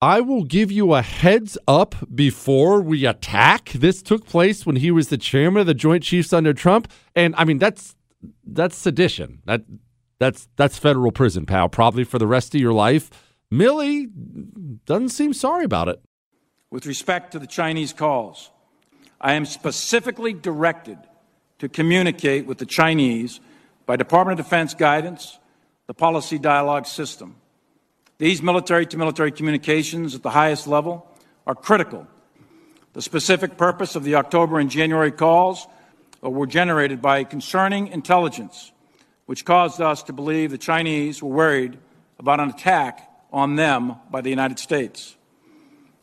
[0.00, 3.70] I will give you a heads up before we attack.
[3.70, 6.90] This took place when he was the chairman of the Joint Chiefs under Trump.
[7.14, 7.94] And I mean that's
[8.44, 9.42] that's sedition.
[9.46, 9.62] That
[10.22, 13.10] that's that's federal prison, pal, probably for the rest of your life.
[13.52, 14.08] Milley
[14.86, 16.00] doesn't seem sorry about it.
[16.70, 18.50] With respect to the Chinese calls,
[19.20, 20.98] I am specifically directed
[21.58, 23.40] to communicate with the Chinese
[23.86, 25.38] by Department of Defense guidance
[25.86, 27.36] the policy dialogue system.
[28.18, 31.06] These military to military communications at the highest level
[31.46, 32.06] are critical.
[32.94, 35.66] The specific purpose of the October and January calls
[36.20, 38.71] were generated by concerning intelligence,
[39.32, 41.78] which caused us to believe the Chinese were worried
[42.18, 45.16] about an attack on them by the United States.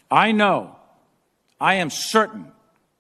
[0.10, 0.76] I know,
[1.62, 2.52] I am certain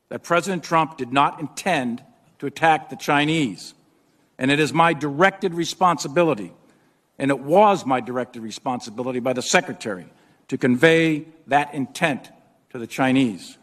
[0.10, 2.03] that President Trump did not intend
[2.38, 3.73] to attack the Chinese,
[4.38, 6.53] and it is my directed responsibility
[7.18, 10.06] and it was my directed responsibility by the Secretary
[10.49, 12.30] to convey that intent
[12.69, 13.57] to the Chinese.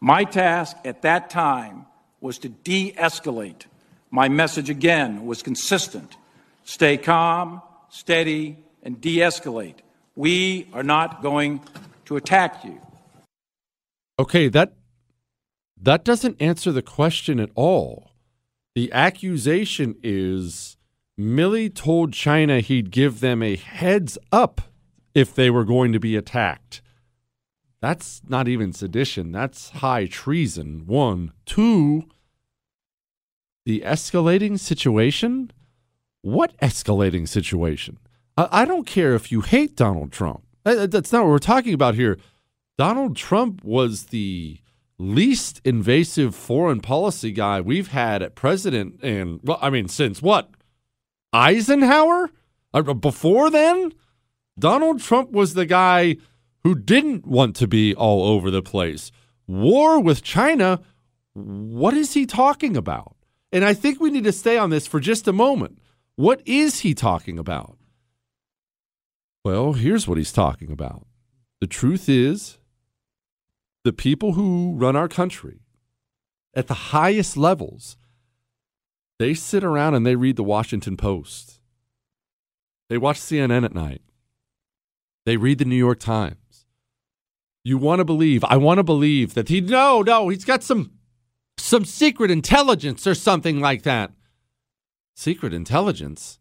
[0.00, 1.84] My task at that time
[2.22, 3.66] was to de escalate.
[4.10, 6.16] My message again was consistent
[6.64, 9.76] stay calm, steady, and de escalate.
[10.14, 11.62] We are not going
[12.06, 12.80] to attack you.
[14.18, 14.74] Okay, that
[15.80, 18.10] that doesn't answer the question at all.
[18.74, 20.76] The accusation is
[21.18, 24.60] Milley told China he'd give them a heads up
[25.14, 26.80] if they were going to be attacked.
[27.80, 29.32] That's not even sedition.
[29.32, 30.84] That's high treason.
[30.86, 31.32] One.
[31.46, 32.08] Two,
[33.68, 35.50] the escalating situation?
[36.22, 37.98] What escalating situation?
[38.34, 40.42] I, I don't care if you hate Donald Trump.
[40.64, 42.16] That's not what we're talking about here.
[42.78, 44.58] Donald Trump was the
[44.98, 50.50] least invasive foreign policy guy we've had at president and well, I mean since what?
[51.34, 52.30] Eisenhower?
[52.72, 53.92] Uh, before then,
[54.58, 56.16] Donald Trump was the guy
[56.64, 59.12] who didn't want to be all over the place.
[59.46, 60.80] War with China,
[61.34, 63.14] what is he talking about?
[63.52, 65.78] And I think we need to stay on this for just a moment.
[66.16, 67.78] What is he talking about?
[69.44, 71.06] Well, here's what he's talking about.
[71.60, 72.58] The truth is,
[73.84, 75.60] the people who run our country
[76.54, 77.96] at the highest levels,
[79.18, 81.60] they sit around and they read the Washington Post.
[82.88, 84.02] They watch CNN at night.
[85.24, 86.66] They read the New York Times.
[87.64, 90.92] You want to believe, I want to believe that he, no, no, he's got some,
[91.60, 94.12] some secret intelligence or something like that.
[95.14, 96.38] Secret intelligence?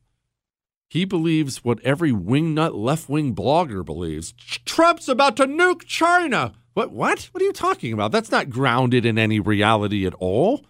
[0.89, 4.34] He believes what every wingnut left wing blogger believes.
[4.65, 6.53] Trump's about to nuke China.
[6.73, 6.91] What?
[6.91, 7.30] What?
[7.31, 8.11] What are you talking about?
[8.11, 10.65] That's not grounded in any reality at all.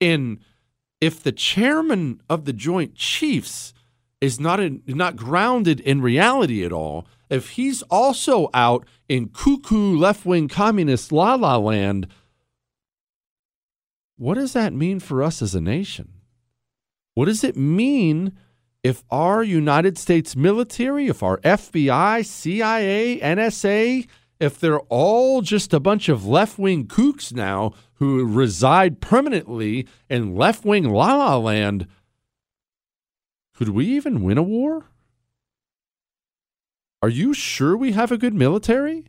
[0.00, 0.40] In
[1.00, 3.74] if the chairman of the Joint Chiefs
[4.20, 9.96] is not in, not grounded in reality at all, if he's also out in cuckoo
[9.96, 12.06] left wing communist la la land,
[14.18, 16.12] what does that mean for us as a nation?
[17.14, 18.36] What does it mean
[18.82, 24.06] if our United States military, if our FBI, CIA, NSA,
[24.40, 30.36] if they're all just a bunch of left wing kooks now who reside permanently in
[30.36, 31.86] left wing la la land,
[33.54, 34.86] could we even win a war?
[37.02, 39.06] Are you sure we have a good military?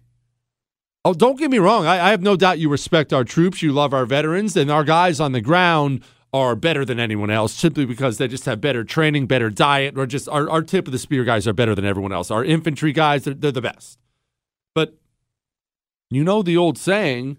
[1.05, 1.85] Oh, don't get me wrong.
[1.85, 4.84] I, I, have no doubt you respect our troops, you love our veterans, and our
[4.84, 6.03] guys on the ground
[6.34, 10.05] are better than anyone else simply because they just have better training, better diet, or
[10.05, 12.30] just our, our tip of the spear guys are better than everyone else.
[12.30, 13.97] Our infantry guys, they're, they're the best.
[14.76, 14.97] But
[16.09, 17.38] you know the old saying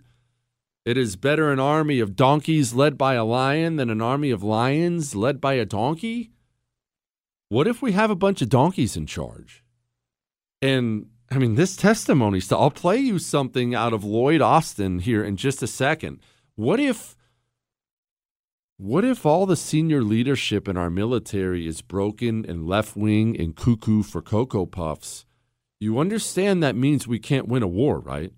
[0.85, 4.43] it is better an army of donkeys led by a lion than an army of
[4.43, 6.31] lions led by a donkey?
[7.51, 9.62] What if we have a bunch of donkeys in charge?
[10.62, 15.23] And I mean, this testimony, so I'll play you something out of Lloyd Austin here
[15.23, 16.19] in just a second.
[16.57, 17.16] What if
[18.78, 23.55] what if all the senior leadership in our military is broken and left wing and
[23.55, 25.24] cuckoo for Cocoa Puffs?
[25.78, 28.32] You understand that means we can't win a war, right?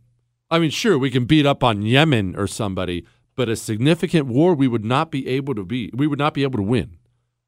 [0.50, 3.06] I mean, sure, we can beat up on Yemen or somebody,
[3.36, 6.42] but a significant war we would not be able to be we would not be
[6.42, 6.98] able to win.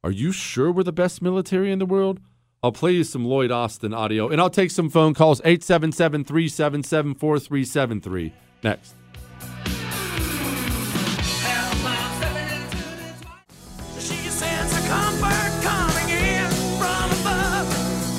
[0.03, 2.19] Are you sure we're the best military in the world?
[2.65, 7.13] I'll play you some Lloyd Austin audio and I'll take some phone calls 877 377
[7.13, 8.33] 4373
[8.63, 8.95] next.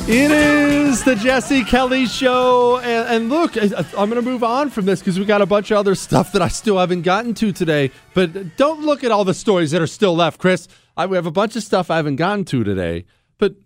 [0.09, 2.78] It is the Jesse Kelly Show.
[2.78, 5.73] And, and look, I'm going to move on from this because we got a bunch
[5.73, 7.90] of other stuff that I still haven't gotten to today.
[8.14, 10.68] But don't look at all the stories that are still left, Chris.
[10.97, 13.06] I, we have a bunch of stuff I haven't gotten to today.
[13.39, 13.56] But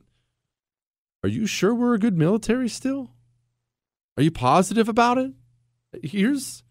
[1.22, 3.10] are you sure we're a good military still?
[4.16, 5.32] Are you positive about it?
[6.02, 6.62] Here's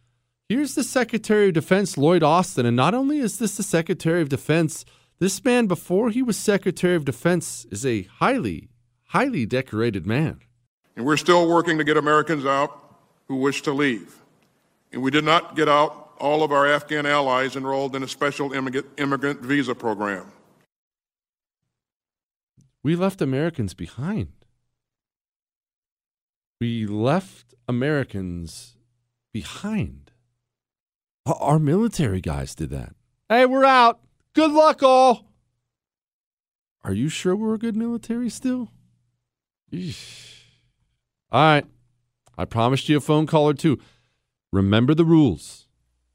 [0.47, 4.29] here's the Secretary of Defense Lloyd Austin, and not only is this the Secretary of
[4.29, 4.85] Defense,
[5.19, 8.69] this man before he was Secretary of Defense is a highly
[9.09, 10.39] highly decorated man.
[10.95, 12.97] And we're still working to get Americans out
[13.27, 14.15] who wish to leave.
[14.91, 18.51] And we did not get out all of our Afghan allies enrolled in a special
[18.53, 20.31] immigrant visa program.
[22.83, 24.38] We left Americans behind.
[26.59, 28.75] We left Americans
[29.31, 30.11] behind.
[31.25, 32.95] Our military guys did that.
[33.29, 34.01] Hey, we're out.
[34.33, 35.31] Good luck, all.
[36.83, 38.71] Are you sure we're a good military still?
[39.71, 40.41] Eesh.
[41.31, 41.65] All right.
[42.37, 43.79] I promised you a phone call or two.
[44.51, 45.67] Remember the rules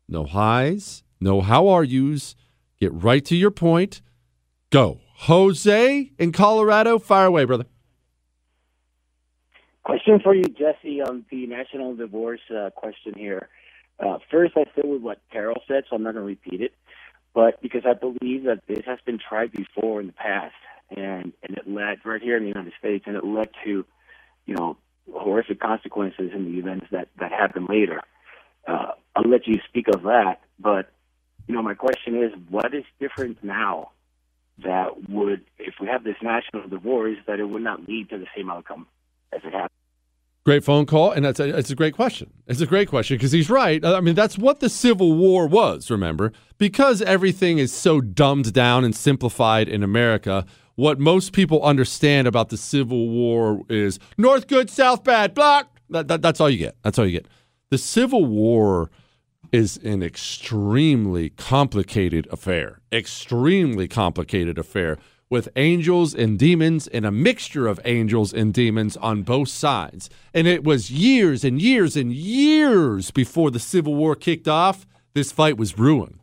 [0.06, 2.34] no highs, no how are yous.
[2.78, 4.02] Get right to your point.
[4.70, 5.00] Go.
[5.16, 7.64] Jose in Colorado, fire away, brother.
[9.84, 13.50] Question for you, Jesse, on the national divorce uh, question here.
[14.00, 16.72] Uh, first, I feel with what Karol said, so I'm not going to repeat it.
[17.34, 20.54] But because I believe that this has been tried before in the past,
[20.90, 23.84] and and it led right here in the United States, and it led to,
[24.46, 24.78] you know,
[25.12, 28.00] horrific consequences in the events that that happened later.
[28.66, 30.90] Uh, I'll let you speak of that, but
[31.46, 33.90] you know, my question is, what is different now
[34.62, 38.26] that would, if we have this national divorce, that it would not lead to the
[38.34, 38.86] same outcome
[39.42, 39.70] it happened?
[40.44, 42.30] Great phone call, and that's a, it's a great question.
[42.46, 43.82] It's a great question because he's right.
[43.82, 45.90] I mean, that's what the Civil War was.
[45.90, 50.44] Remember, because everything is so dumbed down and simplified in America,
[50.74, 55.80] what most people understand about the Civil War is North good, South bad, block.
[55.88, 56.76] That, that, that's all you get.
[56.82, 57.28] That's all you get.
[57.70, 58.90] The Civil War
[59.50, 62.80] is an extremely complicated affair.
[62.92, 64.98] Extremely complicated affair
[65.30, 70.10] with angels and demons and a mixture of angels and demons on both sides.
[70.32, 74.86] And it was years and years and years before the Civil War kicked off.
[75.14, 76.20] This fight was brewing.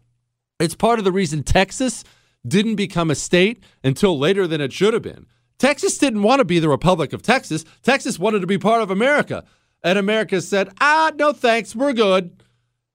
[0.59, 2.03] It's part of the reason Texas
[2.47, 5.25] didn't become a state until later than it should have been.
[5.57, 7.65] Texas didn't want to be the Republic of Texas.
[7.83, 9.43] Texas wanted to be part of America.
[9.83, 12.43] And America said, ah, no thanks, we're good.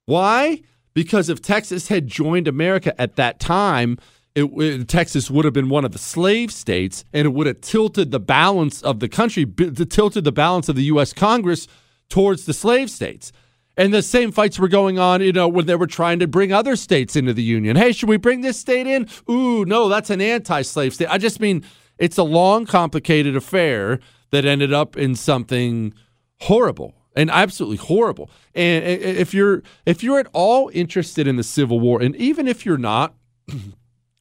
[0.05, 0.63] Why?
[0.95, 3.99] Because if Texas had joined America at that time,
[4.37, 7.63] it, it, Texas would have been one of the slave states, and it would have
[7.63, 11.15] tilted the balance of the country, b- tilted the balance of the U.S.
[11.15, 11.67] Congress
[12.11, 13.33] towards the slave states.
[13.79, 16.53] And the same fights were going on, you know, when they were trying to bring
[16.53, 17.77] other states into the union.
[17.77, 19.09] Hey, should we bring this state in?
[19.31, 21.09] Ooh, no, that's an anti-slave state.
[21.11, 21.65] I just mean
[21.99, 24.01] it's a long, complicated affair
[24.31, 25.95] that ended up in something
[26.41, 28.31] horrible and absolutely horrible.
[28.55, 32.67] And if you're if you're at all interested in the Civil War, and even if
[32.67, 33.15] you're not,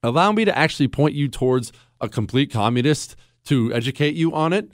[0.06, 3.15] allow me to actually point you towards a complete communist
[3.45, 4.72] to educate you on it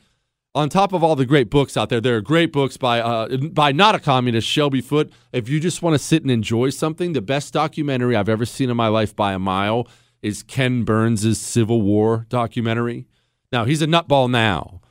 [0.53, 3.37] on top of all the great books out there, there are great books by uh,
[3.37, 5.11] by not a communist, Shelby Foote.
[5.31, 8.69] If you just want to sit and enjoy something, the best documentary I've ever seen
[8.69, 9.87] in my life by a mile
[10.21, 13.07] is Ken Burns' Civil War documentary.
[13.51, 14.81] Now he's a nutball now,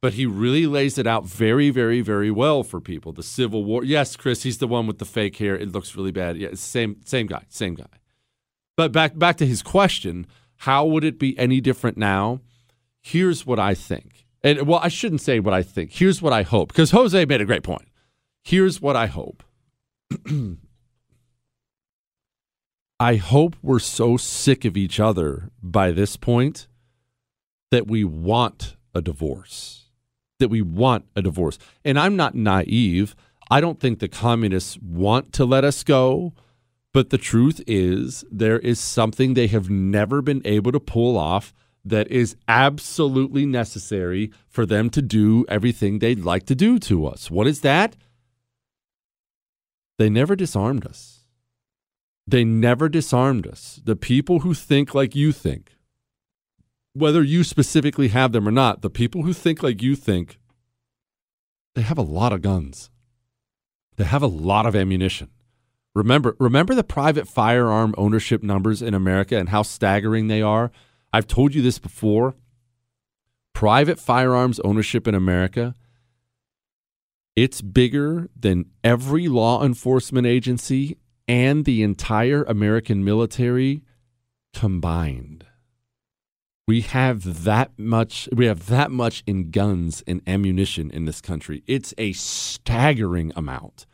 [0.00, 3.12] but he really lays it out very, very, very well for people.
[3.12, 3.84] The Civil War.
[3.84, 5.56] Yes, Chris, he's the one with the fake hair.
[5.56, 6.38] It looks really bad.
[6.38, 7.99] Yeah, same same guy, same guy.
[8.80, 10.26] But back back to his question,
[10.56, 12.40] how would it be any different now?
[13.02, 15.92] Here's what I think and well, I shouldn't say what I think.
[15.92, 17.88] Here's what I hope, because Jose made a great point.
[18.42, 19.42] Here's what I hope.
[22.98, 26.66] I hope we're so sick of each other by this point
[27.70, 29.90] that we want a divorce.
[30.38, 31.58] That we want a divorce.
[31.84, 33.14] And I'm not naive.
[33.50, 36.32] I don't think the communists want to let us go.
[36.92, 41.54] But the truth is, there is something they have never been able to pull off
[41.84, 47.30] that is absolutely necessary for them to do everything they'd like to do to us.
[47.30, 47.96] What is that?
[49.98, 51.24] They never disarmed us.
[52.26, 53.80] They never disarmed us.
[53.84, 55.76] The people who think like you think,
[56.92, 60.38] whether you specifically have them or not, the people who think like you think,
[61.74, 62.90] they have a lot of guns.
[63.96, 65.30] They have a lot of ammunition.
[65.94, 70.70] Remember, remember the private firearm ownership numbers in America and how staggering they are?
[71.12, 72.34] I've told you this before.
[73.52, 75.74] Private firearms ownership in America,
[77.36, 83.82] it's bigger than every law enforcement agency and the entire American military
[84.52, 85.44] combined.
[86.66, 91.62] We have that much we have that much in guns and ammunition in this country.
[91.66, 93.86] It's a staggering amount.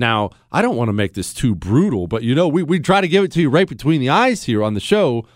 [0.00, 3.00] Now, I don't want to make this too brutal, but you know, we, we try
[3.00, 5.26] to give it to you right between the eyes here on the show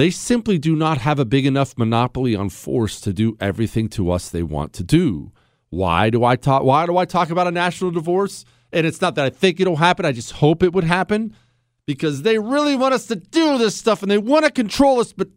[0.00, 4.10] they simply do not have a big enough monopoly on force to do everything to
[4.10, 5.30] us they want to do.
[5.68, 8.46] Why do I talk why do I talk about a national divorce?
[8.72, 11.36] And it's not that I think it'll happen, I just hope it would happen
[11.84, 15.12] because they really want us to do this stuff and they want to control us,
[15.12, 15.28] but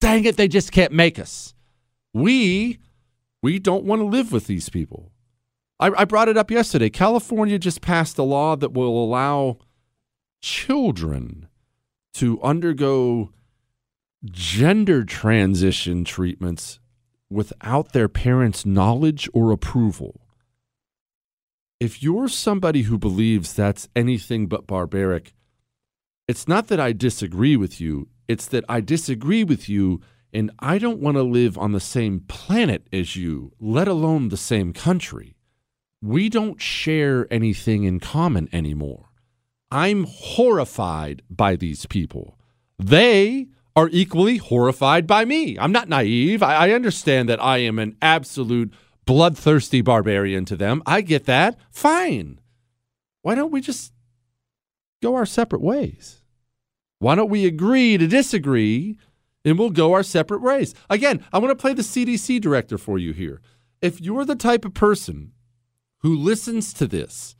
[0.00, 1.54] dang it, they just can't make us.
[2.12, 2.80] We
[3.40, 5.09] we don't want to live with these people.
[5.80, 6.90] I, I brought it up yesterday.
[6.90, 9.58] California just passed a law that will allow
[10.42, 11.48] children
[12.14, 13.32] to undergo
[14.24, 16.78] gender transition treatments
[17.30, 20.20] without their parents' knowledge or approval.
[21.78, 25.32] If you're somebody who believes that's anything but barbaric,
[26.28, 30.02] it's not that I disagree with you, it's that I disagree with you
[30.32, 34.36] and I don't want to live on the same planet as you, let alone the
[34.36, 35.36] same country.
[36.02, 39.10] We don't share anything in common anymore.
[39.70, 42.38] I'm horrified by these people.
[42.78, 45.58] They are equally horrified by me.
[45.58, 46.42] I'm not naive.
[46.42, 48.72] I, I understand that I am an absolute
[49.04, 50.82] bloodthirsty barbarian to them.
[50.86, 51.58] I get that.
[51.70, 52.40] Fine.
[53.22, 53.92] Why don't we just
[55.02, 56.22] go our separate ways?
[56.98, 58.96] Why don't we agree to disagree
[59.44, 60.74] and we'll go our separate ways?
[60.88, 63.40] Again, I want to play the CDC director for you here.
[63.80, 65.32] If you're the type of person
[66.00, 67.36] who listens to this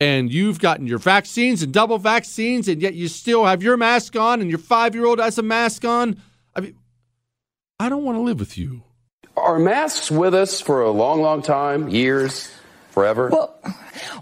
[0.00, 4.16] and you've gotten your vaccines and double vaccines, and yet you still have your mask
[4.16, 6.20] on, and your five year old has a mask on.
[6.54, 6.76] I mean,
[7.78, 8.82] I don't want to live with you.
[9.36, 12.52] Are masks with us for a long, long time, years,
[12.90, 13.30] forever?
[13.30, 13.58] Well,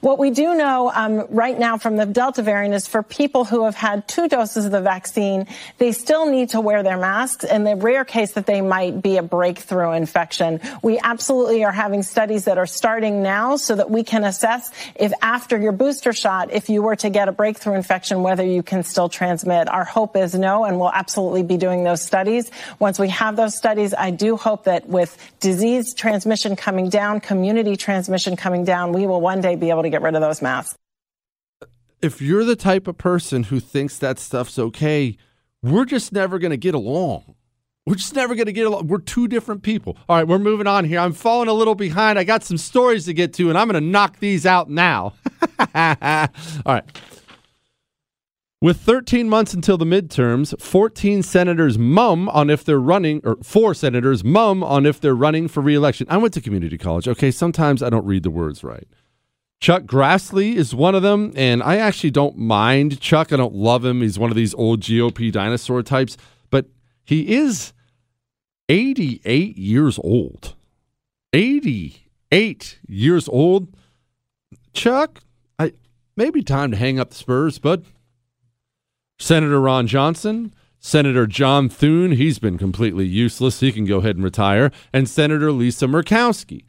[0.01, 3.65] what we do know um, right now from the Delta variant is for people who
[3.65, 5.47] have had two doses of the vaccine,
[5.79, 9.17] they still need to wear their masks in the rare case that they might be
[9.17, 10.61] a breakthrough infection.
[10.83, 15.13] We absolutely are having studies that are starting now so that we can assess if
[15.23, 18.83] after your booster shot, if you were to get a breakthrough infection, whether you can
[18.83, 19.69] still transmit.
[19.69, 22.51] Our hope is no, and we'll absolutely be doing those studies.
[22.79, 27.77] Once we have those studies, I do hope that with disease transmission coming down, community
[27.77, 30.77] transmission coming down, we will one day be able to get rid of those masks.
[32.03, 35.17] If you're the type of person who thinks that stuff's okay,
[35.63, 37.37] we're just never going to get along.
[37.87, 38.89] We're just never going to get along.
[38.89, 39.97] We're two different people.
[40.09, 40.99] All right, we're moving on here.
[40.99, 42.19] I'm falling a little behind.
[42.19, 45.15] I got some stories to get to, and I'm going to knock these out now.
[45.75, 46.29] All
[46.67, 46.85] right.
[48.61, 53.75] With 13 months until the midterms, 14 senators mum on if they're running, or four
[53.75, 56.07] senators mum on if they're running for reelection.
[56.09, 57.09] I went to community college.
[57.09, 58.87] Okay, sometimes I don't read the words right.
[59.63, 63.33] Chuck Grassley is one of them, and I actually don't mind Chuck.
[63.33, 64.03] I don't love him.
[64.03, 66.17] He's one of these old GOP dinosaur types,
[66.51, 66.67] but
[67.05, 67.73] he is
[68.69, 70.57] 88 years old.
[71.33, 73.69] 88 years old.
[74.73, 75.21] Chuck,
[75.61, 75.75] I
[76.17, 77.85] maybe time to hang up the Spurs, but
[79.21, 83.61] Senator Ron Johnson, Senator John Thune, he's been completely useless.
[83.61, 84.73] He can go ahead and retire.
[84.93, 86.65] And Senator Lisa Murkowski.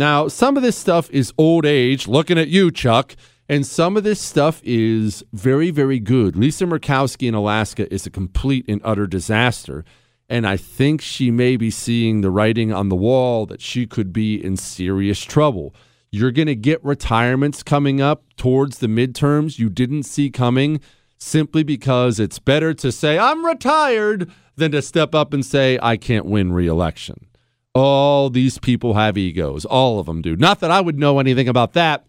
[0.00, 3.14] Now, some of this stuff is old age, looking at you, Chuck,
[3.50, 6.36] and some of this stuff is very, very good.
[6.36, 9.84] Lisa Murkowski in Alaska is a complete and utter disaster.
[10.26, 14.10] And I think she may be seeing the writing on the wall that she could
[14.10, 15.74] be in serious trouble.
[16.10, 20.80] You're going to get retirements coming up towards the midterms you didn't see coming
[21.18, 25.98] simply because it's better to say, I'm retired, than to step up and say, I
[25.98, 27.26] can't win reelection.
[27.74, 29.64] All these people have egos.
[29.64, 30.36] All of them do.
[30.36, 32.04] Not that I would know anything about that,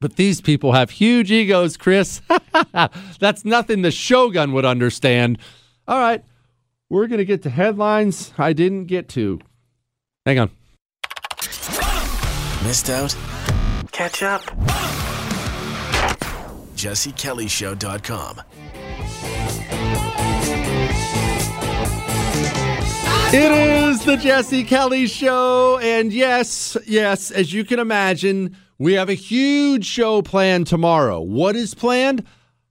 [0.00, 2.20] but these people have huge egos, Chris.
[3.20, 5.38] That's nothing the Shogun would understand.
[5.86, 6.24] All right,
[6.90, 9.40] we're going to get to headlines I didn't get to.
[10.24, 10.50] Hang on.
[12.64, 13.16] Missed out?
[13.92, 14.42] Catch up.
[16.74, 18.42] JesseKellyShow.com.
[23.38, 25.78] It is the Jesse Kelly Show.
[25.82, 31.20] And yes, yes, as you can imagine, we have a huge show planned tomorrow.
[31.20, 32.24] What is planned?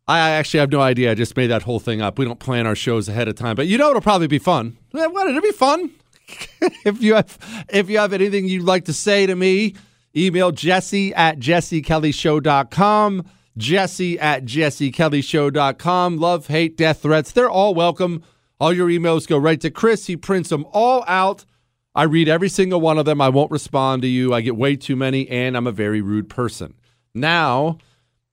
[0.08, 1.12] I actually have no idea.
[1.12, 2.18] I just made that whole thing up.
[2.18, 4.76] We don't plan our shows ahead of time, but you know it'll probably be fun.
[4.98, 5.28] Eh, What?
[5.28, 5.92] It'll be fun.
[6.84, 9.76] if you have if you have anything you'd like to say to me,
[10.18, 13.24] email Jesse at jessekellyshow.com.
[13.56, 16.18] Jesse at jessekellyshow.com.
[16.18, 17.32] Love, hate, death threats.
[17.34, 18.24] They're all welcome.
[18.66, 20.08] All your emails go right to Chris.
[20.08, 21.46] He prints them all out.
[21.94, 23.22] I read every single one of them.
[23.22, 24.34] I won't respond to you.
[24.34, 26.74] I get way too many, and I'm a very rude person.
[27.14, 27.78] Now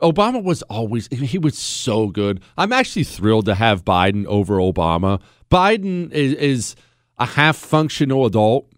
[0.00, 2.40] Obama was always, he was so good.
[2.56, 5.20] I'm actually thrilled to have Biden over Obama.
[5.50, 6.76] Biden is, is
[7.18, 8.70] a half functional adult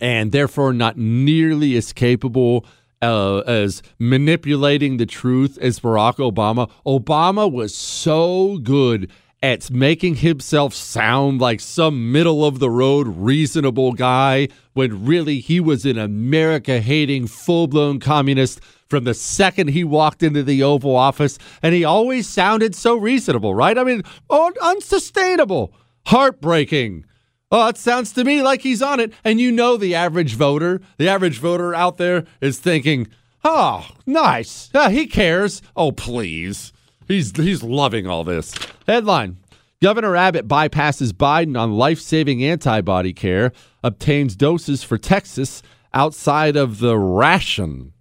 [0.00, 2.66] and therefore not nearly as capable
[3.02, 6.70] uh, as manipulating the truth as Barack Obama.
[6.86, 9.10] Obama was so good
[9.42, 15.58] at making himself sound like some middle of the road reasonable guy when really he
[15.58, 18.60] was an America hating full blown communist
[18.92, 21.38] from the second he walked into the Oval Office.
[21.62, 23.78] And he always sounded so reasonable, right?
[23.78, 25.72] I mean, oh, unsustainable,
[26.04, 27.06] heartbreaking.
[27.50, 29.14] Oh, it sounds to me like he's on it.
[29.24, 33.08] And you know, the average voter, the average voter out there is thinking,
[33.42, 34.70] oh, nice.
[34.90, 35.62] He cares.
[35.74, 36.74] Oh, please.
[37.08, 38.54] He's, he's loving all this.
[38.86, 39.38] Headline
[39.80, 43.52] Governor Abbott bypasses Biden on life saving antibody care,
[43.82, 45.62] obtains doses for Texas
[45.94, 47.94] outside of the ration.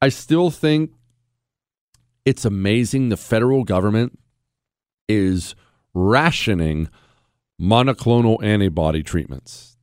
[0.00, 0.92] I still think
[2.24, 4.18] it's amazing the federal government
[5.08, 5.54] is
[5.94, 6.88] rationing
[7.60, 9.76] monoclonal antibody treatments.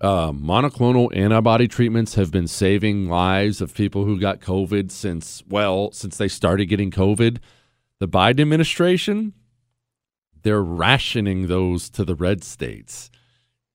[0.00, 5.92] Uh, monoclonal antibody treatments have been saving lives of people who got COVID since, well,
[5.92, 7.38] since they started getting COVID.
[8.00, 9.34] The Biden administration,
[10.42, 13.10] they're rationing those to the red states.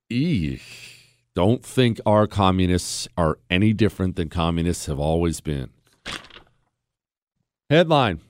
[0.09, 0.88] Eek.
[1.35, 5.69] Don't think our communists are any different than communists have always been.
[7.69, 8.21] Headline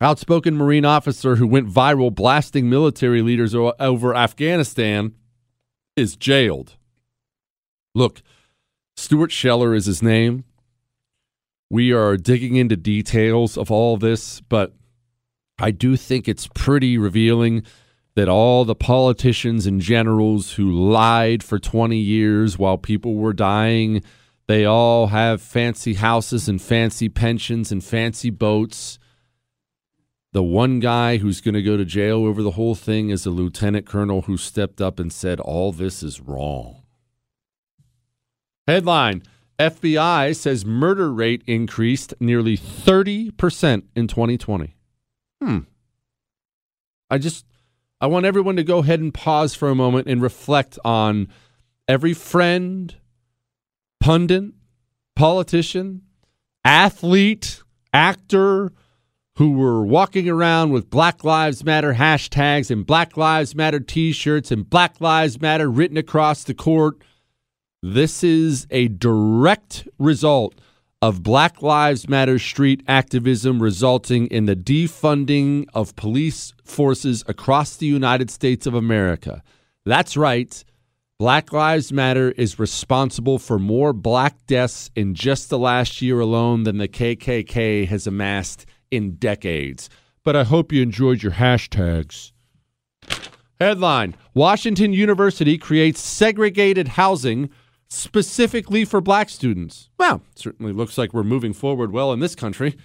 [0.00, 5.14] Outspoken Marine officer who went viral blasting military leaders over Afghanistan
[5.96, 6.76] is jailed.
[7.94, 8.22] Look,
[8.96, 10.44] Stuart Scheller is his name.
[11.70, 14.74] We are digging into details of all this, but
[15.58, 17.62] I do think it's pretty revealing
[18.14, 24.02] that all the politicians and generals who lied for 20 years while people were dying,
[24.46, 28.98] they all have fancy houses and fancy pensions and fancy boats.
[30.32, 33.30] The one guy who's going to go to jail over the whole thing is a
[33.30, 36.82] lieutenant colonel who stepped up and said, All this is wrong.
[38.66, 39.22] Headline
[39.58, 44.74] FBI says murder rate increased nearly 30% in 2020.
[45.40, 45.58] Hmm.
[47.10, 47.44] I just,
[48.02, 51.28] I want everyone to go ahead and pause for a moment and reflect on
[51.86, 52.92] every friend,
[54.00, 54.54] pundit,
[55.14, 56.02] politician,
[56.64, 57.62] athlete,
[57.92, 58.72] actor,
[59.36, 64.50] who were walking around with Black Lives Matter hashtags and Black Lives Matter t shirts
[64.50, 66.96] and Black Lives Matter written across the court.
[67.84, 70.56] This is a direct result
[71.02, 77.86] of Black Lives Matter street activism resulting in the defunding of police forces across the
[77.86, 79.42] United States of America.
[79.84, 80.64] That's right.
[81.18, 86.62] Black Lives Matter is responsible for more black deaths in just the last year alone
[86.62, 89.90] than the KKK has amassed in decades.
[90.22, 92.30] But I hope you enjoyed your hashtags.
[93.60, 97.50] Headline Washington University creates segregated housing
[97.92, 99.90] specifically for black students.
[99.98, 102.76] Well, certainly looks like we're moving forward well in this country.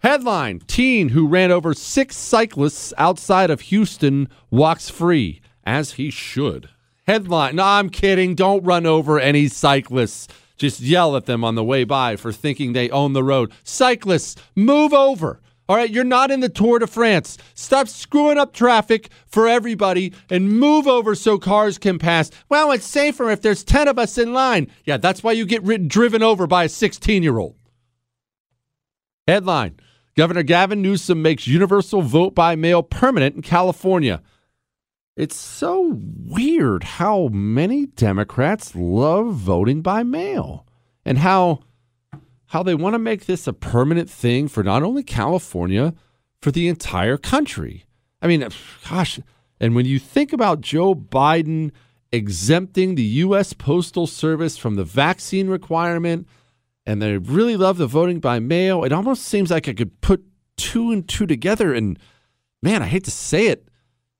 [0.00, 6.68] Headline Teen who ran over six cyclists outside of Houston walks free, as he should.
[7.06, 8.34] Headline No, I'm kidding.
[8.34, 10.28] Don't run over any cyclists.
[10.56, 13.52] Just yell at them on the way by for thinking they own the road.
[13.64, 15.40] Cyclists, move over.
[15.72, 17.38] All right, you're not in the Tour de France.
[17.54, 22.30] Stop screwing up traffic for everybody and move over so cars can pass.
[22.50, 24.70] Well, it's safer if there's 10 of us in line.
[24.84, 27.56] Yeah, that's why you get rid- driven over by a 16 year old.
[29.26, 29.80] Headline
[30.14, 34.20] Governor Gavin Newsom makes universal vote by mail permanent in California.
[35.16, 40.66] It's so weird how many Democrats love voting by mail
[41.06, 41.60] and how
[42.52, 45.94] how they want to make this a permanent thing for not only California,
[46.42, 47.86] for the entire country.
[48.20, 48.46] I mean,
[48.86, 49.18] gosh,
[49.58, 51.70] and when you think about Joe Biden
[52.12, 56.28] exempting the US Postal Service from the vaccine requirement
[56.84, 60.22] and they really love the voting by mail, it almost seems like I could put
[60.58, 61.98] two and two together and
[62.62, 63.66] man, I hate to say it,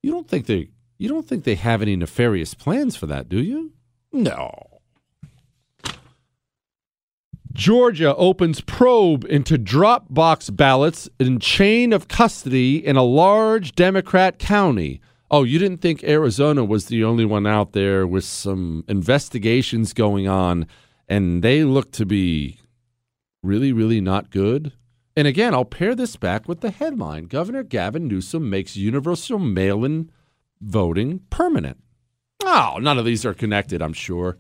[0.03, 3.43] you don't think they you don't think they have any nefarious plans for that, do
[3.43, 3.75] you?
[4.11, 4.72] No.
[7.53, 15.01] Georgia opens probe into Dropbox ballots in chain of custody in a large Democrat county.
[15.31, 20.29] Oh, you didn't think Arizona was the only one out there with some investigations going
[20.29, 20.67] on,
[21.09, 22.59] and they look to be
[23.43, 24.73] really, really not good?
[25.15, 29.85] And again, I'll pair this back with the headline Governor Gavin Newsom makes universal mail
[29.85, 30.11] in
[30.61, 31.79] voting permanent.
[32.45, 34.39] Oh, none of these are connected, I'm sure.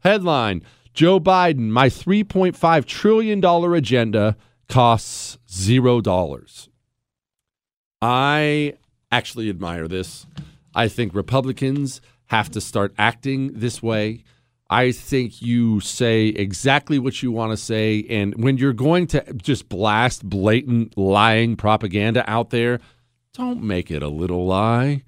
[0.00, 4.36] Headline Joe Biden, my $3.5 trillion agenda
[4.68, 6.68] costs zero dollars.
[8.02, 8.74] I
[9.12, 10.26] actually admire this.
[10.74, 14.24] I think Republicans have to start acting this way.
[14.70, 18.06] I think you say exactly what you want to say.
[18.08, 22.78] And when you're going to just blast blatant lying propaganda out there,
[23.34, 25.02] don't make it a little lie,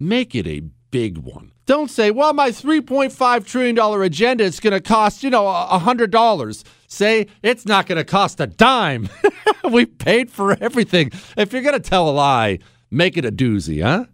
[0.00, 1.51] make it a big one.
[1.66, 6.64] Don't say, well, my $3.5 trillion agenda is going to cost, you know, $100.
[6.88, 9.08] Say, it's not going to cost a dime.
[9.70, 11.10] we paid for everything.
[11.36, 12.58] If you're going to tell a lie,
[12.90, 14.06] make it a doozy, huh?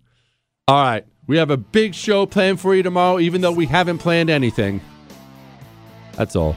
[0.68, 1.04] All right.
[1.26, 4.80] We have a big show planned for you tomorrow, even though we haven't planned anything.
[6.12, 6.56] That's all.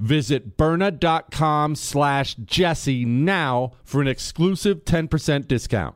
[0.00, 5.94] Visit Byrna.com slash Jesse now for an exclusive 10% discount.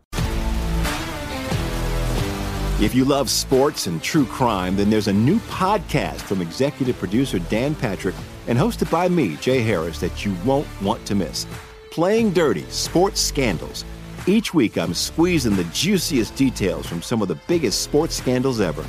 [2.80, 7.38] If you love sports and true crime, then there's a new podcast from executive producer
[7.38, 8.14] Dan Patrick
[8.46, 11.46] and hosted by me, Jay Harris, that you won't want to miss.
[11.90, 13.84] Playing Dirty Sports Scandals.
[14.26, 18.84] Each week, I'm squeezing the juiciest details from some of the biggest sports scandals ever.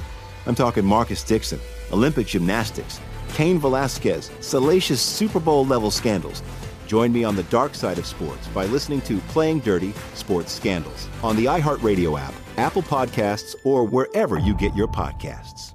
[0.47, 1.59] I'm talking Marcus Dixon,
[1.91, 2.99] Olympic gymnastics,
[3.36, 6.41] Cain Velasquez, salacious Super Bowl level scandals.
[6.88, 11.10] Join me on the dark side of sports by listening to Playing Dirty Sports Scandals
[11.22, 15.74] on the iHeartRadio app, Apple Podcasts, or wherever you get your podcasts.